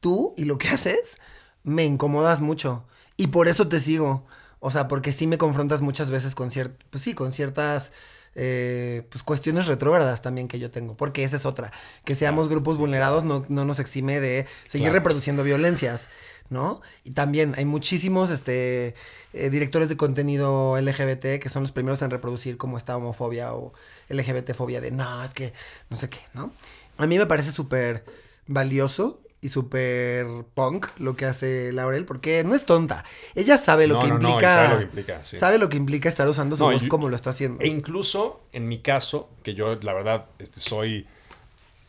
Tú 0.00 0.34
y 0.36 0.44
lo 0.46 0.58
que 0.58 0.68
haces 0.68 1.16
me 1.62 1.84
incomodas 1.84 2.40
mucho. 2.40 2.84
Y 3.16 3.28
por 3.28 3.46
eso 3.46 3.68
te 3.68 3.78
sigo. 3.78 4.26
O 4.58 4.72
sea, 4.72 4.88
porque 4.88 5.12
sí 5.12 5.28
me 5.28 5.38
confrontas 5.38 5.80
muchas 5.80 6.10
veces 6.10 6.34
con 6.34 6.50
ciertas, 6.50 6.76
pues 6.90 7.04
sí, 7.04 7.14
con 7.14 7.32
ciertas 7.32 7.92
eh, 8.34 9.02
pues 9.10 9.22
cuestiones 9.22 9.66
retrógradas 9.66 10.22
también 10.22 10.48
que 10.48 10.58
yo 10.58 10.70
tengo. 10.70 10.96
Porque 10.96 11.24
esa 11.24 11.36
es 11.36 11.46
otra. 11.46 11.72
Que 12.04 12.14
seamos 12.14 12.48
grupos 12.48 12.78
vulnerados 12.78 13.24
no, 13.24 13.44
no 13.48 13.64
nos 13.64 13.78
exime 13.78 14.20
de 14.20 14.46
seguir 14.68 14.86
Claro. 14.88 14.94
reproduciendo 14.94 15.42
violencias, 15.42 16.08
¿no? 16.50 16.80
Y 17.04 17.12
también 17.12 17.54
hay 17.56 17.64
muchísimos 17.64 18.30
este, 18.30 18.94
eh, 19.32 19.48
directores 19.50 19.88
de 19.88 19.96
contenido 19.96 20.76
LGBT 20.78 21.38
que 21.40 21.48
son 21.48 21.62
los 21.62 21.72
primeros 21.72 22.02
en 22.02 22.10
reproducir 22.10 22.56
como 22.58 22.76
esta 22.78 22.96
homofobia 22.96 23.54
o 23.54 23.72
LGBT-fobia 24.10 24.80
de 24.80 24.90
no, 24.90 25.24
es 25.24 25.32
que 25.32 25.52
no 25.88 25.96
sé 25.96 26.10
qué, 26.10 26.18
¿no? 26.34 26.52
A 26.98 27.06
mí 27.06 27.16
me 27.18 27.24
parece 27.26 27.52
súper 27.52 28.04
valioso 28.46 29.21
y 29.42 29.48
súper 29.50 30.26
punk 30.54 30.86
lo 30.98 31.16
que 31.16 31.26
hace 31.26 31.72
Laurel 31.72 32.04
porque 32.06 32.44
no 32.44 32.54
es 32.54 32.64
tonta. 32.64 33.04
Ella 33.34 33.58
sabe 33.58 33.86
lo 33.88 33.94
No, 33.96 34.00
que 34.00 34.08
no, 34.08 34.18
no, 34.18 34.28
y 34.28 34.30
implica. 34.30 34.54
sabe 34.54 34.68
lo 34.70 34.78
que 34.78 34.84
implica, 34.84 35.24
sí. 35.24 35.36
sabe 35.36 35.58
lo 35.58 35.68
que 35.68 35.76
implica 35.76 36.08
estar 36.08 36.28
usando 36.28 36.56
su 36.56 36.64
voz 36.64 36.84
y- 36.84 36.88
como 36.88 37.08
lo 37.08 37.16
está 37.16 37.30
haciendo. 37.30 37.62
E 37.62 37.66
incluso, 37.66 38.40
en 38.52 38.68
mi 38.68 38.78
caso, 38.78 39.28
que 39.42 39.54
yo, 39.54 39.74
la 39.82 39.92
verdad, 39.92 40.26
este, 40.38 40.60
soy 40.60 41.06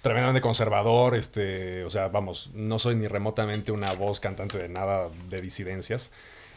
tremendamente 0.01 0.41
conservador, 0.41 1.15
este, 1.15 1.85
o 1.85 1.89
sea, 1.89 2.09
vamos, 2.09 2.49
no 2.53 2.79
soy 2.79 2.95
ni 2.95 3.07
remotamente 3.07 3.71
una 3.71 3.93
voz 3.93 4.19
cantante 4.19 4.57
de 4.57 4.67
nada 4.67 5.09
de 5.29 5.39
disidencias. 5.41 6.11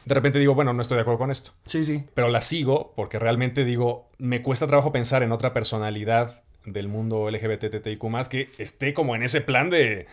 De 0.06 0.14
repente 0.14 0.38
digo, 0.38 0.54
bueno, 0.54 0.72
no 0.72 0.82
estoy 0.82 0.96
de 0.96 1.02
acuerdo 1.02 1.18
con 1.18 1.30
esto. 1.30 1.52
Sí, 1.66 1.84
sí. 1.84 2.06
Pero 2.14 2.28
la 2.28 2.40
sigo 2.40 2.92
porque 2.96 3.18
realmente 3.18 3.64
digo, 3.64 4.08
me 4.18 4.40
cuesta 4.42 4.66
trabajo 4.66 4.92
pensar 4.92 5.22
en 5.22 5.30
otra 5.32 5.52
personalidad 5.52 6.40
del 6.64 6.88
mundo 6.88 7.28
LGBTTIQ 7.28 8.02
más 8.04 8.28
que 8.28 8.50
esté 8.58 8.94
como 8.94 9.14
en 9.14 9.22
ese 9.22 9.40
plan 9.40 9.68
de, 9.70 10.06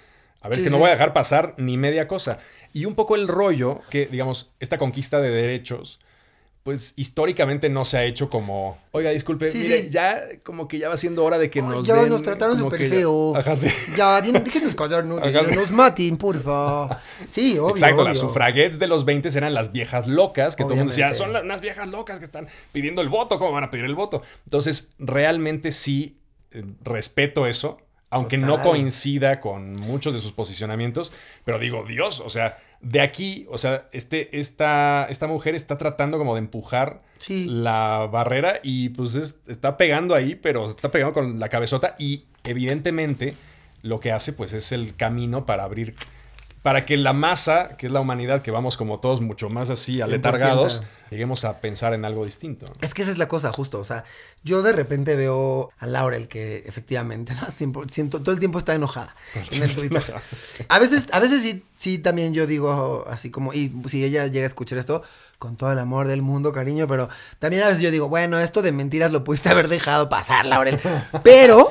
a 0.44 0.50
ver, 0.50 0.58
Sí, 0.60 0.62
es 0.62 0.68
que 0.68 0.70
no 0.72 0.78
voy 0.78 0.90
a 0.90 0.92
dejar 0.92 1.14
pasar 1.14 1.56
ni 1.58 1.78
media 1.78 2.08
cosa. 2.08 2.38
Y 2.74 2.86
un 2.86 2.94
poco 2.94 3.16
el 3.16 3.28
rollo 3.28 3.82
que, 3.90 4.06
digamos, 4.06 4.52
esta 4.60 4.78
conquista 4.78 5.20
de 5.22 5.30
derechos, 5.32 6.00
pues 6.64 6.94
históricamente 6.96 7.70
no 7.70 7.84
se 7.84 7.98
ha 7.98 8.06
hecho 8.06 8.30
como, 8.30 8.78
oiga, 8.92 9.10
disculpe, 9.10 9.50
Sí, 9.50 9.58
mire, 9.60 9.90
ya 9.90 10.24
como 10.46 10.68
que 10.70 10.78
ya 10.80 10.88
va 10.88 10.96
siendo 10.96 11.24
hora 11.26 11.38
de 11.38 11.50
que 11.50 11.60
Ay, 11.60 11.66
nos 11.66 11.86
ya 11.86 11.96
den 11.96 12.08
nos 12.10 12.22
trataron 12.24 12.58
súper 12.58 12.80
que 12.80 12.88
ya- 12.90 12.96
feo. 12.96 13.36
Ajá, 13.36 13.56
sí. 13.58 13.68
Ya, 13.98 14.22
déjenos 14.22 14.74
callarnos, 14.74 15.20
Ajá, 15.24 15.44
sí. 15.50 15.56
nos 15.56 15.72
maten, 15.72 16.16
porfa. 16.16 17.02
Sí, 17.28 17.58
obvio. 17.60 17.72
Exacto, 17.72 18.04
las 18.06 18.18
sufraguettes 18.18 18.80
de 18.80 18.88
los 18.88 19.04
20 19.04 19.28
eran 19.38 19.54
las 19.54 19.74
viejas 19.74 20.08
locas, 20.08 20.56
que 20.56 20.64
todo 20.64 20.74
el 20.74 20.80
mundo 20.80 20.92
decía, 20.92 21.14
son 21.14 21.34
la- 21.34 21.42
unas 21.42 21.60
viejas 21.60 21.88
locas 21.90 22.20
que 22.20 22.26
están 22.26 22.48
pidiendo 22.72 23.02
el 23.02 23.10
voto, 23.10 23.40
¿cómo 23.40 23.52
van 23.52 23.66
a 23.66 23.70
pedir 23.70 23.84
el 23.84 23.96
voto? 23.96 24.22
Entonces, 24.46 24.90
realmente 25.00 25.72
sí 25.74 26.18
eh, 26.52 26.64
respeto 26.84 27.46
eso, 27.46 27.78
aunque 28.14 28.38
no 28.38 28.62
coincida 28.62 29.40
con 29.40 29.76
muchos 29.76 30.14
de 30.14 30.22
sus 30.22 30.32
posicionamientos, 30.32 31.12
pero 31.46 31.60
digo, 31.60 31.84
Dios, 31.86 32.20
o 32.20 32.30
sea, 32.30 32.58
de 32.82 33.00
aquí, 33.02 33.46
o 33.50 33.58
sea, 33.58 33.88
este, 33.92 34.38
esta, 34.40 35.08
esta 35.10 35.28
mujer 35.28 35.56
está 35.56 35.78
tratando 35.78 36.18
como 36.18 36.34
de 36.36 36.40
empujar 36.40 37.02
Sí. 37.18 37.46
la 37.50 38.10
barrera 38.12 38.60
y 38.62 38.90
pues 38.90 39.16
es- 39.16 39.40
está 39.48 39.78
pegando 39.78 40.16
ahí, 40.16 40.36
pero 40.36 40.70
está 40.70 40.92
pegando 40.92 41.14
con 41.14 41.40
la 41.40 41.48
cabezota 41.50 41.96
y 41.98 42.26
evidentemente 42.44 43.36
lo 43.82 44.00
que 44.00 44.12
hace 44.12 44.34
pues 44.34 44.54
es 44.54 44.72
el 44.72 44.96
camino 44.96 45.46
para 45.46 45.64
abrir, 45.64 45.96
para 46.64 46.86
que 46.86 46.98
la 46.98 47.14
masa, 47.14 47.76
que 47.78 47.86
es 47.86 47.92
la 47.92 48.00
humanidad, 48.00 48.42
que 48.42 48.50
vamos 48.50 48.78
como 48.78 49.00
todos 49.00 49.22
mucho 49.22 49.50
más 49.50 49.70
así 49.70 49.98
100%. 49.98 50.04
aletargados, 50.04 50.82
lleguemos 51.12 51.44
a 51.46 51.60
pensar 51.60 51.94
en 51.94 52.06
algo 52.06 52.26
distinto. 52.26 52.66
¿no? 52.66 52.74
Es 52.82 52.94
que 52.94 53.02
esa 53.04 53.12
es 53.12 53.18
la 53.18 53.28
cosa, 53.28 53.52
justo. 53.52 53.80
O 53.80 53.84
sea, 53.84 54.06
yo 54.44 54.62
de 54.64 54.72
repente 54.72 55.16
veo 55.16 55.70
a 55.78 55.86
Laurel 55.86 56.28
que 56.30 56.64
efectivamente, 56.66 57.34
¿no? 57.36 57.52
Siempre- 57.52 57.84
siento, 57.90 58.22
todo 58.22 58.32
el 58.32 58.40
tiempo 58.40 58.58
está 58.60 58.74
enojada 58.74 59.14
en 59.52 59.62
el 59.62 59.76
Twitter. 59.76 60.02
A 60.70 60.80
veces, 60.80 61.08
a 61.12 61.20
veces 61.20 61.44
sí, 61.44 61.66
sí 61.76 62.00
también 62.00 62.34
yo 62.34 62.48
digo 62.48 63.06
así 63.10 63.30
como, 63.30 63.54
y 63.54 63.72
si 63.88 64.04
ella 64.04 64.26
llega 64.28 64.46
a 64.46 64.48
escuchar 64.48 64.78
esto, 64.80 65.04
con 65.38 65.58
todo 65.58 65.74
el 65.74 65.80
amor 65.80 66.08
del 66.08 66.22
mundo, 66.22 66.54
cariño, 66.54 66.88
pero 66.88 67.10
también 67.40 67.64
a 67.64 67.68
veces 67.68 67.82
yo 67.82 67.92
digo, 67.92 68.08
bueno, 68.08 68.40
esto 68.40 68.62
de 68.62 68.72
mentiras 68.72 69.12
lo 69.12 69.26
pudiste 69.26 69.50
haber 69.50 69.68
dejado 69.68 70.08
pasar, 70.08 70.46
Laurel. 70.46 70.80
Pero, 71.22 71.70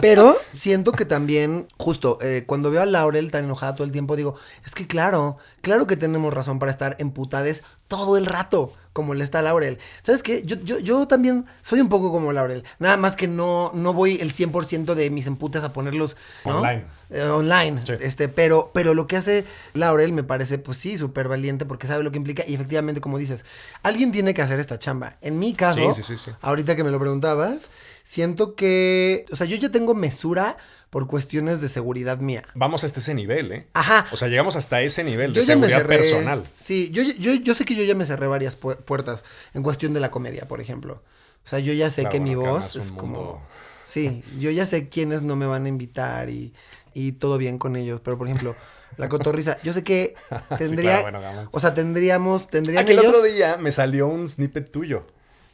pero 0.00 0.36
siento 0.52 0.92
que 0.92 1.04
también, 1.04 1.66
justo, 1.76 2.18
eh, 2.20 2.44
cuando 2.46 2.70
veo 2.70 2.82
a 2.82 2.86
Laurel 2.86 3.30
tan 3.30 3.44
enojada 3.44 3.74
todo 3.74 3.84
el 3.84 3.92
tiempo, 3.92 4.16
digo, 4.16 4.36
es 4.64 4.74
que 4.74 4.86
claro, 4.86 5.38
claro 5.60 5.86
que 5.86 5.96
tenemos 5.96 6.32
razón 6.32 6.58
para 6.58 6.72
estar 6.72 6.96
emputades 6.98 7.62
todo 7.88 8.16
el 8.16 8.26
rato, 8.26 8.72
como 8.92 9.14
le 9.14 9.24
está 9.24 9.42
Laurel. 9.42 9.78
¿Sabes 10.02 10.22
qué? 10.22 10.42
Yo, 10.44 10.56
yo, 10.62 10.78
yo 10.78 11.06
también 11.08 11.46
soy 11.62 11.80
un 11.80 11.88
poco 11.88 12.12
como 12.12 12.32
Laurel, 12.32 12.64
nada 12.78 12.96
más 12.96 13.16
que 13.16 13.28
no, 13.28 13.72
no 13.74 13.92
voy 13.92 14.18
el 14.20 14.32
100% 14.32 14.94
de 14.94 15.10
mis 15.10 15.26
emputes 15.26 15.62
a 15.64 15.72
ponerlos. 15.72 16.16
Online. 16.44 16.84
Eh, 17.12 17.22
online, 17.22 17.80
Sí. 17.84 17.94
este, 18.00 18.28
pero, 18.28 18.70
pero 18.72 18.94
lo 18.94 19.06
que 19.08 19.16
hace 19.16 19.44
Laurel 19.74 20.12
me 20.12 20.22
parece, 20.22 20.58
pues 20.58 20.78
sí, 20.78 20.96
súper 20.96 21.26
valiente 21.26 21.66
porque 21.66 21.88
sabe 21.88 22.04
lo 22.04 22.12
que 22.12 22.18
implica 22.18 22.44
y 22.46 22.54
efectivamente, 22.54 23.00
como 23.00 23.18
dices, 23.18 23.44
alguien 23.82 24.12
tiene 24.12 24.32
que 24.32 24.42
hacer 24.42 24.60
esta 24.60 24.78
chamba. 24.78 25.16
En 25.20 25.38
mi 25.40 25.54
caso, 25.54 25.92
Sí, 25.92 26.02
sí, 26.16 26.30
ahorita 26.40 26.76
que 26.76 26.84
me 26.84 26.90
lo 26.92 27.00
preguntabas, 27.00 27.70
siento 28.04 28.54
que, 28.54 29.24
o 29.32 29.36
sea, 29.36 29.46
yo 29.48 29.56
ya 29.56 29.70
tengo 29.70 29.94
mesura 29.94 30.56
por 30.90 31.06
cuestiones 31.08 31.60
de 31.60 31.68
seguridad 31.68 32.18
mía. 32.18 32.42
Vamos 32.54 32.84
hasta 32.84 33.00
ese 33.00 33.14
nivel, 33.14 33.52
¿eh? 33.52 33.66
Ajá. 33.74 34.06
O 34.12 34.16
sea, 34.16 34.28
llegamos 34.28 34.54
hasta 34.56 34.80
ese 34.82 35.02
nivel 35.04 35.32
de 35.32 35.42
seguridad 35.42 35.86
personal. 35.86 36.44
Sí, 36.56 36.90
yo, 36.92 37.02
yo, 37.02 37.32
yo 37.34 37.54
sé 37.54 37.64
que 37.64 37.74
yo 37.74 37.82
ya 37.84 37.94
me 37.94 38.06
cerré 38.06 38.26
varias 38.28 38.60
pu- 38.60 38.76
puertas 38.76 39.24
en 39.54 39.62
cuestión 39.62 39.92
de 39.94 40.00
la 40.00 40.10
comedia, 40.12 40.46
por 40.48 40.60
ejemplo. 40.60 41.02
O 41.44 41.48
sea, 41.48 41.58
yo 41.58 41.72
ya 41.72 41.90
sé 41.90 42.02
Claro, 42.02 42.12
que 42.12 42.20
mi 42.20 42.34
bueno, 42.34 42.52
voz 42.54 42.76
es 42.76 42.92
como. 42.92 43.16
mundo- 43.16 43.42
Sí, 43.82 44.22
yo 44.38 44.52
ya 44.52 44.66
sé 44.66 44.88
quiénes 44.88 45.22
no 45.22 45.34
me 45.34 45.46
van 45.46 45.64
a 45.64 45.68
invitar 45.68 46.28
y, 46.30 46.52
y 46.94 47.12
todo 47.12 47.38
bien 47.38 47.58
con 47.58 47.76
ellos. 47.76 48.00
Pero, 48.02 48.18
por 48.18 48.26
ejemplo, 48.28 48.54
la 48.96 49.08
cotorriza, 49.08 49.56
yo 49.62 49.72
sé 49.72 49.82
que 49.84 50.14
tendría. 50.58 50.90
claro, 51.00 51.02
bueno, 51.02 51.20
Gamón. 51.20 51.48
o 51.52 51.60
sea, 51.60 51.74
tendríamos. 51.74 52.48
Tendrían 52.48 52.82
Aquí 52.82 52.92
el 52.92 52.98
ellos. 53.00 53.10
otro 53.12 53.22
día 53.22 53.56
me 53.56 53.72
salió 53.72 54.06
un 54.08 54.28
snippet 54.28 54.70
tuyo. 54.70 55.06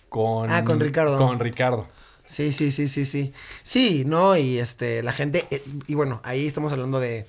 Con, 0.09 0.51
Ah, 0.51 0.65
con 0.65 0.81
Ricardo. 0.81 1.19
Con 1.19 1.39
Ricardo. 1.41 1.87
Sí, 2.27 2.53
sí, 2.53 2.71
sí, 2.73 2.89
sí, 2.89 3.05
sí. 3.07 3.33
Sí, 3.63 4.05
no, 4.07 4.37
y 4.37 4.59
este, 4.59 5.03
la 5.03 5.13
gente, 5.13 5.47
eh, 5.51 5.63
y 5.87 5.95
bueno, 5.95 6.21
ahí 6.25 6.47
estamos 6.47 6.73
hablando 6.73 6.99
de 7.01 7.27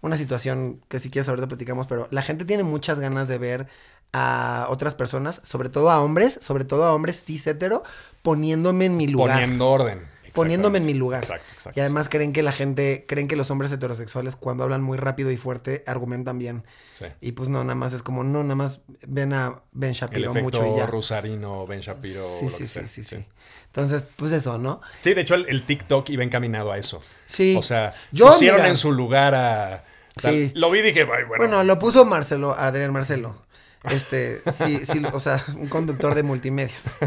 una 0.00 0.16
situación 0.16 0.80
que 0.88 0.98
si 0.98 1.10
quieres 1.10 1.28
ahorita 1.28 1.46
platicamos, 1.46 1.86
pero 1.86 2.08
la 2.10 2.22
gente 2.22 2.44
tiene 2.44 2.62
muchas 2.64 2.98
ganas 2.98 3.28
de 3.28 3.38
ver 3.38 3.66
a 4.12 4.66
otras 4.70 4.94
personas, 4.96 5.40
sobre 5.44 5.68
todo 5.68 5.90
a 5.90 6.00
hombres, 6.00 6.38
sobre 6.40 6.64
todo 6.64 6.84
a 6.84 6.94
hombres 6.94 7.22
cis 7.22 7.46
hetero, 7.46 7.84
poniéndome 8.22 8.86
en 8.86 8.96
mi 8.96 9.06
lugar. 9.06 9.40
Poniendo 9.40 9.68
orden. 9.68 10.00
Poniéndome 10.32 10.78
en 10.78 10.86
mi 10.86 10.94
lugar. 10.94 11.22
Exacto, 11.22 11.52
exacto. 11.52 11.78
Y 11.78 11.80
además 11.80 12.08
creen 12.08 12.32
que 12.32 12.42
la 12.42 12.52
gente, 12.52 13.04
creen 13.08 13.28
que 13.28 13.36
los 13.36 13.50
hombres 13.50 13.70
heterosexuales 13.72 14.36
cuando 14.36 14.64
hablan 14.64 14.82
muy 14.82 14.98
rápido 14.98 15.30
y 15.30 15.36
fuerte 15.36 15.84
argumentan 15.86 16.38
bien. 16.38 16.64
Sí. 16.98 17.06
Y 17.20 17.32
pues 17.32 17.48
no, 17.48 17.62
nada 17.64 17.74
más 17.74 17.92
es 17.92 18.02
como, 18.02 18.24
no, 18.24 18.42
nada 18.42 18.54
más 18.56 18.80
ven 19.06 19.32
a 19.32 19.62
Ben 19.72 19.92
Shapiro 19.92 20.34
mucho 20.34 20.64
y 20.74 20.78
ya. 20.78 20.86
Rosarino, 20.86 21.66
Ben 21.66 21.80
Shapiro. 21.80 22.22
Sí, 22.38 22.44
lo 22.44 22.50
sí, 22.50 22.56
que 22.58 22.66
sí, 22.66 22.66
sea. 22.66 22.88
sí, 22.88 23.04
sí. 23.04 23.24
Entonces, 23.66 24.04
pues 24.16 24.32
eso, 24.32 24.58
¿no? 24.58 24.80
Sí, 25.02 25.14
de 25.14 25.20
hecho, 25.20 25.34
el, 25.34 25.46
el 25.48 25.62
TikTok 25.62 26.10
iba 26.10 26.24
encaminado 26.24 26.72
a 26.72 26.78
eso. 26.78 27.02
Sí. 27.26 27.54
O 27.56 27.62
sea, 27.62 27.94
Yo, 28.12 28.26
pusieron 28.26 28.58
mira, 28.60 28.68
en 28.68 28.76
su 28.76 28.90
lugar 28.92 29.34
a. 29.34 29.84
o 30.16 30.20
sea, 30.20 30.32
Sí. 30.32 30.50
Lo 30.54 30.70
vi 30.70 30.80
y 30.80 30.82
dije, 30.82 31.00
"Ay, 31.02 31.24
bueno. 31.24 31.44
Bueno, 31.44 31.62
lo 31.64 31.78
puso 31.78 32.04
Marcelo, 32.04 32.52
Adrián 32.58 32.92
Marcelo. 32.92 33.42
Este, 33.84 34.42
sí, 34.58 34.78
sí, 34.84 35.00
o 35.10 35.18
sea, 35.20 35.42
un 35.56 35.66
conductor 35.68 36.14
de 36.14 36.22
multimedios. 36.22 36.98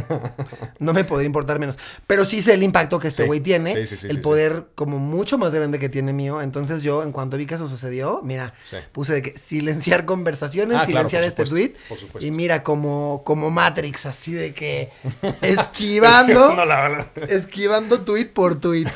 No 0.79 0.91
me 0.91 1.03
podría 1.03 1.27
importar 1.27 1.59
menos. 1.59 1.77
Pero 2.07 2.25
sí 2.25 2.41
sé 2.41 2.53
el 2.55 2.63
impacto 2.63 2.99
que 2.99 3.09
este 3.09 3.23
Sí. 3.23 3.27
güey 3.27 3.41
tiene. 3.41 3.75
Sí, 3.75 3.85
sí, 3.87 3.97
sí, 3.97 4.07
el 4.07 4.15
sí, 4.15 4.21
poder 4.21 4.67
como 4.73 4.97
mucho 4.97 5.37
más 5.37 5.51
grande 5.53 5.77
que 5.77 5.87
tiene 5.87 6.13
mío. 6.13 6.41
Entonces 6.41 6.81
yo, 6.81 7.03
en 7.03 7.11
cuanto 7.11 7.37
vi 7.37 7.45
que 7.45 7.55
eso 7.55 7.67
sucedió, 7.69 8.21
mira, 8.23 8.55
Sí. 8.67 8.77
puse 8.91 9.13
de 9.13 9.21
que 9.21 9.37
silenciar 9.37 10.05
conversaciones, 10.05 10.77
Ah, 10.81 10.85
silenciar 10.85 11.23
este 11.23 11.45
supuesto, 11.45 11.55
tweet. 11.73 11.87
por 11.89 11.99
supuesto. 11.99 12.25
Y 12.27 12.31
mira, 12.31 12.63
como, 12.63 13.21
como 13.23 13.51
Matrix, 13.51 14.07
así 14.07 14.33
de 14.33 14.53
que 14.55 14.91
esquivando. 15.41 16.55
La 16.65 17.05
esquivando 17.29 18.01
tweet 18.01 18.25
por 18.33 18.59
tweet. 18.59 18.87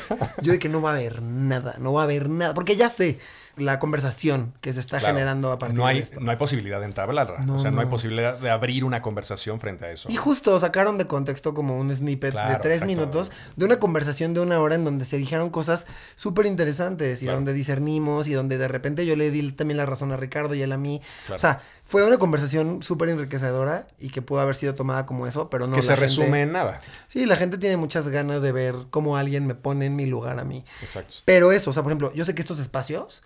Yo 0.42 0.52
de 0.52 0.58
que 0.58 0.68
no 0.68 0.82
va 0.82 0.90
a 0.90 0.94
haber 0.94 1.22
nada, 1.22 1.76
no 1.78 1.92
va 1.92 2.00
a 2.00 2.04
haber 2.04 2.28
nada. 2.28 2.54
Porque 2.54 2.76
ya 2.76 2.90
sé 2.90 3.18
la 3.58 3.78
conversación 3.78 4.54
que 4.60 4.72
se 4.72 4.80
está 4.80 4.98
Claro. 4.98 5.14
generando 5.14 5.52
a 5.52 5.58
partir 5.58 5.78
no 5.78 5.86
hay, 5.86 5.96
de 5.96 6.02
esto. 6.02 6.20
No 6.20 6.30
hay 6.30 6.36
posibilidad 6.36 6.80
de 6.80 6.86
entablarla. 6.86 7.40
No, 7.40 7.56
o 7.56 7.58
sea, 7.58 7.70
no. 7.70 7.80
hay 7.80 7.86
posibilidad 7.86 8.38
de 8.38 8.50
abrir 8.50 8.84
una 8.84 9.02
conversación 9.02 9.60
frente 9.60 9.84
a 9.86 9.90
eso. 9.90 10.08
Y 10.10 10.16
justo 10.16 10.58
sacaron 10.60 10.98
de 10.98 11.06
contexto 11.06 11.54
como 11.54 11.78
un 11.78 11.94
snippet 11.94 12.34
de 12.34 12.56
tres 12.62 12.84
minutos 12.84 13.30
de 13.56 13.64
una 13.64 13.76
conversación 13.78 14.34
de 14.34 14.40
una 14.40 14.60
hora 14.60 14.74
en 14.76 14.84
donde 14.84 15.04
se 15.04 15.16
dijeron 15.18 15.50
cosas 15.50 15.86
súper 16.14 16.46
interesantes 16.46 17.20
y 17.22 17.26
Claro. 17.26 17.38
donde 17.38 17.52
discernimos 17.52 18.26
y 18.28 18.32
donde 18.32 18.58
de 18.58 18.68
repente 18.68 19.04
yo 19.06 19.16
le 19.16 19.30
di 19.30 19.52
también 19.52 19.76
la 19.78 19.86
razón 19.86 20.12
a 20.12 20.16
Ricardo 20.16 20.54
y 20.54 20.62
él 20.62 20.72
a 20.72 20.76
mí. 20.78 21.00
O 21.34 21.38
sea, 21.38 21.60
fue 21.84 22.04
una 22.04 22.18
conversación 22.18 22.82
súper 22.82 23.08
enriquecedora 23.08 23.88
y 23.98 24.10
que 24.10 24.20
pudo 24.22 24.40
haber 24.40 24.56
sido 24.56 24.74
tomada 24.74 25.06
como 25.06 25.26
eso, 25.26 25.48
pero 25.50 25.66
no. 25.66 25.76
que 25.76 25.82
se 25.82 25.88
gente- 25.88 26.00
resume 26.02 26.42
en 26.42 26.52
nada. 26.52 26.80
Sí, 27.08 27.24
la 27.26 27.36
gente 27.36 27.58
tiene 27.58 27.76
muchas 27.76 28.06
ganas 28.08 28.42
de 28.42 28.52
ver 28.52 28.74
cómo 28.90 29.16
alguien 29.16 29.46
me 29.46 29.54
pone 29.54 29.86
en 29.86 29.96
mi 29.96 30.06
lugar 30.06 30.38
a 30.38 30.44
mí. 30.44 30.64
Exacto. 30.82 31.14
Pero 31.24 31.52
eso, 31.52 31.70
o 31.70 31.72
sea, 31.72 31.82
por 31.82 31.90
ejemplo, 31.92 32.12
yo 32.14 32.24
sé 32.24 32.34
que 32.34 32.42
estos 32.42 32.58
espacios, 32.58 33.22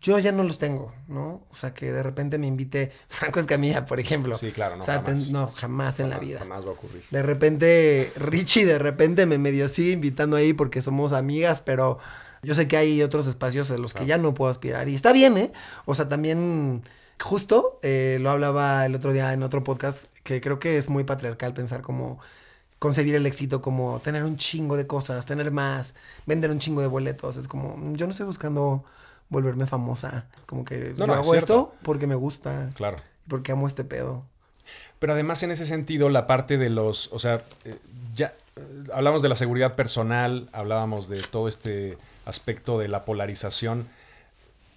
yo 0.00 0.18
ya 0.18 0.30
no 0.32 0.42
los 0.44 0.58
tengo, 0.58 0.92
¿no? 1.08 1.42
O 1.50 1.56
sea, 1.56 1.74
que 1.74 1.92
de 1.92 2.02
repente 2.02 2.38
me 2.38 2.46
invite 2.46 2.92
Franco 3.08 3.40
Escamilla, 3.40 3.84
por 3.86 3.98
ejemplo. 4.00 4.36
Sí, 4.38 4.52
claro, 4.52 4.76
no, 4.76 4.82
O 4.82 4.84
sea, 4.84 5.02
jamás. 5.02 5.24
ten- 5.24 5.32
no, 5.32 5.50
jamás 5.54 6.00
en 6.00 6.10
la 6.10 6.18
vida. 6.18 6.38
Jamás 6.38 6.64
va 6.64 6.68
a 6.68 6.72
ocurrir. 6.72 7.02
De 7.10 7.22
repente, 7.22 8.12
Richie 8.16 8.64
de 8.64 8.78
repente 8.78 9.26
me 9.26 9.38
medio 9.38 9.68
sigue 9.68 9.92
invitando 9.92 10.36
ahí 10.36 10.52
porque 10.52 10.82
somos 10.82 11.12
amigas, 11.12 11.62
pero 11.62 11.98
yo 12.42 12.54
sé 12.54 12.68
que 12.68 12.76
hay 12.76 13.02
otros 13.02 13.26
espacios 13.26 13.70
en 13.70 13.82
los 13.82 13.94
que 13.94 14.06
ya 14.06 14.18
no 14.18 14.34
puedo 14.34 14.50
aspirar. 14.50 14.88
Y 14.88 14.94
está 14.94 15.12
bien, 15.12 15.36
¿eh? 15.36 15.52
O 15.86 15.94
sea, 15.96 16.08
también, 16.08 16.84
justo, 17.20 17.80
eh, 17.82 18.18
lo 18.20 18.30
hablaba 18.30 18.86
el 18.86 18.94
otro 18.94 19.12
día 19.12 19.32
en 19.32 19.42
otro 19.42 19.64
podcast, 19.64 20.04
que 20.22 20.40
creo 20.40 20.60
que 20.60 20.78
es 20.78 20.88
muy 20.88 21.02
patriarcal 21.04 21.54
pensar 21.54 21.82
como 21.82 22.20
concebir 22.78 23.16
el 23.16 23.26
éxito 23.26 23.60
como 23.60 23.98
tener 23.98 24.22
un 24.22 24.36
chingo 24.36 24.76
de 24.76 24.86
cosas, 24.86 25.26
tener 25.26 25.50
más, 25.50 25.94
vender 26.26 26.52
un 26.52 26.60
chingo 26.60 26.80
de 26.80 26.86
boletos. 26.86 27.36
Es 27.36 27.48
como, 27.48 27.74
yo 27.96 28.06
no 28.06 28.12
estoy 28.12 28.26
buscando 28.26 28.84
volverme 29.28 29.66
famosa. 29.66 30.26
Como 30.46 30.64
que 30.64 30.94
No, 30.96 30.96
yo 30.98 31.06
no, 31.06 31.12
es 31.14 31.18
hago 31.20 31.30
cierto. 31.32 31.38
esto 31.38 31.74
porque 31.82 32.06
me 32.06 32.14
gusta, 32.14 32.70
Claro. 32.74 32.96
porque 33.28 33.52
amo 33.52 33.66
este 33.66 33.84
pedo. 33.84 34.24
Pero 34.98 35.12
además 35.12 35.42
en 35.42 35.50
ese 35.50 35.64
sentido, 35.66 36.08
la 36.08 36.26
parte 36.26 36.58
de 36.58 36.70
los, 36.70 37.12
o 37.12 37.18
sea, 37.18 37.42
eh, 37.64 37.76
ya 38.14 38.34
eh, 38.56 38.62
hablamos 38.92 39.22
de 39.22 39.28
la 39.28 39.36
seguridad 39.36 39.76
personal, 39.76 40.48
hablábamos 40.52 41.08
de 41.08 41.22
todo 41.22 41.46
este 41.48 41.96
aspecto 42.26 42.78
de 42.78 42.88
la 42.88 43.04
polarización. 43.04 43.86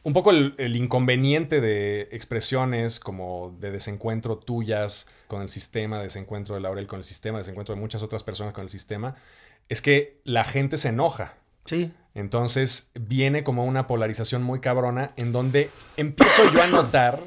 Un 0.04 0.14
poco 0.14 0.32
el, 0.32 0.56
el 0.58 0.76
inconveniente 0.76 1.62
de 1.62 2.10
expresiones 2.12 3.00
como 3.00 3.56
de 3.60 3.72
desencuentro 3.72 4.38
tuyas 4.38 5.08
con 5.28 5.42
el 5.42 5.50
sistema, 5.50 6.00
desencuentro 6.00 6.56
de 6.56 6.62
Laurel 6.62 6.88
con 6.88 6.98
el 7.00 7.04
sistema, 7.04 7.38
desencuentro 7.38 7.76
de 7.76 7.82
muchas 7.82 8.02
otras 8.02 8.24
personas 8.24 8.54
con 8.54 8.64
el 8.64 8.70
sistema, 8.70 9.16
es 9.70 9.82
que 9.82 10.20
la 10.24 10.44
gente 10.44 10.78
se 10.78 10.90
enoja. 10.90 11.36
Sí, 11.66 11.94
Entonces 12.14 12.92
viene 12.94 13.44
como 13.44 13.66
una 13.66 13.88
polarización 13.88 14.44
muy 14.44 14.60
cabrona 14.60 15.12
en 15.16 15.32
donde 15.32 15.70
empiezo 15.96 16.52
yo 16.52 16.62
a 16.62 16.68
notar 16.68 17.20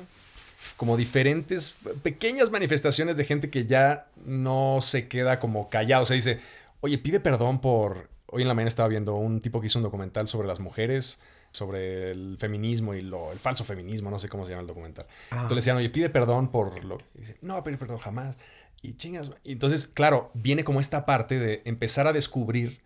como 0.76 0.97
diferentes 0.97 1.76
pequeñas 2.03 2.51
manifestaciones 2.51 3.16
de 3.16 3.24
gente 3.24 3.51
que 3.51 3.66
ya 3.66 4.09
no 4.24 4.80
se 4.82 5.09
queda 5.09 5.39
como 5.39 5.70
callado. 5.70 6.03
O 6.03 6.07
sea, 6.07 6.16
dice, 6.16 6.41
oye, 6.80 6.99
pide 6.99 7.20
perdón 7.20 7.61
por... 7.61 8.09
Hoy 8.26 8.43
en 8.43 8.49
la 8.49 8.55
mañana 8.55 8.68
estaba 8.68 8.89
viendo 8.89 9.14
un 9.14 9.41
tipo 9.41 9.61
que 9.61 9.68
hizo 9.68 9.78
un 9.78 9.85
documental 9.85 10.26
sobre 10.26 10.49
las 10.49 10.59
mujeres, 10.59 11.20
sobre 11.53 12.11
el 12.11 12.37
feminismo 12.39 12.95
y 12.95 13.03
lo, 13.03 13.30
el 13.30 13.39
falso 13.39 13.64
feminismo, 13.64 14.11
no 14.11 14.18
sé 14.18 14.28
cómo 14.28 14.45
se 14.45 14.51
llama 14.51 14.62
el 14.62 14.66
documental. 14.66 15.07
Ah. 15.30 15.43
Entonces 15.43 15.51
le 15.51 15.57
decían, 15.57 15.76
oye, 15.76 15.91
pide 15.91 16.11
perdón 16.11 16.51
por 16.51 16.82
lo... 16.82 16.99
Y 17.14 17.20
dice, 17.20 17.37
no 17.43 17.55
va 17.55 17.61
a 17.61 17.64
pedir 17.64 17.78
perdón 17.78 17.99
jamás. 17.99 18.37
Y 18.82 18.97
chingas. 18.97 19.30
Y 19.45 19.53
entonces, 19.53 19.87
claro, 19.87 20.30
viene 20.35 20.64
como 20.64 20.80
esta 20.80 21.07
parte 21.07 21.39
de 21.39 21.62
empezar 21.64 22.09
a 22.09 22.12
descubrir 22.12 22.80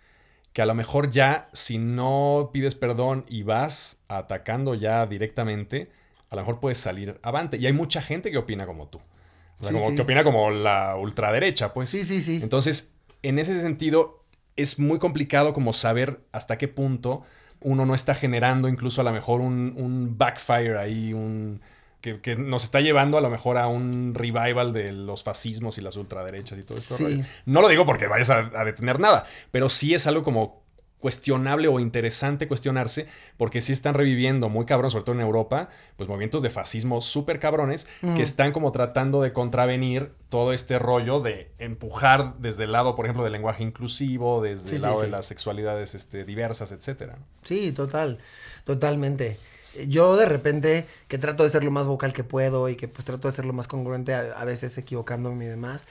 que 0.59 0.63
a 0.63 0.67
lo 0.67 0.75
mejor 0.75 1.13
ya 1.13 1.49
si 1.53 1.79
no 1.79 2.51
pides 2.53 2.75
perdón 2.75 3.25
y 3.29 3.45
vas 3.45 4.03
atacando 4.09 4.75
ya 4.75 5.07
directamente, 5.07 5.89
a 6.31 6.35
lo 6.35 6.43
mejor 6.43 6.59
puedes 6.59 6.79
salir 6.79 7.21
avante. 7.23 7.59
Y 7.59 7.67
hay 7.67 7.73
mucha 7.73 8.03
gente 8.03 8.33
que 8.33 8.39
opina 8.39 8.67
como 8.67 8.89
tú. 8.89 8.99
O 8.99 9.65
sea, 9.65 9.69
Sí, 9.69 9.75
como 9.75 9.91
sí. 9.91 9.95
que 9.95 10.03
opina 10.03 10.25
como 10.25 10.51
la 10.51 10.97
ultraderecha, 10.97 11.73
pues. 11.73 11.89
sí, 11.89 12.05
sí, 12.05 12.21
sí. 12.23 12.41
Entonces, 12.43 12.93
en 13.23 13.39
ese 13.39 13.61
sentido, 13.61 14.25
es 14.57 14.81
muy 14.81 14.99
complicado 14.99 15.53
como 15.53 15.73
saber 15.73 16.23
hasta 16.33 16.59
qué 16.59 16.67
punto 16.67 17.23
uno 17.61 17.87
no 17.87 17.95
está 17.95 18.17
generando 18.17 18.67
incluso 18.69 19.01
a 19.03 19.05
lo 19.05 19.13
mejor 19.13 19.41
un, 19.41 19.75
un 19.77 20.19
backfire 20.19 20.77
ahí, 20.77 21.13
un... 21.13 21.61
Que, 22.01 22.21
que 22.21 22.37
nos 22.37 22.63
está 22.63 22.81
llevando 22.81 23.19
a 23.19 23.21
lo 23.21 23.29
mejor 23.29 23.59
a 23.59 23.67
un 23.67 24.15
revival 24.15 24.73
de 24.73 24.93
los 24.93 25.25
fascismos 25.25 25.79
y 25.79 25.81
las 25.81 25.97
ultraderechas 25.97 26.57
y 26.59 26.63
todo 26.63 26.79
esto. 26.79 26.97
Sí. 26.97 27.23
No 27.45 27.61
lo 27.61 27.69
digo 27.69 27.85
porque 27.87 28.07
vayas 28.07 28.31
a, 28.31 28.51
a 28.55 28.65
detener 28.65 29.01
nada, 29.01 29.25
pero 29.51 29.69
sí 29.69 29.95
es 29.95 30.07
algo 30.07 30.23
como 30.23 30.63
cuestionable 31.01 31.69
o 31.69 31.79
interesante 31.79 32.49
cuestionarse, 32.49 33.07
porque 33.37 33.61
sí 33.61 33.73
están 33.73 33.95
reviviendo 33.95 34.49
muy 34.49 34.67
cabrón, 34.67 34.91
sobre 34.91 35.05
todo 35.05 35.15
en 35.15 35.21
Europa, 35.21 35.69
pues 35.97 36.09
movimientos 36.09 36.43
de 36.43 36.51
fascismo 36.51 37.01
súper 37.01 37.39
cabrones 37.39 37.87
Mm. 38.03 38.17
que 38.17 38.23
están 38.23 38.51
como 38.53 38.73
tratando 38.73 39.23
de 39.23 39.33
contravenir 39.33 40.11
todo 40.29 40.53
este 40.53 40.79
rollo 40.81 41.21
de 41.21 41.53
empujar 41.59 42.35
desde 42.39 42.65
el 42.65 42.73
lado, 42.73 42.97
por 42.97 43.07
ejemplo, 43.07 43.23
del 43.23 43.33
lenguaje 43.33 43.63
inclusivo, 43.63 44.43
desde 44.43 44.69
Sí, 44.71 44.75
el 44.75 44.81
sí, 44.81 44.87
lado 44.87 45.03
de 45.03 45.09
las 45.09 45.27
sexualidades 45.27 45.95
este, 45.95 46.25
diversas, 46.25 46.73
etcétera. 46.73 47.19
Sí, 47.45 47.71
total, 47.73 48.19
totalmente. 48.65 49.39
Yo 49.87 50.17
de 50.17 50.27
repente 50.27 50.87
que 51.07 51.19
trato 51.19 51.45
de 51.45 51.51
ser 51.51 51.63
lo 51.65 51.71
más 51.71 51.87
vocal 51.87 52.13
que 52.13 52.25
puedo 52.25 52.69
y 52.69 52.77
que 52.77 52.89
pues 52.89 53.05
trato 53.05 53.29
de 53.29 53.33
ser 53.33 53.45
lo 53.45 53.53
más 53.53 53.69
congruente, 53.69 54.15
a, 54.15 54.21
a 54.37 54.45
veces 54.45 54.77
equivocándome 54.79 55.45
y 55.45 55.49
demás, 55.49 55.85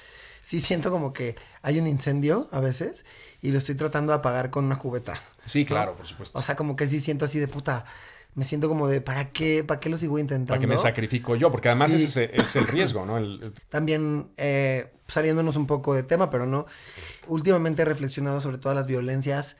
sí 0.43 0.59
siento 0.61 0.91
como 0.91 1.13
que 1.13 1.35
hay 1.61 1.79
un 1.79 1.87
incendio 1.87 2.47
a 2.51 2.59
veces 2.59 3.05
y 3.41 3.51
lo 3.51 3.57
estoy 3.59 3.75
tratando 3.75 4.11
de 4.11 4.17
apagar 4.19 4.49
con 4.49 4.65
una 4.65 4.77
cubeta. 4.79 5.13
Sí, 5.45 5.61
¿no? 5.61 5.67
claro, 5.67 5.95
por 5.95 6.05
supuesto. 6.07 6.37
O 6.37 6.41
sea, 6.41 6.55
como 6.55 6.75
que 6.75 6.87
sí 6.87 6.99
siento 6.99 7.25
así 7.25 7.39
de 7.39 7.47
puta, 7.47 7.85
me 8.35 8.43
siento 8.45 8.69
como 8.69 8.87
de, 8.87 9.01
¿para 9.01 9.29
qué? 9.31 9.63
¿Para 9.63 9.79
qué 9.79 9.89
lo 9.89 9.97
sigo 9.97 10.19
intentando? 10.19 10.49
Para 10.49 10.59
que 10.61 10.67
me 10.67 10.77
sacrifico 10.77 11.35
yo, 11.35 11.51
porque 11.51 11.69
además 11.69 11.91
Sí. 11.91 12.03
ese 12.03 12.29
es 12.33 12.55
el 12.55 12.67
riesgo, 12.67 13.05
¿no? 13.05 13.17
El- 13.17 13.41
el- 13.41 13.53
También 13.69 14.29
eh, 14.37 14.91
saliéndonos 15.07 15.55
un 15.55 15.65
poco 15.65 15.93
de 15.95 16.03
tema, 16.03 16.29
pero 16.29 16.45
no. 16.45 16.65
Últimamente 17.27 17.81
he 17.81 17.85
reflexionado 17.85 18.39
sobre 18.39 18.57
todas 18.57 18.75
las 18.75 18.85
violencias, 18.87 19.57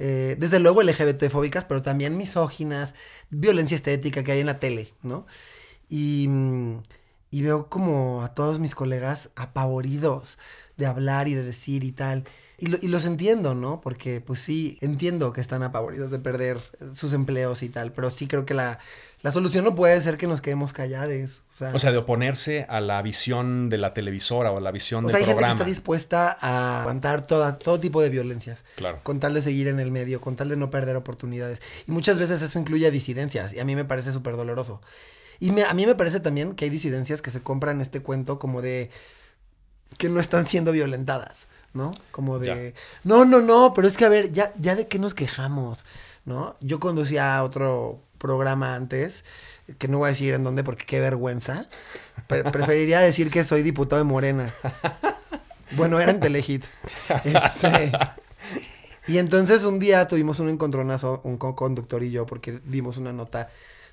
eh, 0.00 0.36
desde 0.40 0.60
luego 0.60 0.82
LGBT-fóbicas, 0.82 1.66
pero 1.66 1.82
también 1.82 2.16
misóginas, 2.18 2.94
violencia 3.30 3.76
estética 3.76 4.24
que 4.24 4.32
hay 4.32 4.40
en 4.40 4.46
la 4.48 4.60
tele, 4.60 4.88
¿no? 5.02 5.26
Y, 5.88 6.26
mm, 6.28 6.82
y 7.30 7.42
veo 7.42 7.68
como 7.68 8.22
a 8.24 8.34
todos 8.34 8.58
mis 8.58 8.74
colegas 8.74 9.30
apavoridos 9.36 10.38
de 10.76 10.86
hablar 10.86 11.28
y 11.28 11.34
de 11.34 11.44
decir 11.44 11.84
y 11.84 11.92
tal. 11.92 12.24
Y, 12.58 12.66
lo- 12.68 12.78
y 12.80 12.88
los 12.88 13.04
entiendo, 13.04 13.54
¿no? 13.54 13.80
Porque 13.80 14.20
pues 14.20 14.40
sí, 14.40 14.78
entiendo 14.80 15.32
que 15.32 15.40
están 15.40 15.62
apavoridos 15.62 16.10
de 16.10 16.18
perder 16.18 16.60
sus 16.94 17.12
empleos 17.12 17.62
y 17.62 17.68
tal, 17.68 17.92
pero 17.92 18.10
sí 18.10 18.26
creo 18.26 18.46
que 18.46 18.54
la, 18.54 18.78
la 19.22 19.32
solución 19.32 19.64
no 19.64 19.74
puede 19.74 20.00
ser 20.00 20.16
que 20.16 20.26
nos 20.26 20.40
quedemos 20.40 20.72
callados. 20.72 21.42
O 21.50 21.52
sea, 21.52 21.72
o 21.74 21.78
sea, 21.78 21.92
de 21.92 21.98
oponerse 21.98 22.64
a 22.68 22.80
la 22.80 23.02
visión 23.02 23.68
de 23.68 23.76
la 23.78 23.92
televisora 23.92 24.50
o 24.52 24.56
a 24.58 24.60
la 24.60 24.70
visión 24.70 25.04
o 25.04 25.08
del 25.08 25.16
sea, 25.16 25.20
hay 25.20 25.26
gente 25.26 25.44
que 25.44 25.50
está 25.50 25.64
dispuesta 25.64 26.36
a 26.40 26.80
aguantar 26.82 27.26
toda, 27.26 27.58
todo 27.58 27.78
tipo 27.80 28.00
de 28.02 28.08
violencias. 28.08 28.64
Claro. 28.76 29.00
Con 29.02 29.20
tal 29.20 29.34
de 29.34 29.42
seguir 29.42 29.68
en 29.68 29.78
el 29.80 29.90
medio, 29.90 30.20
con 30.20 30.36
tal 30.36 30.48
de 30.48 30.56
no 30.56 30.70
perder 30.70 30.96
oportunidades. 30.96 31.60
Y 31.86 31.92
muchas 31.92 32.18
veces 32.18 32.40
eso 32.42 32.58
incluye 32.58 32.90
disidencias. 32.90 33.52
Y 33.52 33.60
a 33.60 33.64
mí 33.64 33.76
me 33.76 33.84
parece 33.84 34.12
súper 34.12 34.36
doloroso. 34.36 34.80
Y 35.38 35.50
me- 35.52 35.64
a 35.64 35.74
mí 35.74 35.86
me 35.86 35.94
parece 35.94 36.20
también 36.20 36.54
que 36.54 36.64
hay 36.66 36.70
disidencias 36.70 37.22
que 37.22 37.30
se 37.30 37.42
compran 37.42 37.80
este 37.80 38.00
cuento 38.00 38.38
como 38.38 38.62
de 38.62 38.90
que 39.98 40.08
no 40.08 40.20
están 40.20 40.46
siendo 40.46 40.72
violentadas, 40.72 41.46
¿no? 41.74 41.92
Como 42.10 42.38
de, 42.38 42.74
no, 43.04 43.24
no, 43.24 43.40
no, 43.40 43.72
pero 43.74 43.86
es 43.88 43.96
que 43.96 44.04
a 44.04 44.08
ver, 44.08 44.32
ya, 44.32 44.52
ya 44.58 44.74
de 44.76 44.86
qué 44.86 44.98
nos 44.98 45.14
quejamos, 45.14 45.84
¿no? 46.24 46.56
Yo 46.60 46.80
conducía 46.80 47.42
otro 47.42 48.02
programa 48.20 48.76
antes, 48.76 49.24
que 49.78 49.88
no 49.88 49.98
voy 49.98 50.06
a 50.06 50.10
decir 50.10 50.34
en 50.34 50.44
dónde 50.44 50.62
porque 50.62 50.84
qué 50.86 51.00
vergüenza. 51.00 51.66
Pre- 52.28 52.44
preferiría 52.52 53.00
decir 53.00 53.30
que 53.30 53.42
soy 53.42 53.62
diputado 53.62 53.98
de 54.00 54.04
Morena. 54.08 54.48
Bueno, 55.72 55.98
era 55.98 56.12
en 56.12 56.20
Telehit. 56.20 56.64
Este, 57.24 57.90
y 59.08 59.18
entonces 59.18 59.64
un 59.64 59.78
día 59.80 60.06
tuvimos 60.06 60.38
un 60.38 60.48
encontronazo, 60.50 61.20
un 61.24 61.36
co- 61.38 61.56
conductor 61.56 62.02
y 62.04 62.10
yo, 62.12 62.26
porque 62.26 62.60
dimos 62.64 62.96
una 62.96 63.12
nota 63.12 63.48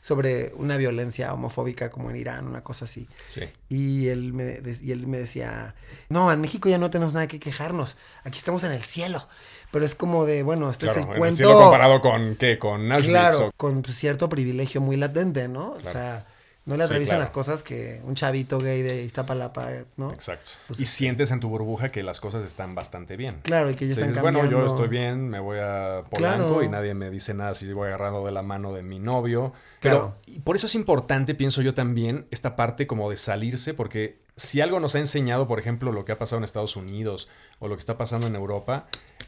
sobre 0.07 0.53
una 0.55 0.77
violencia 0.77 1.33
homofóbica 1.33 1.89
como 1.89 2.09
en 2.09 2.15
Irán, 2.15 2.47
una 2.47 2.61
cosa 2.63 2.85
así. 2.85 3.09
Sí. 3.27 3.41
Y 3.67 4.07
él 4.07 4.31
me, 4.31 4.61
y 4.81 4.91
él 4.93 5.05
me 5.05 5.17
decía, 5.17 5.75
no, 6.07 6.31
en 6.31 6.39
México 6.39 6.69
ya 6.69 6.77
no 6.77 6.89
tenemos 6.89 7.13
nada 7.13 7.27
que 7.27 7.41
quejarnos, 7.41 7.97
aquí 8.23 8.37
estamos 8.37 8.63
en 8.63 8.71
el 8.71 8.81
cielo. 8.81 9.27
Pero 9.69 9.83
es 9.83 9.95
como 9.95 10.25
de, 10.25 10.43
bueno, 10.43 10.69
este 10.69 10.85
Claro, 10.85 10.99
es 11.01 11.03
el 11.03 11.09
en 11.09 11.13
el 11.13 11.19
cuento... 11.19 11.37
cielo 11.37 11.59
comparado 11.59 11.99
con, 11.99 12.35
¿qué? 12.37 12.57
Con 12.57 12.89
Auschwitz 12.89 13.09
Claro, 13.11 13.47
o- 13.47 13.51
con 13.57 13.83
cierto 13.83 14.29
privilegio 14.29 14.79
muy 14.79 14.95
latente, 14.95 15.49
¿no? 15.49 15.71
O 15.73 15.91
sea, 15.91 16.25
No 16.67 16.75
le 16.75 16.83
Sí, 16.83 16.85
atraviesan 16.87 17.13
claro. 17.15 17.21
las 17.21 17.29
cosas 17.31 17.63
que 17.63 18.01
un 18.03 18.13
chavito 18.13 18.59
gay 18.59 18.81
de 18.81 19.03
Iztapalapa, 19.03 19.69
¿no? 19.95 20.11
Exacto. 20.13 20.51
Pues 20.67 20.79
y 20.79 20.83
es- 20.83 20.89
sientes 20.89 21.31
en 21.31 21.39
tu 21.39 21.47
burbuja 21.49 21.89
que 21.91 22.03
las 22.03 22.19
cosas 22.19 22.43
están 22.43 22.75
bastante 22.75 23.15
bien. 23.15 23.39
Claro, 23.43 23.71
y 23.71 23.73
que 23.75 23.85
ya 23.87 23.93
están 23.93 24.09
dices, 24.09 24.21
bueno, 24.21 24.39
cambiando. 24.41 24.67
yo 24.67 24.73
estoy 24.73 24.89
bien, 24.89 25.29
me 25.29 25.39
voy 25.39 25.59
a 25.61 26.03
Polanco 26.11 26.47
Claro. 26.47 26.63
y 26.63 26.69
nadie 26.69 26.93
me 26.93 27.09
dice 27.09 27.33
nada 27.33 27.55
si 27.55 27.71
voy 27.71 27.87
agarrado 27.87 28.25
de 28.25 28.31
la 28.33 28.41
mano 28.43 28.73
de 28.73 28.83
mi 28.83 28.99
novio. 28.99 29.53
Claro. 29.79 30.15
Pero 30.25 30.35
y 30.35 30.39
por 30.41 30.57
eso 30.57 30.65
es 30.65 30.75
importante, 30.75 31.33
pienso 31.35 31.61
yo 31.61 31.73
también, 31.73 32.27
esta 32.31 32.55
parte 32.57 32.85
como 32.85 33.09
de 33.09 33.15
salirse, 33.17 33.73
porque 33.73 34.19
si 34.35 34.59
algo 34.59 34.79
nos 34.81 34.93
ha 34.95 34.99
enseñado, 34.99 35.47
por 35.47 35.59
ejemplo, 35.59 35.91
lo 35.93 36.03
que 36.03 36.11
ha 36.11 36.17
pasado 36.17 36.37
en 36.39 36.43
Estados 36.43 36.75
Unidos 36.75 37.29
o 37.59 37.69
lo 37.69 37.75
que 37.75 37.79
está 37.79 37.97
pasando 37.97 38.27
en 38.27 38.35
Europa, 38.35 38.87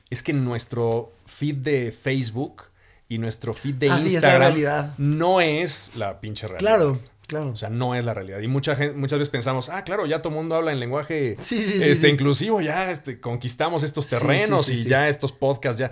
es 0.10 0.22
que 0.24 0.34
nuestro 0.34 1.14
feed 1.26 1.56
de 1.56 1.92
Facebook 1.94 2.64
y 3.08 3.18
nuestro 3.18 3.54
feed 3.54 3.76
de 3.76 3.90
Así 3.90 4.00
es 4.00 4.06
la 4.06 4.12
Instagram 4.18 4.42
realidad. 4.42 4.94
no 4.98 5.40
es 5.42 5.94
la 5.96 6.20
pinche 6.20 6.46
realidad. 6.48 6.60
Claro, 6.78 7.00
claro. 7.30 7.52
O 7.52 7.56
sea, 7.56 7.70
no 7.70 7.96
es 7.96 8.04
la 8.04 8.14
realidad. 8.14 8.40
Y 8.42 8.48
mucha 8.48 8.76
gente, 8.76 8.98
muchas 8.98 9.20
veces 9.20 9.30
pensamos, 9.32 9.70
ah, 9.70 9.84
claro, 9.86 10.06
ya 10.06 10.22
todo 10.22 10.30
el 10.34 10.36
mundo 10.40 10.56
habla 10.56 10.72
en 10.74 10.80
lenguaje 10.82 11.38
Sí, 11.40 11.64
sí, 11.64 11.80
sí, 11.80 11.84
este, 11.84 12.08
sí. 12.08 12.14
inclusivo, 12.14 12.60
ya 12.60 12.92
este, 12.92 13.22
conquistamos 13.22 13.84
estos 13.84 14.08
terrenos 14.08 14.70
y 14.70 14.84
ya 14.84 15.08
estos 15.08 15.32
podcasts, 15.32 15.80
ya. 15.80 15.92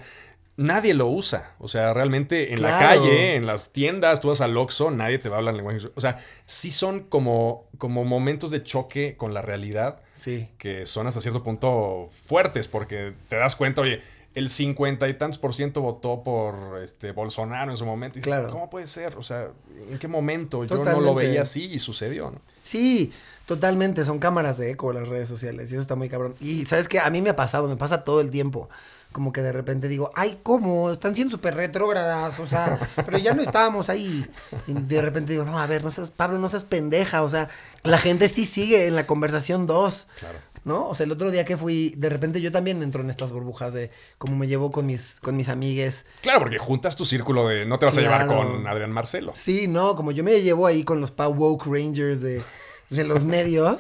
Nadie 0.59 0.95
lo 0.95 1.05
usa. 1.05 1.53
O 1.59 1.67
sea, 1.67 1.93
realmente 1.93 2.51
en 2.51 2.63
la 2.63 2.79
calle, 2.79 3.35
en 3.35 3.45
las 3.45 3.71
tiendas, 3.73 4.21
tú 4.21 4.29
vas 4.29 4.41
al 4.41 4.57
Oxxo, 4.57 4.89
nadie 4.89 5.19
te 5.19 5.29
va 5.29 5.35
a 5.35 5.37
hablar 5.37 5.51
en 5.53 5.57
lenguaje 5.57 5.77
inclusivo. 5.77 5.93
O 5.95 6.01
sea, 6.01 6.17
sí 6.45 6.71
son 6.71 7.01
como, 7.01 7.67
como 7.77 8.03
momentos 8.05 8.49
de 8.49 8.63
choque 8.63 9.15
con 9.17 9.35
la 9.35 9.43
realidad 9.43 10.01
Sí. 10.15 10.47
que 10.57 10.87
son 10.87 11.05
hasta 11.05 11.19
cierto 11.19 11.43
punto 11.43 12.09
fuertes, 12.25 12.67
porque 12.67 13.13
te 13.29 13.35
das 13.35 13.55
cuenta, 13.55 13.81
oye, 13.81 14.01
el 14.37 14.51
cincuenta 14.51 15.09
y 15.09 15.15
tantos 15.15 15.39
por 15.39 15.55
ciento 15.55 15.81
votó 15.81 16.21
por 16.21 16.79
este 16.83 17.11
Bolsonaro 17.11 17.71
en 17.71 17.77
su 17.77 17.85
momento. 17.87 18.19
Y 18.19 18.21
Claro. 18.21 18.51
¿Cómo 18.51 18.69
puede 18.69 18.85
ser? 18.85 19.17
O 19.17 19.23
sea, 19.23 19.47
¿en 19.89 19.97
qué 19.97 20.07
momento? 20.07 20.63
Yo 20.63 20.83
no 20.83 21.01
lo 21.01 21.15
veía 21.15 21.41
así 21.41 21.63
y 21.63 21.79
sucedió, 21.79 22.29
¿no? 22.29 22.39
Sí, 22.63 23.11
totalmente. 23.47 24.05
Son 24.05 24.19
cámaras 24.19 24.59
de 24.59 24.69
eco 24.69 24.93
las 24.93 25.07
redes 25.07 25.27
sociales. 25.27 25.71
Y 25.71 25.73
eso 25.73 25.81
está 25.81 25.95
muy 25.95 26.07
cabrón. 26.07 26.35
Y 26.39 26.65
sabes 26.65 26.87
que 26.87 26.99
a 26.99 27.09
mí 27.09 27.19
me 27.23 27.31
ha 27.31 27.35
pasado, 27.35 27.67
me 27.67 27.77
pasa 27.77 28.03
todo 28.03 28.21
el 28.21 28.29
tiempo. 28.29 28.69
Como 29.11 29.33
que 29.33 29.41
de 29.41 29.51
repente 29.51 29.87
digo, 29.87 30.11
ay, 30.13 30.37
¿cómo? 30.43 30.91
Están 30.91 31.15
siendo 31.15 31.31
súper 31.31 31.55
retrógradas, 31.55 32.39
o 32.39 32.45
sea, 32.45 32.77
pero 33.07 33.17
ya 33.17 33.33
no 33.33 33.41
estábamos 33.41 33.89
ahí. 33.89 34.23
Y 34.67 34.73
de 34.73 35.01
repente 35.01 35.31
digo, 35.31 35.45
no, 35.45 35.57
a 35.57 35.65
ver, 35.65 35.83
no 35.83 35.89
seas, 35.89 36.11
Pablo, 36.11 36.37
no 36.37 36.47
seas 36.47 36.63
pendeja, 36.63 37.23
o 37.23 37.29
sea, 37.29 37.49
la 37.81 37.97
gente 37.97 38.29
sí 38.29 38.45
sigue 38.45 38.85
en 38.85 38.93
la 38.93 39.07
conversación 39.07 39.65
2. 39.65 40.07
Claro. 40.19 40.37
¿No? 40.67 40.89
O 40.89 40.95
sea, 40.95 41.05
el 41.05 41.11
otro 41.13 41.31
día 41.31 41.45
que 41.45 41.55
fui, 41.55 41.93
de 41.97 42.09
repente 42.09 42.41
yo 42.41 42.51
también 42.51 42.83
entro 42.83 43.01
en 43.01 43.09
estas 43.09 43.31
burbujas 43.31 43.73
de 43.73 43.89
cómo 44.17 44.35
me 44.35 44.47
llevo 44.47 44.69
con 44.69 44.85
mis, 44.85 45.19
con 45.21 45.37
mis 45.37 45.47
amigues. 45.47 46.03
Claro, 46.21 46.41
porque 46.41 46.57
juntas 46.57 46.97
tu 46.97 47.05
círculo 47.05 47.47
de 47.47 47.65
no 47.65 47.79
te 47.79 47.85
vas 47.85 47.97
a 47.97 48.01
llevar 48.01 48.27
con 48.27 48.67
Adrián 48.67 48.91
Marcelo. 48.91 49.31
Sí, 49.33 49.69
no, 49.69 49.95
como 49.95 50.11
yo 50.11 50.25
me 50.25 50.41
llevo 50.41 50.67
ahí 50.67 50.83
con 50.83 50.99
los 50.99 51.11
Pow 51.11 51.31
Woke 51.33 51.67
Rangers 51.67 52.19
de, 52.19 52.43
de 52.89 53.03
los 53.05 53.23
medios. 53.23 53.77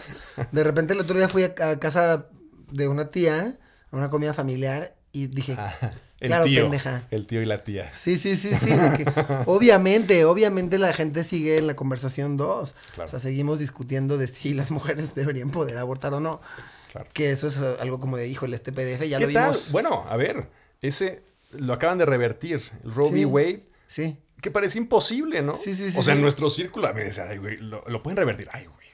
De 0.53 0.63
repente 0.63 0.93
el 0.93 1.01
otro 1.01 1.17
día 1.17 1.27
fui 1.27 1.43
a, 1.43 1.53
a 1.71 1.77
casa 1.77 2.27
de 2.71 2.87
una 2.87 3.11
tía, 3.11 3.57
a 3.91 3.95
una 3.97 4.09
comida 4.09 4.33
familiar, 4.33 4.95
y 5.11 5.27
dije, 5.27 5.55
Ah, 5.57 5.73
el 6.21 6.27
claro, 6.29 6.45
tío. 6.45 6.61
pendeja. 6.63 7.03
El 7.11 7.27
tío 7.27 7.41
y 7.41 7.45
la 7.45 7.63
tía. 7.65 7.93
Sí, 7.93 8.17
sí, 8.17 8.37
sí, 8.37 8.51
sí. 8.55 8.67
que, 8.69 9.05
obviamente, 9.45 10.23
obviamente 10.25 10.77
la 10.79 10.93
gente 10.93 11.23
sigue 11.25 11.57
en 11.57 11.67
la 11.67 11.75
conversación 11.75 12.37
2. 12.37 12.75
Claro. 12.95 13.07
O 13.07 13.11
sea, 13.11 13.19
seguimos 13.19 13.59
discutiendo 13.59 14.17
de 14.17 14.27
si 14.27 14.53
las 14.53 14.71
mujeres 14.71 15.15
deberían 15.15 15.49
poder 15.51 15.77
abortar 15.77 16.13
o 16.13 16.19
no. 16.21 16.39
Claro. 16.91 17.09
Que 17.13 17.31
eso 17.31 17.47
es 17.47 17.57
algo 17.57 17.99
como 17.99 18.17
de, 18.17 18.27
híjole, 18.27 18.55
este 18.55 18.71
PDF 18.71 19.07
ya 19.07 19.19
lo 19.19 19.27
vimos. 19.27 19.71
Bueno, 19.71 20.05
a 20.07 20.15
ver, 20.17 20.47
ese 20.81 21.21
lo 21.51 21.73
acaban 21.73 21.97
de 21.97 22.05
revertir. 22.05 22.61
El 22.83 22.93
Roe 22.93 23.11
v. 23.11 23.25
Wade. 23.25 23.63
Sí. 23.87 24.17
Que 24.41 24.51
parece 24.51 24.77
imposible, 24.77 25.41
¿no? 25.41 25.57
Sí, 25.57 25.75
sí, 25.75 25.91
sí, 25.91 25.97
O 25.97 26.03
sea, 26.03 26.13
en 26.13 26.21
nuestro 26.21 26.49
círculo, 26.49 26.87
a 26.87 26.93
mí 26.93 26.99
me 26.99 27.05
decía, 27.05 27.27
ay, 27.29 27.37
güey, 27.37 27.57
lo, 27.57 27.83
lo 27.87 28.03
pueden 28.03 28.17
revertir. 28.17 28.47
Ay, 28.51 28.65
güey, 28.65 28.87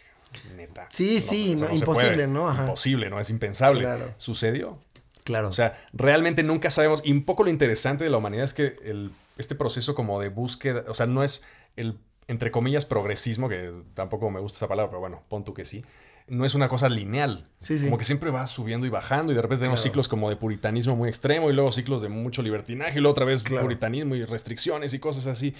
neta. 0.55 0.87
Sí, 0.89 1.19
sí, 1.19 1.55
no, 1.55 1.69
imposible. 1.71 2.27
¿no? 2.27 2.47
Ajá. 2.47 2.63
Imposible, 2.63 3.09
¿no? 3.09 3.19
Es 3.19 3.29
impensable. 3.29 3.81
Claro. 3.81 4.13
Sucedió. 4.17 4.79
Claro. 5.23 5.49
O 5.49 5.53
sea, 5.53 5.83
realmente 5.93 6.43
nunca 6.43 6.69
sabemos. 6.69 7.01
Y 7.03 7.11
un 7.11 7.25
poco 7.25 7.43
lo 7.43 7.49
interesante 7.49 8.03
de 8.03 8.09
la 8.09 8.17
humanidad 8.17 8.45
es 8.45 8.53
que 8.53 8.77
el, 8.83 9.11
este 9.37 9.55
proceso 9.55 9.95
como 9.95 10.19
de 10.19 10.29
búsqueda, 10.29 10.83
o 10.87 10.93
sea, 10.93 11.05
no 11.05 11.23
es 11.23 11.43
el, 11.75 11.97
entre 12.27 12.51
comillas, 12.51 12.85
progresismo, 12.85 13.49
que 13.49 13.73
tampoco 13.93 14.29
me 14.29 14.39
gusta 14.39 14.57
esa 14.57 14.67
palabra, 14.67 14.89
pero 14.89 14.99
bueno, 14.99 15.23
pon 15.29 15.43
tú 15.43 15.53
que 15.53 15.65
sí. 15.65 15.83
No 16.27 16.45
es 16.45 16.55
una 16.55 16.69
cosa 16.69 16.87
lineal. 16.89 17.47
Sí, 17.59 17.77
sí. 17.77 17.85
Como 17.85 17.97
que 17.97 18.05
siempre 18.05 18.31
va 18.31 18.47
subiendo 18.47 18.87
y 18.87 18.89
bajando 18.89 19.31
y 19.31 19.35
de 19.35 19.41
repente 19.41 19.61
tenemos 19.63 19.79
Claro. 19.81 19.91
ciclos 19.91 20.07
como 20.07 20.29
de 20.29 20.35
puritanismo 20.37 20.95
muy 20.95 21.09
extremo 21.09 21.49
y 21.49 21.53
luego 21.53 21.71
ciclos 21.71 22.01
de 22.01 22.09
mucho 22.09 22.41
libertinaje 22.41 22.97
y 22.99 23.01
luego 23.01 23.11
otra 23.11 23.25
vez 23.25 23.43
Claro. 23.43 23.63
puritanismo 23.63 24.15
y 24.15 24.23
restricciones 24.25 24.93
y 24.93 24.99
cosas 24.99 25.27
así. 25.27 25.53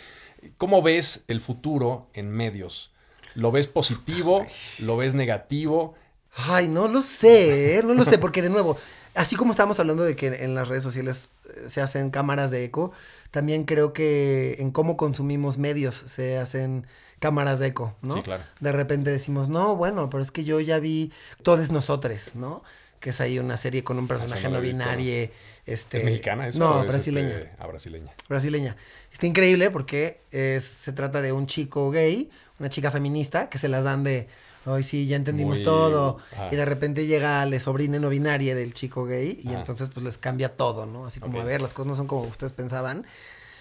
¿Cómo 0.58 0.82
ves 0.82 1.26
el 1.28 1.42
futuro 1.42 2.10
en 2.14 2.30
medios? 2.32 2.92
¿Lo 3.36 3.52
ves 3.52 3.68
positivo? 3.68 4.46
¿Lo 4.80 4.96
ves 4.98 5.16
negativo? 5.16 5.96
Ay, 6.36 6.68
no 6.68 6.88
lo 6.88 7.02
sé, 7.02 7.78
¿eh? 7.80 7.84
no 7.84 7.94
lo 7.94 8.06
sé, 8.06 8.18
porque 8.20 8.42
de 8.42 8.50
nuevo, 8.50 8.78
así 9.16 9.36
como 9.36 9.52
estamos 9.52 9.80
hablando 9.80 10.04
de 10.04 10.16
que 10.16 10.28
en 10.28 10.56
las 10.56 10.68
redes 10.68 10.84
sociales 10.84 11.30
eh, 11.46 11.70
se 11.70 11.82
hacen 11.82 12.10
cámaras 12.10 12.52
de 12.52 12.64
eco, 12.64 12.92
también 13.32 13.64
creo 13.64 13.94
que 13.94 14.56
en 14.60 14.72
cómo 14.72 14.98
consumimos 14.98 15.58
medios 15.58 15.96
se 15.96 16.38
hacen 16.38 16.86
cámaras 17.20 17.60
de 17.60 17.68
eco, 17.68 17.96
¿no? 18.02 18.16
Sí, 18.16 18.22
claro. 18.22 18.44
De 18.60 18.72
repente 18.72 19.10
decimos, 19.10 19.50
no, 19.50 19.76
bueno, 19.76 20.10
pero 20.10 20.22
es 20.22 20.32
que 20.32 20.44
yo 20.44 20.60
ya 20.60 20.80
vi 20.80 21.12
Todos 21.42 21.72
Nosotros, 21.72 22.36
¿no? 22.36 22.64
Que 23.00 23.12
es 23.12 23.22
ahí 23.22 23.40
una 23.40 23.58
serie 23.58 23.84
con 23.84 23.98
un 23.98 24.08
personaje 24.08 24.50
no 24.50 24.62
binario. 24.62 25.30
Este, 25.66 26.00
¿Es 26.00 26.04
mexicana 26.04 26.48
esa? 26.48 26.60
No, 26.60 26.82
es, 26.82 26.88
brasileña 26.88 27.30
este, 27.30 27.52
ah, 27.58 27.68
brasileña. 27.68 28.14
brasileña. 28.28 28.76
Está 29.12 29.28
increíble 29.28 29.72
porque 29.72 30.20
es, 30.32 30.66
se 30.66 30.92
trata 30.92 31.22
de 31.22 31.32
un 31.32 31.48
chico 31.48 31.90
gay, 31.92 32.30
una 32.60 32.70
chica 32.70 32.92
feminista, 32.92 33.50
que 33.50 33.58
se 33.58 33.70
las 33.70 33.86
dan 33.86 34.04
de, 34.04 34.28
ay 34.66 34.84
sí, 34.84 35.08
ya 35.08 35.16
entendimos 35.16 35.58
Muy- 35.58 35.64
todo. 35.64 36.18
Y 36.52 36.56
de 36.56 36.66
repente 36.66 37.06
llega 37.06 37.46
la 37.46 37.60
sobrina 37.60 38.00
no 38.00 38.10
binaria 38.10 38.56
del 38.56 38.74
chico 38.74 39.06
gay 39.06 39.40
y 39.44 39.50
Ajá. 39.50 39.60
entonces 39.60 39.90
pues 39.94 40.06
les 40.06 40.18
cambia 40.18 40.56
todo, 40.56 40.86
¿no? 40.86 41.06
Así 41.06 41.20
como, 41.20 41.42
a 41.42 41.44
ver, 41.44 41.62
las 41.62 41.74
cosas 41.74 41.88
no 41.88 41.96
son 41.96 42.08
como 42.08 42.24
ustedes 42.24 42.54
pensaban. 42.54 43.06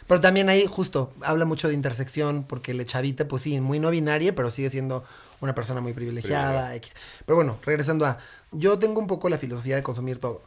Pero 0.06 0.20
también 0.20 0.48
ahí 0.48 0.66
justo 0.66 1.12
habla 1.22 1.44
mucho 1.44 1.68
de 1.68 1.74
intersección 1.74 2.44
porque 2.44 2.72
el 2.72 2.84
chavita 2.86 3.28
pues 3.28 3.42
sí, 3.42 3.60
muy 3.60 3.78
no 3.78 3.90
binaria, 3.90 4.34
pero 4.34 4.50
sigue 4.50 4.68
siendo 4.68 5.04
una 5.40 5.54
persona 5.54 5.80
muy 5.80 5.92
privilegiada, 5.92 6.48
Privilegiada. 6.68 6.74
X. 6.76 6.94
Pero 7.24 7.36
bueno, 7.36 7.58
regresando 7.64 8.04
a, 8.06 8.18
yo 8.50 8.78
tengo 8.78 9.00
un 9.00 9.06
poco 9.06 9.28
la 9.28 9.38
filosofía 9.38 9.76
de 9.76 9.82
consumir 9.82 10.18
todo. 10.18 10.42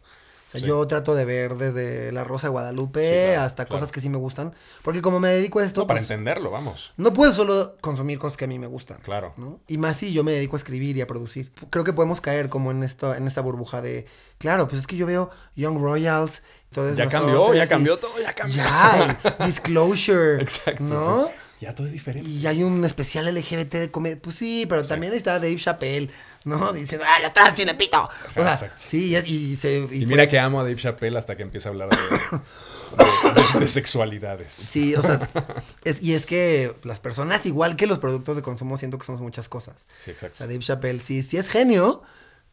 O 0.56 0.60
sea, 0.60 0.60
Sí. 0.62 0.66
yo 0.68 0.86
trato 0.88 1.16
de 1.16 1.26
ver 1.26 1.56
desde 1.56 2.12
La 2.12 2.24
Rosa 2.24 2.48
de 2.48 2.52
Guadalupe 2.52 3.02
Sí, 3.08 3.26
claro, 3.34 3.42
hasta 3.46 3.66
claro. 3.66 3.80
cosas 3.80 3.92
que 3.92 4.02
sí 4.02 4.10
me 4.10 4.18
gustan. 4.18 4.54
Porque 4.84 5.02
como 5.02 5.20
me 5.20 5.30
dedico 5.30 5.60
a 5.60 5.66
esto, 5.66 5.82
No, 5.82 5.88
para 5.88 6.00
pues, 6.00 6.10
entenderlo, 6.12 6.52
vamos. 6.52 6.94
no 6.98 7.14
puedo 7.14 7.32
solo 7.34 7.78
consumir 7.82 8.20
cosas 8.20 8.38
que 8.38 8.46
a 8.46 8.48
mí 8.48 8.58
me 8.60 8.68
gustan. 8.68 9.00
Claro. 9.02 9.34
¿no? 9.38 9.60
Y 9.68 9.78
más 9.78 9.98
si 9.98 10.14
yo 10.14 10.24
me 10.24 10.32
dedico 10.32 10.56
a 10.56 10.60
escribir 10.60 10.96
y 10.98 11.02
a 11.02 11.08
producir. 11.08 11.52
Creo 11.70 11.84
que 11.84 11.94
podemos 11.94 12.22
caer 12.22 12.50
como 12.50 12.72
en 12.72 12.84
esto, 12.84 13.14
en 13.16 13.28
esta 13.28 13.42
burbuja 13.42 13.82
de, 13.82 14.06
claro, 14.38 14.68
pues 14.68 14.80
es 14.82 14.88
que 14.88 14.96
yo 14.98 15.06
veo 15.06 15.30
Young 15.56 15.78
Royals, 15.80 16.42
entonces 16.70 16.98
Ya 16.98 17.08
cambió, 17.08 17.54
ya 17.54 17.68
cambió 17.68 17.98
todo, 17.98 18.20
ya 18.22 18.34
cambió. 18.34 18.58
Ya, 18.58 19.18
disclosure. 19.46 20.42
Exacto. 20.42 20.84
¿No? 20.84 21.28
sí. 21.28 21.34
Ya 21.62 21.74
todo 21.74 21.88
es 21.88 21.94
diferente. 21.94 22.30
Y 22.30 22.46
hay 22.48 22.64
un 22.64 22.84
especial 22.84 23.34
LGBT 23.34 23.76
de 23.76 23.90
comedia. 23.90 24.20
Pues 24.22 24.36
sí, 24.36 24.66
pero 24.68 24.86
también 24.86 25.14
está 25.14 25.34
Dave 25.40 25.56
Chappelle, 25.56 26.10
¿no? 26.46 26.72
Diciendo, 26.74 27.06
¡ah, 27.08 27.20
los 27.22 27.34
trans 27.34 27.56
tienen 27.56 27.76
pito! 27.78 28.02
O 28.02 28.34
sea, 28.34 28.54
Exacto. 28.54 28.82
sí, 28.84 29.14
y, 29.14 29.18
y 29.18 29.56
se. 29.58 29.80
y 29.80 29.84
Y, 29.84 29.88
fue- 29.88 30.06
mira 30.06 30.28
que 30.30 30.40
amo 30.40 30.62
a 30.62 30.64
Dave 30.64 30.78
Chappelle 30.78 31.18
hasta 31.18 31.36
que 31.36 31.44
empieza 31.44 31.68
a 31.70 31.72
hablar 31.74 31.90
de, 31.90 31.98
de- 31.98 33.42
de- 33.54 33.60
de 33.60 33.68
sexualidades. 33.68 34.54
Sí, 34.54 34.96
o 34.96 35.02
sea, 35.04 35.20
es, 35.84 36.02
y 36.02 36.14
es 36.14 36.26
que 36.26 36.74
las 36.84 37.00
personas, 37.02 37.46
igual 37.46 37.76
que 37.76 37.88
los 37.88 38.00
productos 38.00 38.36
de 38.38 38.42
consumo, 38.42 38.78
siento 38.78 38.98
que 38.98 39.06
somos 39.06 39.20
muchas 39.22 39.50
cosas. 39.50 39.76
Sí, 40.00 40.12
O 40.12 40.14
exacto. 40.14 40.38
sea, 40.38 40.48
Dave 40.48 40.60
Chappelle 40.60 41.00
sí, 41.02 41.22
sí 41.24 41.38
es 41.38 41.50
genio, 41.50 42.02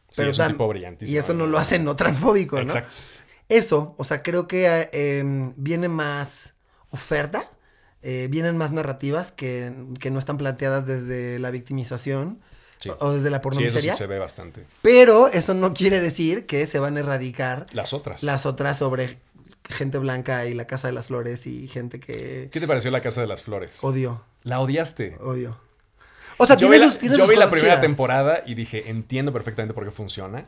Sí, 0.09 0.17
pero 0.17 0.29
es 0.31 0.37
un 0.39 0.47
tipo 0.49 0.67
brillantísimo. 0.67 1.15
Y 1.15 1.17
eso 1.17 1.33
no 1.33 1.47
lo 1.47 1.57
hace 1.57 1.79
no 1.79 1.95
transfóbico, 1.95 2.57
¿no? 2.57 2.61
Exacto. 2.61 2.95
Eso, 3.49 3.95
o 3.97 4.03
sea, 4.03 4.21
creo 4.23 4.47
que 4.47 4.65
eh, 4.67 4.89
em, 5.19 5.53
viene 5.57 5.87
más 5.87 6.53
oferta, 6.91 7.49
eh, 8.03 8.27
vienen 8.29 8.57
más 8.57 8.71
narrativas 8.71 9.31
que, 9.31 9.73
que 9.99 10.11
no 10.11 10.19
están 10.19 10.37
planteadas 10.37 10.85
desde 10.85 11.39
la 11.39 11.49
victimización 11.51 12.41
Sí. 12.77 12.89
o, 12.89 12.95
o 12.99 13.13
desde 13.13 13.29
la 13.29 13.41
Sí, 13.51 13.63
eso 13.63 13.79
sí 13.81 13.89
se 13.91 14.07
ve 14.07 14.19
bastante. 14.19 14.65
Pero 14.81 15.27
eso 15.27 15.53
no 15.53 15.73
quiere 15.73 16.01
decir 16.01 16.45
que 16.45 16.65
se 16.67 16.79
van 16.79 16.97
a 16.97 16.99
erradicar 17.01 17.65
Las 17.73 17.93
otras. 17.93 18.23
las 18.23 18.45
otras 18.45 18.77
sobre 18.77 19.19
gente 19.69 19.97
blanca 19.97 20.45
y 20.45 20.53
la 20.53 20.65
Casa 20.67 20.87
de 20.87 20.93
las 20.93 21.07
Flores 21.07 21.47
y 21.47 21.67
gente 21.69 21.99
que 21.99 22.49
¿Qué 22.51 22.59
te 22.59 22.67
pareció 22.67 22.91
la 22.91 23.01
Casa 23.01 23.21
de 23.21 23.27
las 23.27 23.41
Flores? 23.41 23.79
odio, 23.83 24.21
La 24.43 24.59
odiaste. 24.59 25.17
odio. 25.21 25.57
O 26.37 26.45
sea, 26.45 26.57
yo 26.57 26.67
vi 26.69 26.77
la, 26.79 26.91
sus- 26.91 26.99
yo 26.99 27.27
vi 27.27 27.35
la 27.35 27.49
primera 27.49 27.75
chidas. 27.75 27.81
temporada 27.81 28.43
y 28.45 28.55
dije, 28.55 28.89
entiendo 28.89 29.31
perfectamente 29.31 29.73
por 29.73 29.85
qué 29.85 29.91
funciona. 29.91 30.45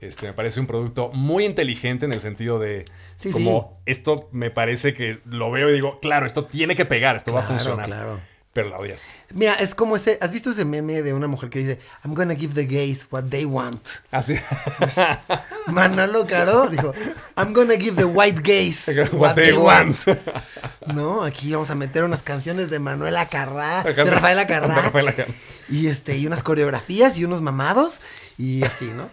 Este, 0.00 0.26
me 0.26 0.34
parece 0.34 0.60
un 0.60 0.66
producto 0.66 1.10
muy 1.14 1.46
inteligente 1.46 2.04
en 2.04 2.12
el 2.12 2.20
sentido 2.20 2.58
de 2.58 2.84
Sí, 3.16 3.32
como 3.32 3.80
esto 3.86 4.28
me 4.30 4.50
parece 4.50 4.92
que 4.92 5.20
lo 5.24 5.50
veo 5.50 5.70
y 5.70 5.72
digo, 5.72 5.98
claro, 6.00 6.26
esto 6.26 6.44
tiene 6.44 6.76
que 6.76 6.84
pegar, 6.84 7.16
esto 7.16 7.32
va 7.32 7.40
a 7.40 7.44
funcionar. 7.44 7.86
claro. 7.86 8.20
Pero 8.56 8.70
la 8.70 8.78
odiaste. 8.78 9.06
Mira, 9.34 9.52
es 9.54 9.74
como 9.74 9.96
ese, 9.96 10.16
¿has 10.22 10.32
visto 10.32 10.50
ese 10.50 10.64
meme 10.64 11.02
de 11.02 11.12
una 11.12 11.26
mujer 11.26 11.50
que 11.50 11.58
dice, 11.58 11.78
I'm 12.02 12.14
gonna 12.14 12.34
give 12.34 12.54
the 12.54 12.64
gays 12.66 13.06
what 13.10 13.24
they 13.24 13.44
want? 13.44 13.86
Así. 14.10 14.34
Manolo 15.66 16.26
Caro 16.26 16.66
dijo, 16.68 16.92
I'm 17.36 17.52
gonna 17.52 17.74
give 17.76 17.96
the 17.96 18.04
white 18.06 18.40
gays 18.42 18.88
What 18.96 19.12
what 19.12 19.34
they 19.34 19.50
they 19.50 19.58
want. 19.58 19.96
No, 20.86 21.22
aquí 21.24 21.50
vamos 21.52 21.68
a 21.70 21.74
meter 21.74 22.04
unas 22.04 22.22
canciones 22.22 22.70
de 22.70 22.78
Manuela 22.78 23.26
Carrá, 23.26 23.82
de 23.82 23.92
Rafaela 24.04 24.46
Carrá. 24.46 24.74
De 24.76 24.80
Rafaela 24.82 25.12
Carrá. 25.12 25.32
Y 25.68 25.88
este, 25.88 26.16
y 26.16 26.26
unas 26.26 26.42
coreografías 26.44 27.18
y 27.18 27.24
unos 27.24 27.42
mamados 27.42 28.00
y 28.38 28.62
así, 28.64 28.86
¿no? 28.96 29.10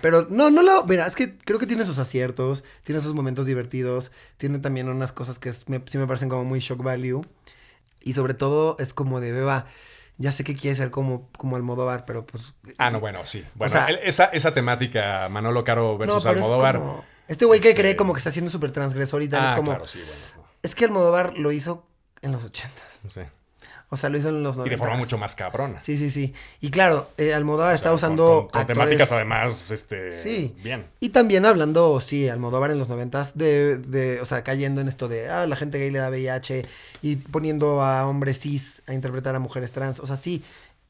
Pero 0.00 0.26
no, 0.30 0.50
no 0.50 0.62
lo, 0.62 0.84
mira, 0.84 1.06
es 1.06 1.16
que 1.16 1.36
creo 1.36 1.58
que 1.58 1.66
tiene 1.66 1.84
sus 1.84 1.98
aciertos, 1.98 2.62
tiene 2.84 3.00
sus 3.00 3.12
momentos 3.12 3.44
divertidos, 3.44 4.12
tiene 4.36 4.60
también 4.60 4.88
unas 4.88 5.10
cosas 5.12 5.38
que 5.40 5.48
es- 5.48 5.68
me- 5.68 5.82
sí 5.86 5.98
me 5.98 6.06
parecen 6.06 6.28
como 6.28 6.44
muy 6.44 6.60
shock 6.60 6.82
value. 6.82 7.26
Y 8.06 8.12
sobre 8.12 8.34
todo 8.34 8.76
es 8.78 8.94
como 8.94 9.18
de 9.20 9.32
beba, 9.32 9.66
ya 10.16 10.30
sé 10.30 10.44
que 10.44 10.54
quiere 10.54 10.76
ser 10.76 10.90
como, 10.92 11.28
como 11.36 11.56
Almodóvar, 11.56 12.04
pero 12.04 12.24
pues... 12.24 12.54
Ah, 12.78 12.90
no, 12.90 13.00
bueno, 13.00 13.26
sí. 13.26 13.44
Bueno, 13.56 13.72
sea- 13.72 13.86
el- 13.86 13.96
esa, 13.96 14.26
esa 14.26 14.54
temática 14.54 15.28
Manolo 15.28 15.64
Caro 15.64 15.98
versus 15.98 16.18
es 16.24 16.26
Almodóvar. 16.26 16.78
como- 16.78 17.04
Este 17.26 17.44
güey 17.44 17.58
que 17.60 17.70
Este- 17.70 17.80
cree 17.82 17.96
como 17.96 18.12
que 18.12 18.18
está 18.18 18.30
siendo 18.30 18.50
súper 18.50 18.70
transgresor 18.70 19.22
y 19.24 19.28
tal, 19.28 19.44
Ah, 19.44 19.48
es 19.50 19.54
como... 19.56 19.70
claro, 19.72 19.86
sí, 19.88 19.98
bueno. 20.06 20.48
Es 20.62 20.74
que 20.76 20.84
Almodóvar 20.84 21.36
lo 21.36 21.50
hizo 21.50 21.84
en 22.22 22.30
los 22.32 22.44
ochentas. 22.44 23.04
No 23.04 23.10
sé. 23.10 23.28
O 23.88 23.96
sea, 23.96 24.10
lo 24.10 24.18
hizo 24.18 24.30
en 24.30 24.42
los 24.42 24.56
Y 24.64 24.68
de 24.68 24.76
forma 24.76 24.96
mucho 24.96 25.16
más 25.16 25.36
cabrona. 25.36 25.80
Sí, 25.80 25.96
sí, 25.96 26.10
sí. 26.10 26.34
Y 26.60 26.70
claro, 26.70 27.08
eh, 27.18 27.32
Almodóvar 27.34 27.68
O 27.68 27.70
sea, 27.70 27.76
está 27.76 27.92
usando 27.94 28.26
Con, 28.26 28.48
con 28.48 28.62
actores- 28.62 28.66
temáticas 28.66 29.12
además, 29.12 29.70
este. 29.70 30.20
Sí. 30.22 30.56
Bien. 30.62 30.86
Y 30.98 31.10
también 31.10 31.46
hablando, 31.46 32.00
sí, 32.00 32.28
Almodóvar 32.28 32.72
en 32.72 32.78
los 32.80 32.88
noventas, 32.88 33.38
de, 33.38 33.78
de, 33.78 34.20
o 34.20 34.26
sea, 34.26 34.42
cayendo 34.42 34.80
en 34.80 34.88
esto 34.88 35.06
de, 35.06 35.28
ah, 35.30 35.46
la 35.46 35.54
gente 35.54 35.78
gay 35.78 35.90
le 35.92 36.00
da 36.00 36.08
VIH 36.10 36.66
y 37.02 37.14
poniendo 37.16 37.80
a 37.80 38.08
hombres 38.08 38.40
cis 38.40 38.82
a 38.88 38.92
interpretar 38.92 39.36
a 39.36 39.38
mujeres 39.38 39.70
trans. 39.70 40.00
O 40.00 40.06
sea, 40.06 40.16
sí, 40.16 40.42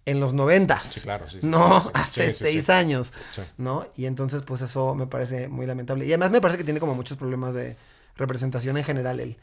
en 0.06 0.18
los 0.20 0.32
noventas. 0.32 0.84
Sí, 0.84 1.00
claro, 1.00 1.28
sí, 1.28 1.38
sí, 1.42 1.46
no, 1.46 1.82
sí, 1.82 1.90
hace 1.92 2.28
Sí, 2.32 2.44
seis 2.44 2.70
años. 2.70 3.12
¿No? 3.58 3.86
Y 3.96 4.06
entonces, 4.06 4.42
pues 4.42 4.62
eso 4.62 4.94
me 4.94 5.06
parece 5.06 5.48
muy 5.48 5.66
lamentable. 5.66 6.06
Y 6.06 6.08
además 6.12 6.30
me 6.30 6.40
parece 6.40 6.56
que 6.58 6.64
tiene 6.64 6.80
como 6.80 6.94
muchos 6.94 7.18
problemas 7.18 7.52
de 7.52 7.76
representación 8.16 8.76
en 8.76 8.84
general 8.84 9.20
él. 9.20 9.36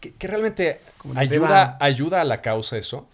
¿Que, 0.00 0.12
que 0.14 0.26
realmente 0.26 0.80
ayuda, 1.14 1.76
ayuda 1.80 2.20
a 2.20 2.24
la 2.24 2.40
causa 2.42 2.76
eso? 2.78 3.06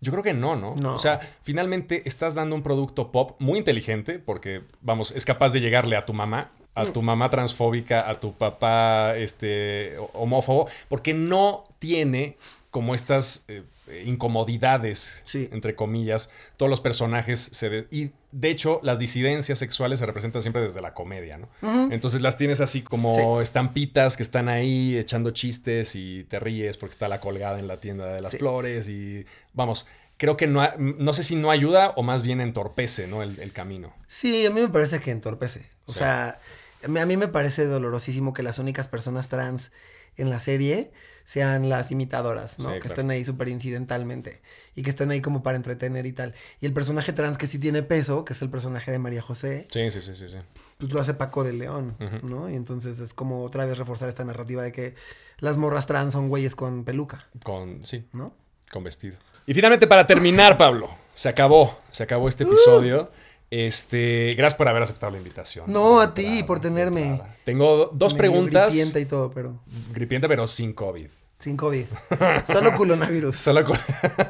Yo 0.00 0.10
creo 0.10 0.24
que 0.24 0.34
no, 0.34 0.56
¿no? 0.56 0.74
No. 0.74 0.96
O 0.96 0.98
sea, 0.98 1.20
finalmente 1.42 2.02
estás 2.06 2.34
dando 2.34 2.56
un 2.56 2.62
producto 2.62 3.12
pop 3.12 3.36
muy 3.38 3.58
inteligente 3.58 4.18
porque, 4.18 4.62
vamos, 4.80 5.12
es 5.12 5.24
capaz 5.24 5.50
de 5.50 5.60
llegarle 5.60 5.94
a 5.96 6.04
tu 6.04 6.12
mamá, 6.12 6.50
a 6.74 6.84
Mm. 6.84 6.92
tu 6.92 7.02
mamá 7.02 7.28
transfóbica, 7.30 8.08
a 8.10 8.18
tu 8.18 8.32
papá 8.32 9.14
este, 9.16 9.96
homófobo, 10.14 10.68
porque 10.88 11.14
no 11.14 11.64
tiene 11.78 12.36
como 12.70 12.94
estas 12.94 13.44
eh, 13.48 13.62
incomodidades, 14.04 15.22
Sí. 15.26 15.48
entre 15.52 15.74
comillas. 15.74 16.30
Todos 16.56 16.70
los 16.70 16.80
personajes 16.80 17.40
se... 17.40 17.68
de- 17.68 17.88
y 17.90 18.10
de 18.30 18.50
hecho, 18.50 18.80
las 18.82 18.98
disidencias 18.98 19.58
sexuales 19.58 19.98
se 19.98 20.06
representan 20.06 20.40
siempre 20.42 20.62
desde 20.62 20.80
la 20.80 20.94
comedia, 20.94 21.38
¿no? 21.38 21.48
Entonces 21.92 22.20
las 22.22 22.36
tienes 22.36 22.60
así 22.60 22.82
como 22.82 23.40
estampitas 23.42 24.16
que 24.16 24.22
están 24.22 24.48
ahí 24.48 24.96
echando 24.96 25.30
chistes 25.32 25.94
y 25.96 26.24
te 26.24 26.40
ríes 26.40 26.76
porque 26.78 26.92
está 26.92 27.08
la 27.08 27.20
colgada 27.20 27.58
en 27.58 27.66
la 27.68 27.76
tienda 27.76 28.06
de 28.06 28.20
las 28.22 28.30
Sí. 28.32 28.38
flores 28.38 28.88
y 28.88 29.26
vamos, 29.52 29.86
creo 30.16 30.36
que 30.38 30.46
no, 30.46 30.66
no 30.78 31.12
sé 31.12 31.24
si 31.24 31.36
no 31.36 31.50
ayuda 31.50 31.90
o 31.96 32.02
más 32.02 32.22
bien 32.22 32.40
entorpece, 32.40 33.06
¿no? 33.06 33.22
El, 33.22 33.38
el 33.40 33.52
camino. 33.52 33.92
Sí, 34.06 34.46
a 34.46 34.50
mí 34.50 34.60
me 34.60 34.68
parece 34.68 35.00
que 35.00 35.10
entorpece. 35.10 35.68
O 35.86 35.92
sea, 35.92 36.38
a 36.84 36.88
mí 36.88 37.16
me 37.16 37.28
parece 37.28 37.66
dolorosísimo 37.66 38.32
que 38.32 38.42
las 38.42 38.58
únicas 38.58 38.88
personas 38.88 39.28
trans 39.28 39.72
en 40.16 40.30
la 40.30 40.40
serie 40.40 40.90
sean 41.24 41.68
las 41.68 41.90
imitadoras, 41.90 42.58
¿no? 42.58 42.68
Sí, 42.68 42.74
que 42.74 42.80
claro. 42.80 42.94
estén 42.94 43.10
ahí 43.10 43.24
súper 43.24 43.48
incidentalmente 43.48 44.40
y 44.74 44.82
que 44.82 44.90
estén 44.90 45.10
ahí 45.10 45.20
como 45.20 45.42
para 45.42 45.56
entretener 45.56 46.06
y 46.06 46.12
tal. 46.12 46.34
Y 46.60 46.66
el 46.66 46.72
personaje 46.72 47.12
trans 47.12 47.38
que 47.38 47.46
sí 47.46 47.58
tiene 47.58 47.82
peso, 47.82 48.24
que 48.24 48.32
es 48.32 48.42
el 48.42 48.50
personaje 48.50 48.90
de 48.90 48.98
María 48.98 49.22
José, 49.22 49.66
Sí, 49.72 49.90
sí, 49.90 50.00
sí, 50.00 50.14
sí. 50.14 50.28
sí. 50.28 50.36
pues 50.78 50.92
lo 50.92 51.00
hace 51.00 51.14
Paco 51.14 51.44
de 51.44 51.52
León. 51.52 51.96
¿no? 52.22 52.48
Y 52.50 52.54
entonces 52.54 52.98
es 53.00 53.14
como 53.14 53.42
otra 53.44 53.64
vez 53.64 53.78
reforzar 53.78 54.08
esta 54.08 54.24
narrativa 54.24 54.62
de 54.62 54.72
que 54.72 54.94
las 55.38 55.56
morras 55.58 55.86
trans 55.86 56.12
son 56.12 56.28
güeyes 56.28 56.54
con 56.54 56.84
peluca, 56.84 57.26
Con, 57.42 57.84
sí, 57.84 58.06
¿no? 58.12 58.34
con 58.70 58.84
vestido. 58.84 59.16
Y 59.46 59.54
finalmente, 59.54 59.86
para 59.86 60.06
terminar, 60.06 60.56
Pablo, 60.56 60.88
se 61.14 61.28
acabó, 61.28 61.78
se 61.90 62.02
acabó 62.04 62.28
este 62.28 62.44
episodio. 62.44 63.10
Este, 63.54 64.32
gracias 64.34 64.56
por 64.56 64.66
haber 64.68 64.82
aceptado 64.82 65.12
la 65.12 65.18
invitación. 65.18 65.70
No, 65.70 66.00
a 66.00 66.14
ti, 66.14 66.22
entrada, 66.24 66.46
por 66.46 66.60
tenerme. 66.60 67.02
entrada. 67.02 67.36
Tengo 67.44 67.76
do- 67.76 67.90
dos 67.92 68.14
preguntas. 68.14 68.68
gripienta 68.72 68.98
y 68.98 69.04
todo, 69.04 69.30
pero 69.30 69.60
Gripienta, 69.92 70.26
pero 70.26 70.48
sin 70.48 70.72
COVID. 70.72 71.08
sin 71.38 71.58
COVID. 71.58 71.84
Solo 72.50 72.74
culonavirus. 72.74 73.36
Solo 73.36 73.62
con- 73.66 73.78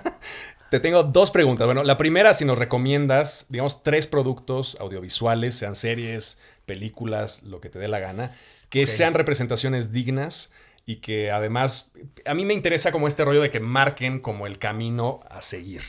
Te 0.70 0.80
tengo 0.80 1.04
dos 1.04 1.30
preguntas. 1.30 1.66
Bueno, 1.66 1.84
la 1.84 1.96
primera, 1.98 2.34
si 2.34 2.44
nos 2.44 2.58
recomiendas, 2.58 3.46
digamos, 3.48 3.84
tres 3.84 4.08
productos 4.08 4.76
audiovisuales, 4.80 5.54
sean 5.54 5.76
series, 5.76 6.38
películas, 6.66 7.44
lo 7.44 7.60
que 7.60 7.68
te 7.68 7.78
dé 7.78 7.86
la 7.86 8.00
gana, 8.00 8.28
que 8.70 8.88
sean 8.88 9.14
representaciones 9.14 9.92
dignas 9.92 10.50
y 10.84 10.96
que 10.96 11.30
además, 11.30 11.90
a 12.26 12.34
mí 12.34 12.44
me 12.44 12.54
interesa 12.54 12.90
como 12.90 13.06
este 13.06 13.24
rollo 13.24 13.40
de 13.42 13.50
que 13.50 13.60
marquen 13.60 14.18
como 14.18 14.48
el 14.48 14.58
camino 14.58 15.20
a 15.30 15.42
seguir. 15.42 15.82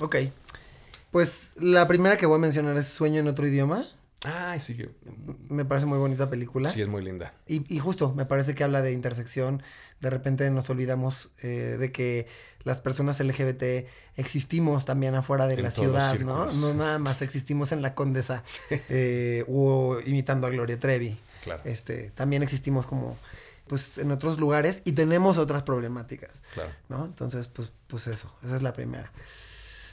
Ok. 0.00 0.16
Pues 1.10 1.54
la 1.58 1.88
primera 1.88 2.16
que 2.16 2.26
voy 2.26 2.36
a 2.36 2.40
mencionar 2.40 2.76
es 2.76 2.86
Sueño 2.88 3.20
en 3.20 3.28
otro 3.28 3.46
idioma. 3.46 3.86
Ay, 4.24 4.60
sí, 4.60 4.76
que- 4.76 4.90
Me 5.48 5.64
parece 5.64 5.86
muy 5.86 5.98
bonita 5.98 6.28
película. 6.28 6.68
sí, 6.68 6.82
es 6.82 6.88
muy 6.88 7.02
linda. 7.02 7.32
Y, 7.46 7.74
y 7.74 7.78
justo, 7.78 8.12
me 8.14 8.26
parece 8.26 8.54
que 8.54 8.62
habla 8.64 8.82
de 8.82 8.92
intersección. 8.92 9.62
De 10.00 10.10
repente 10.10 10.48
nos 10.50 10.68
olvidamos 10.70 11.30
eh, 11.42 11.76
de 11.80 11.90
que 11.90 12.26
las 12.62 12.80
personas 12.82 13.18
LGBT 13.20 13.86
existimos 14.16 14.84
también 14.84 15.14
afuera 15.14 15.46
de 15.46 15.54
En 15.54 15.62
la 15.62 15.70
ciudad, 15.70 16.18
¿no? 16.20 16.52
No 16.52 16.74
nada 16.74 16.98
más 16.98 17.22
existimos 17.22 17.72
en 17.72 17.80
la 17.80 17.94
Condesa 17.94 18.42
eh, 18.90 19.44
o 19.48 19.98
imitando 20.04 20.46
a 20.46 20.50
Gloria 20.50 20.78
Trevi. 20.78 21.16
Claro, 21.42 21.62
Este, 21.64 22.10
también 22.14 22.42
existimos 22.42 22.86
como 22.86 23.16
pues 23.66 23.96
en 23.98 24.10
otros 24.10 24.38
lugares 24.38 24.82
y 24.84 24.92
tenemos 24.92 25.38
otras 25.38 25.62
problemáticas, 25.62 26.42
claro. 26.54 26.70
¿no? 26.88 27.04
Entonces, 27.06 27.46
pues, 27.48 27.70
pues 27.86 28.06
eso, 28.08 28.34
esa 28.44 28.56
es 28.56 28.62
la 28.62 28.72
primera. 28.74 29.10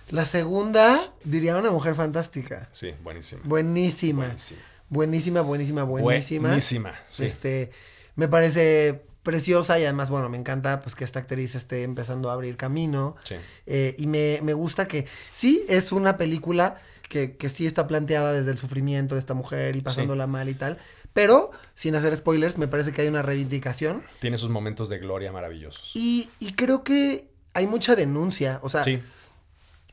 La 0.09 0.25
segunda, 0.25 1.13
diría 1.23 1.57
una 1.57 1.71
mujer 1.71 1.95
fantástica. 1.95 2.69
Sí, 2.71 2.93
buenísima. 3.03 3.41
Buenísima. 3.43 4.25
Buenísima. 4.27 4.61
Buenísima, 4.89 5.41
buenísima, 5.41 5.83
buenísima. 5.83 6.47
Buenísima, 6.47 6.93
sí. 7.09 7.25
Este, 7.25 7.71
me 8.15 8.29
parece 8.29 9.03
preciosa 9.21 9.77
y 9.77 9.83
además, 9.83 10.09
bueno, 10.09 10.29
me 10.29 10.37
encanta 10.37 10.79
pues 10.79 10.95
que 10.95 11.03
esta 11.03 11.19
actriz 11.19 11.55
esté 11.55 11.83
empezando 11.83 12.29
a 12.29 12.33
abrir 12.33 12.55
camino. 12.55 13.17
Sí. 13.25 13.35
Eh, 13.65 13.95
y 13.97 14.07
me, 14.07 14.39
me 14.43 14.53
gusta 14.53 14.87
que 14.87 15.05
sí 15.33 15.65
es 15.67 15.91
una 15.91 16.15
película 16.15 16.77
que, 17.09 17.35
que 17.35 17.49
sí 17.49 17.67
está 17.67 17.87
planteada 17.87 18.31
desde 18.31 18.51
el 18.51 18.57
sufrimiento 18.57 19.15
de 19.15 19.19
esta 19.19 19.33
mujer 19.33 19.75
y 19.75 19.81
pasándola 19.81 20.27
mal 20.27 20.47
y 20.47 20.53
tal. 20.53 20.77
Pero, 21.11 21.51
sin 21.73 21.95
hacer 21.95 22.15
spoilers, 22.15 22.57
me 22.57 22.67
parece 22.69 22.93
que 22.93 23.01
hay 23.01 23.07
una 23.09 23.23
reivindicación. 23.23 24.03
Tiene 24.19 24.37
sus 24.37 24.49
momentos 24.49 24.87
de 24.87 24.99
gloria 24.99 25.33
maravillosos. 25.33 25.91
Y, 25.93 26.29
y 26.39 26.53
creo 26.53 26.85
que 26.85 27.27
hay 27.53 27.67
mucha 27.67 27.95
denuncia. 27.95 28.59
O 28.61 28.69
sea, 28.69 28.83
Sí, 28.85 29.01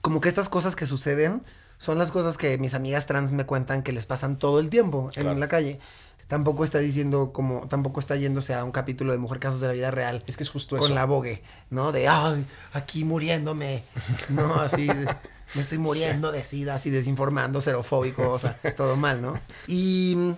como 0.05 0.21
que 0.21 0.29
estas 0.29 0.51
cosas 0.51 0.77
que 0.77 0.85
suceden 0.85 1.43
son 1.79 1.99
las 1.99 2.11
cosas 2.11 2.37
que 2.37 2.59
mis 2.59 2.75
amigas 2.75 3.07
trans 3.07 3.33
me 3.33 3.47
cuentan 3.47 3.83
que 3.83 3.91
les 3.93 4.05
pasan 4.05 4.39
todo 4.39 4.61
el 4.61 4.69
tiempo 4.69 5.09
en 5.15 5.23
Claro. 5.23 5.39
la 5.39 5.49
calle. 5.49 5.81
Tampoco 6.29 6.63
está 6.63 6.79
diciendo 6.79 7.33
como, 7.33 7.67
tampoco 7.69 8.01
está 8.01 8.15
yéndose 8.17 8.53
a 8.53 8.65
un 8.65 8.71
capítulo 8.71 9.13
de 9.13 9.19
Mujer 9.19 9.39
Casos 9.41 9.63
de 9.63 9.67
la 9.69 9.73
Vida 9.73 9.91
Real 9.91 10.23
es 10.27 10.37
que 10.37 10.43
es 10.43 10.51
justo 10.51 10.77
con 10.77 10.85
eso. 10.89 10.95
la 10.95 11.07
bogue, 11.07 11.43
¿no? 11.71 11.91
De, 11.91 12.07
ay, 12.07 12.45
aquí 12.75 13.05
muriéndome, 13.05 13.83
¿no? 14.29 14.55
Así, 14.61 14.87
de, 14.87 15.07
me 15.55 15.63
estoy 15.63 15.79
muriendo 15.79 16.33
de 16.33 16.45
sida, 16.45 16.75
así 16.75 16.91
desinformando, 16.91 17.63
xerofóbico, 17.63 18.29
o 18.31 18.39
sea, 18.39 18.59
todo 18.77 18.97
mal, 18.97 19.23
¿no? 19.23 19.39
Y, 19.69 20.35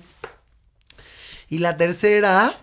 y 1.49 1.59
la 1.59 1.77
tercera, 1.77 2.57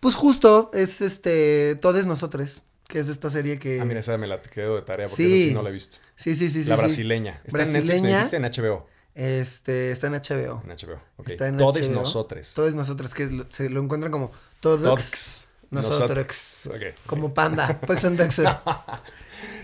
pues 0.00 0.14
justo, 0.14 0.70
es 0.74 1.00
este, 1.00 1.76
Todes 1.76 2.04
Nosotros, 2.06 2.60
que 2.92 2.98
es 2.98 3.08
esta 3.08 3.30
serie 3.30 3.58
que... 3.58 3.80
Ah, 3.80 3.86
mira, 3.86 4.00
esa 4.00 4.18
me 4.18 4.26
la 4.26 4.38
quedo 4.42 4.76
de 4.76 4.82
tarea 4.82 5.08
porque 5.08 5.24
Sí. 5.24 5.34
esa 5.34 5.48
sí 5.48 5.54
no 5.54 5.62
la 5.62 5.70
he 5.70 5.72
visto. 5.72 5.96
Sí, 6.14 6.34
sí, 6.34 6.50
sí, 6.50 6.62
sí. 6.62 6.68
la 6.68 6.76
sí. 6.76 6.82
brasileña. 6.82 7.40
¿Está 7.42 7.62
en 7.62 7.72
Netflix? 7.72 8.02
¿Me 8.02 8.08
dijiste 8.14 8.36
en 8.36 8.42
HBO? 8.44 8.86
Este, 9.14 9.92
está 9.92 10.08
en 10.08 10.12
HBO. 10.12 10.62
En 10.62 10.70
HBO. 10.76 11.00
Ok. 11.16 11.30
Está 11.30 11.48
en 11.48 11.56
Todes 11.56 11.88
HBO. 11.88 11.94
nosotros. 11.94 12.52
Todos 12.54 12.74
nosotros, 12.74 13.14
que 13.14 13.26
lo- 13.30 13.46
se 13.50 13.70
lo 13.70 13.80
encuentran 13.82 14.12
como 14.12 14.30
todos 14.60 14.82
Todos 14.82 15.48
nosotros. 15.70 16.68
Como 17.06 17.32
panda. 17.32 17.80
Pugs 17.80 18.04
and 18.04 18.20
Ducks. 18.20 18.42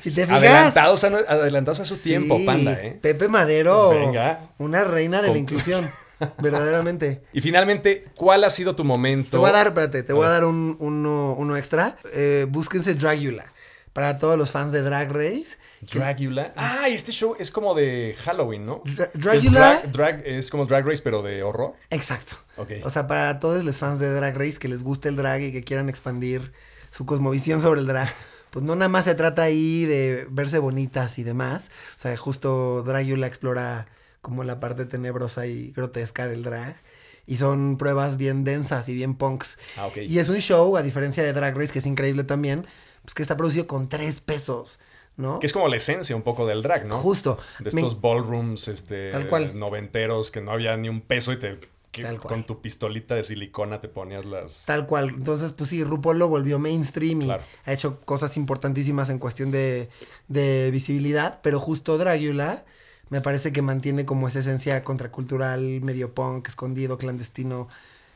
si 0.01 0.11
te 0.11 0.23
fijas. 0.25 0.39
Adelantados 0.39 1.05
a, 1.05 1.09
adelantados 1.09 1.81
a 1.81 1.85
su 1.85 1.97
sí, 1.97 2.05
tiempo, 2.05 2.39
panda, 2.47 2.73
¿eh? 2.83 2.99
Pepe 3.01 3.29
Madero. 3.29 3.91
Venga. 3.91 4.53
Una 4.57 4.85
reina 4.85 5.21
de 5.21 5.29
la 5.29 5.37
inclusión. 5.37 5.87
verdaderamente. 6.39 7.23
Y 7.33 7.41
finalmente, 7.41 8.05
¿cuál 8.17 8.45
ha 8.45 8.51
sido 8.51 8.75
tu 8.75 8.85
momento? 8.85 9.31
Te 9.33 9.37
voy 9.37 9.51
a 9.51 9.53
dar, 9.53 9.67
espérate, 9.69 10.03
te 10.03 10.13
voy 10.13 10.27
a 10.27 10.29
dar 10.31 10.45
un, 10.45 10.77
uno, 10.81 11.35
uno 11.39 11.57
extra. 11.57 11.97
Eh, 12.13 12.47
búsquense 12.49 12.95
Dragula. 12.95 13.53
Para 13.93 14.19
todos 14.19 14.39
los 14.39 14.51
fans 14.53 14.71
de 14.73 14.83
Drag 14.83 15.11
Race. 15.11 15.57
Dragula. 15.93 16.53
Ah, 16.57 16.89
y 16.89 16.95
este 16.95 17.11
show 17.11 17.35
es 17.39 17.51
como 17.51 17.75
de 17.75 18.15
Halloween, 18.23 18.65
¿no? 18.65 18.83
Dra- 18.85 19.11
Es, 19.13 19.21
Dragula. 19.21 19.81
drag, 19.87 19.93
drag- 19.93 20.23
es 20.25 20.51
como 20.51 20.67
Drag 20.67 20.87
Race, 20.87 21.03
pero 21.03 21.23
de 21.23 21.43
horror. 21.43 21.73
Exacto. 21.91 22.37
Ok. 22.59 22.73
O 22.85 22.91
sea, 22.91 23.07
para 23.09 23.41
todos 23.41 23.65
los 23.65 23.77
fans 23.77 23.99
de 23.99 24.13
Drag 24.13 24.37
Race 24.37 24.59
que 24.61 24.69
les 24.69 24.85
guste 24.85 25.09
el 25.09 25.17
drag 25.17 25.41
y 25.43 25.53
que 25.53 25.65
quieran 25.65 25.89
expandir 25.89 26.53
su 26.91 27.07
cosmovisión 27.07 27.61
sobre 27.61 27.81
el 27.81 27.87
drag, 27.89 28.09
pues 28.51 28.65
no 28.65 28.77
nada 28.77 28.89
más 28.89 29.05
se 29.05 29.15
trata 29.17 29.43
ahí 29.43 29.85
de 29.85 30.27
verse 30.31 30.59
bonitas 30.61 31.19
y 31.19 31.25
demás. 31.25 31.69
O 31.97 32.01
sea, 32.01 32.17
justo 32.17 32.83
Dragula 32.85 33.27
explora 33.27 33.89
como 34.29 34.45
la 34.45 34.61
parte 34.61 34.85
tenebrosa 34.87 35.47
y 35.47 35.73
grotesca 35.73 36.29
del 36.29 36.43
drag. 36.43 36.77
Y 37.27 37.37
son 37.37 37.77
pruebas 37.77 38.17
bien 38.17 38.45
densas 38.45 38.89
y 38.89 38.95
bien 38.95 39.15
punks. 39.15 39.59
Ah, 39.77 39.87
ok. 39.87 39.99
Y 39.99 40.19
es 40.19 40.29
un 40.31 40.39
show, 40.39 40.77
a 40.79 40.83
diferencia 40.83 41.23
de 41.23 41.33
Drag 41.35 41.55
Race, 41.57 41.73
que 41.73 41.81
es 41.81 41.87
increíble 41.87 42.25
también, 42.25 42.67
pues 43.03 43.13
que 43.15 43.21
está 43.23 43.37
producido 43.37 43.67
con 43.67 43.89
tres 43.91 44.21
pesos, 44.23 44.79
¿no? 45.19 45.39
Que 45.39 45.47
es 45.47 45.53
como 45.53 45.69
la 45.69 45.77
esencia 45.77 46.17
un 46.17 46.23
poco 46.23 46.47
del 46.47 46.63
drag, 46.63 46.87
¿no? 46.87 46.97
Justo. 46.99 47.37
De 47.59 47.71
Me- 47.73 47.81
estos 47.83 48.01
ballrooms 48.01 48.69
este, 48.69 49.11
Tal 49.11 49.29
cual. 49.29 49.59
noventeros 49.59 50.31
que 50.31 50.41
no 50.41 50.53
había 50.53 50.75
ni 50.79 50.89
un 50.89 51.03
peso 51.03 51.33
y 51.33 51.39
te 51.39 51.59
que 51.91 52.03
Tal 52.03 52.19
cual. 52.21 52.35
con 52.35 52.45
tu 52.45 52.61
pistolita 52.63 53.15
de 53.15 53.25
silicona 53.25 53.81
te 53.81 53.89
ponías 53.89 54.25
las... 54.27 54.65
Tal 54.67 54.87
cual. 54.87 55.09
Entonces, 55.09 55.53
pues 55.55 55.69
sí, 55.71 55.83
RuPaul 55.85 56.19
lo 56.19 56.29
volvió 56.29 56.59
mainstream 56.59 57.23
y 57.23 57.25
Claro. 57.27 57.43
ha 57.65 57.73
hecho 57.73 58.01
cosas 58.03 58.37
importantísimas 58.37 59.09
en 59.11 59.19
cuestión 59.19 59.51
de, 59.51 59.89
de 60.29 60.71
visibilidad, 60.71 61.41
pero 61.43 61.61
justo 61.61 61.97
Dragula 61.99 62.65
me 63.11 63.21
parece 63.21 63.53
que 63.53 63.63
mantiene 63.63 64.05
como 64.05 64.29
esa 64.29 64.41
esencia 64.41 64.83
contracultural, 64.85 65.81
medio 65.83 66.13
punk, 66.15 66.49
escondido, 66.49 66.99
clandestino. 66.99 67.69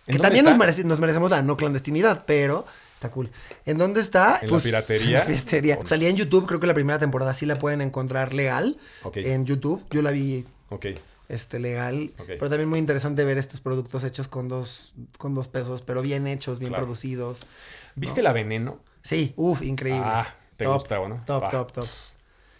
¿En 0.07 0.17
Que 0.17 0.23
también 0.23 0.45
nos, 0.45 0.57
merece- 0.57 0.85
nos 0.85 0.99
merecemos 1.01 1.31
la 1.31 1.43
no 1.43 1.57
clandestinidad, 1.57 2.25
pero 2.27 2.67
está 2.95 3.11
cool. 3.11 3.31
¿En 3.67 3.79
dónde 3.79 4.01
está? 4.01 4.41
¿En 4.43 4.51
la 4.51 4.59
piratería? 4.63 5.07
en 5.07 5.15
la 5.15 5.25
piratería. 5.27 5.79
Salía 5.85 6.09
en 6.09 6.17
YouTube, 6.17 6.47
creo 6.47 6.59
que 6.61 6.67
la 6.67 6.75
primera 6.75 6.99
temporada 6.99 7.35
sí 7.35 7.47
la 7.47 7.59
pueden 7.59 7.81
encontrar 7.81 8.35
legal 8.35 8.77
en 9.15 9.47
YouTube. 9.47 9.83
Yo 9.91 10.03
la 10.03 10.11
vi 10.11 10.45
Ok. 10.71 10.87
este 11.29 11.59
legal, 11.61 12.13
pero 12.27 12.49
también 12.51 12.69
muy 12.69 12.79
interesante 12.81 13.25
ver 13.25 13.39
estos 13.39 13.61
productos 13.61 14.03
hechos 14.05 14.27
con 14.29 14.49
dos 14.49 14.93
con 15.19 15.35
dos 15.35 15.49
pesos, 15.49 15.83
pero 15.83 16.03
bien 16.03 16.27
hechos, 16.27 16.59
bien 16.59 16.71
Claro. 16.71 16.85
producidos. 16.85 17.47
¿Viste 17.95 18.23
la 18.23 18.33
veneno? 18.33 18.81
Sí, 19.03 19.33
uff, 19.37 19.63
increíble. 19.63 20.03
Ah, 20.05 20.35
te 20.57 20.65
Top, 20.65 20.75
gusta, 20.75 20.97
¿no? 21.09 21.23
Top, 21.27 21.51
top, 21.51 21.73
top. 21.73 21.87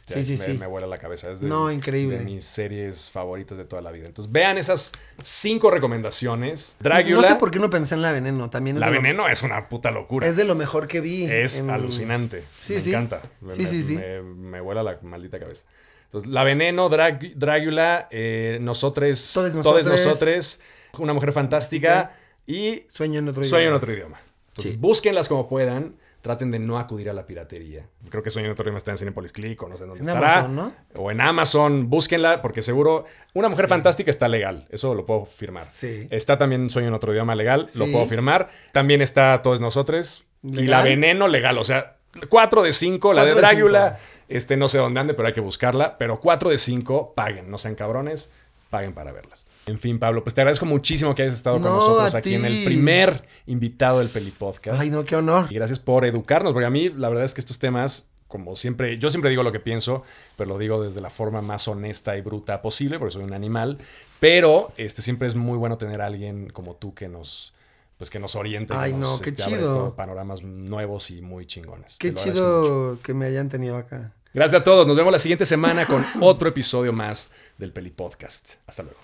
Sí, 0.07 0.25
sí, 0.25 0.37
me, 0.37 0.45
sí. 0.47 0.59
me 0.59 0.67
vuela 0.67 0.87
la 0.87 0.99
cabeza. 0.99 1.31
Es 1.31 1.41
de, 1.41 1.49
No, 1.49 1.71
increíble. 1.71 2.19
de 2.19 2.25
mis 2.25 2.45
series 2.45 3.09
favoritas 3.09 3.57
de 3.57 3.65
toda 3.65 3.81
la 3.83 3.91
vida. 3.93 4.07
Entonces, 4.07 4.31
vean 4.33 4.59
esas 4.59 4.93
cinco 5.23 5.71
recomendaciones. 5.71 6.77
No 6.81 6.85
Dragula. 6.85 7.29
sé 7.29 7.35
por 7.37 7.51
qué 7.51 7.59
no 7.59 7.71
pensé 7.71 7.95
en 7.95 8.03
la 8.03 8.13
veneno, 8.13 8.51
también 8.51 8.77
es 8.77 8.81
La 8.81 8.87
lo- 8.91 8.93
veneno 9.01 9.29
es 9.29 9.43
una 9.43 9.69
puta 9.69 9.91
locura. 9.91 10.27
es 10.27 10.37
de 10.37 10.45
lo 10.45 10.55
mejor 10.55 10.89
que 10.89 11.01
vi. 11.01 11.25
Es 11.25 11.61
en- 11.61 11.71
alucinante. 11.71 12.43
Sí, 12.61 12.75
me 12.75 12.81
sí. 12.81 12.91
encanta. 12.91 13.23
Me, 13.41 13.55
Sí, 13.55 13.63
me- 13.63 13.69
sí, 13.69 13.83
sí. 13.83 13.97
Me, 13.97 14.23
me 14.23 14.61
vuela 14.61 14.83
la 14.83 14.99
maldita 15.03 15.39
cabeza. 15.39 15.65
Entonces, 16.05 16.29
La 16.31 16.45
Veneno, 16.45 16.91
Drag- 16.91 17.35
Dragula, 17.37 18.09
eh, 18.11 18.59
Nosotros, 18.61 19.31
Todes 19.33 19.33
Todes 19.33 19.55
Nosotres. 19.55 19.87
Nosotres, 20.07 20.61
Una 20.99 21.13
Mujer 21.15 21.33
Fantástica 21.33 22.15
y 22.47 22.83
Sueño 22.89 23.21
en 23.21 23.29
otro 23.29 23.45
Sueño 23.45 23.69
en 23.69 23.75
otro 23.75 23.93
idioma. 23.93 24.21
Entonces, 24.49 24.73
Sí. 24.73 24.79
búsquenlas 24.79 25.29
como 25.29 25.49
puedan. 25.49 25.95
Traten 26.23 26.53
de 26.53 26.61
no 26.61 26.79
acudir 26.79 27.11
a 27.11 27.13
la 27.13 27.27
piratería. 27.27 27.89
Creo 28.09 28.23
que 28.23 28.31
Sueño 28.31 28.47
en 28.47 28.53
otro 28.53 28.63
idioma 28.63 28.79
está 28.79 28.93
en 28.93 28.99
Cinepolis 28.99 29.33
Click 29.33 29.61
o 29.61 29.69
no 29.69 29.77
sé 29.77 29.85
dónde 29.85 30.03
En 30.05 30.09
estará. 30.09 30.39
Amazon, 30.39 30.55
¿no? 30.57 30.73
O 30.95 31.11
en 31.11 31.21
Amazon. 31.21 31.91
Búsquenla 31.91 32.41
porque 32.43 32.63
seguro 32.63 33.07
Una 33.35 33.49
Mujer 33.49 33.67
Fantástica 33.67 34.09
está 34.09 34.29
legal. 34.29 34.69
Eso 34.71 34.95
lo 34.95 35.05
puedo 35.05 35.25
firmar. 35.27 35.67
Sí. 35.67 36.07
Está 36.11 36.39
también 36.39 36.71
Sueño 36.71 36.89
en 36.89 36.95
otro 36.95 37.13
idioma 37.13 37.35
legal. 37.35 37.67
Lo 37.75 37.87
puedo 37.91 38.07
firmar. 38.07 38.51
También 38.71 39.03
está 39.03 39.43
Todos 39.43 39.61
Nosotros. 39.61 40.25
Y. 40.45 40.63
La 40.69 40.83
Veneno 40.83 41.27
legal. 41.27 41.59
O 41.59 41.65
sea, 41.65 41.97
4 42.29 42.63
de 42.63 42.73
5. 42.73 43.13
La 43.15 43.25
de 43.25 43.35
Drácula. 43.35 43.99
Este, 44.29 44.57
no 44.57 44.69
sé 44.69 44.79
dónde 44.79 45.01
ande, 45.01 45.15
pero 45.15 45.27
hay 45.27 45.35
que 45.35 45.41
buscarla. 45.41 45.99
Pero 45.99 46.21
4 46.21 46.51
de 46.51 46.59
5, 46.59 47.15
paguen. 47.17 47.51
No 47.51 47.59
sean 47.59 47.75
cabrones. 47.75 48.31
Paguen 48.71 48.93
para 48.95 49.11
verlas. 49.11 49.45
En 49.67 49.79
fin, 49.79 49.99
Pablo, 49.99 50.25
pues 50.25 50.35
te 50.35 50.41
agradezco 50.41 50.67
muchísimo 50.67 51.15
que 51.15 51.23
hayas 51.23 51.35
estado 51.35 51.57
con 51.57 51.65
No, 51.65 51.77
nosotros 51.77 52.15
aquí 52.15 52.35
en 52.35 52.45
el 52.45 52.65
primer 52.65 53.25
invitado 53.47 54.01
del 54.01 54.09
Peli 54.09 54.33
Podcast. 54.33 54.81
Ay, 54.81 54.91
no, 54.91 55.05
qué 55.05 55.15
honor. 55.17 55.47
Y 55.51 55.55
gracias 55.55 55.79
por 55.79 56.05
educarnos, 56.05 56.53
porque 56.53 56.67
a 56.67 56.71
mí 56.71 56.89
la 56.89 57.09
verdad 57.09 57.25
es 57.25 57.33
que 57.35 57.41
estos 57.41 57.59
temas, 57.61 58.09
como 58.27 58.57
siempre, 58.57 58.99
yo 58.99 59.09
siempre 59.11 59.31
digo 59.31 59.45
lo 59.45 59.53
que 59.53 59.61
pienso, 59.61 60.03
pero 60.37 60.49
lo 60.49 60.59
digo 60.59 60.83
desde 60.83 61.01
la 61.01 61.11
forma 61.11 61.43
más 61.43 61.69
honesta 61.69 62.17
y 62.17 62.23
bruta 62.23 62.61
posible, 62.61 62.99
porque 62.99 63.13
soy 63.13 63.25
un 63.25 63.35
animal. 63.35 63.79
Pero 64.19 64.73
este 64.77 65.01
siempre 65.01 65.29
es 65.29 65.37
muy 65.37 65.57
bueno 65.57 65.79
tener 65.79 66.01
a 66.01 66.07
alguien 66.07 66.51
como 66.51 66.75
tú 66.75 66.93
que 66.93 67.09
nos, 67.09 67.55
pues 67.99 68.11
que 68.11 68.19
nos 68.19 68.35
oriente, 68.35 68.75
Ay, 68.77 68.91
que 68.93 68.99
no, 68.99 69.11
nos 69.13 69.21
qué 69.21 69.31
este, 69.31 69.45
chido. 69.45 69.75
todo 69.75 69.95
panoramas 69.95 70.43
nuevos 70.43 71.11
y 71.13 71.21
muy 71.23 71.47
chingones. 71.47 71.99
Qué 71.99 72.13
chido 72.15 72.99
que 73.03 73.15
me 73.15 73.27
hayan 73.27 73.49
tenido 73.49 73.77
acá. 73.77 74.13
Gracias 74.35 74.63
a 74.63 74.65
todos. 74.65 74.87
Nos 74.87 74.97
vemos 74.97 75.13
la 75.13 75.19
siguiente 75.19 75.45
semana 75.45 75.87
con 75.87 76.05
otro 76.21 76.49
episodio 76.49 76.93
más 76.93 77.31
del 77.59 77.73
Peli 77.73 77.91
Podcast. 77.91 78.55
Hasta 78.67 78.83
luego. 78.83 78.99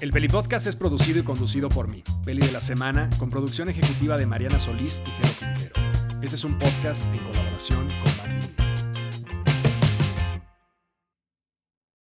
El 0.00 0.12
Peli 0.12 0.28
Podcast 0.28 0.66
es 0.66 0.76
producido 0.76 1.18
y 1.18 1.22
conducido 1.22 1.68
por 1.68 1.90
mí, 1.90 2.02
Peli 2.24 2.40
de 2.40 2.52
la 2.52 2.62
Semana, 2.62 3.10
con 3.18 3.28
producción 3.28 3.68
ejecutiva 3.68 4.16
de 4.16 4.24
Mariana 4.24 4.58
Solís 4.58 5.02
y 5.06 5.10
Jero 5.10 5.34
Quintero. 5.38 5.74
Este 6.22 6.36
es 6.36 6.44
un 6.44 6.58
podcast 6.58 7.04
en 7.12 7.18
colaboración 7.18 7.86
con. 7.86 8.19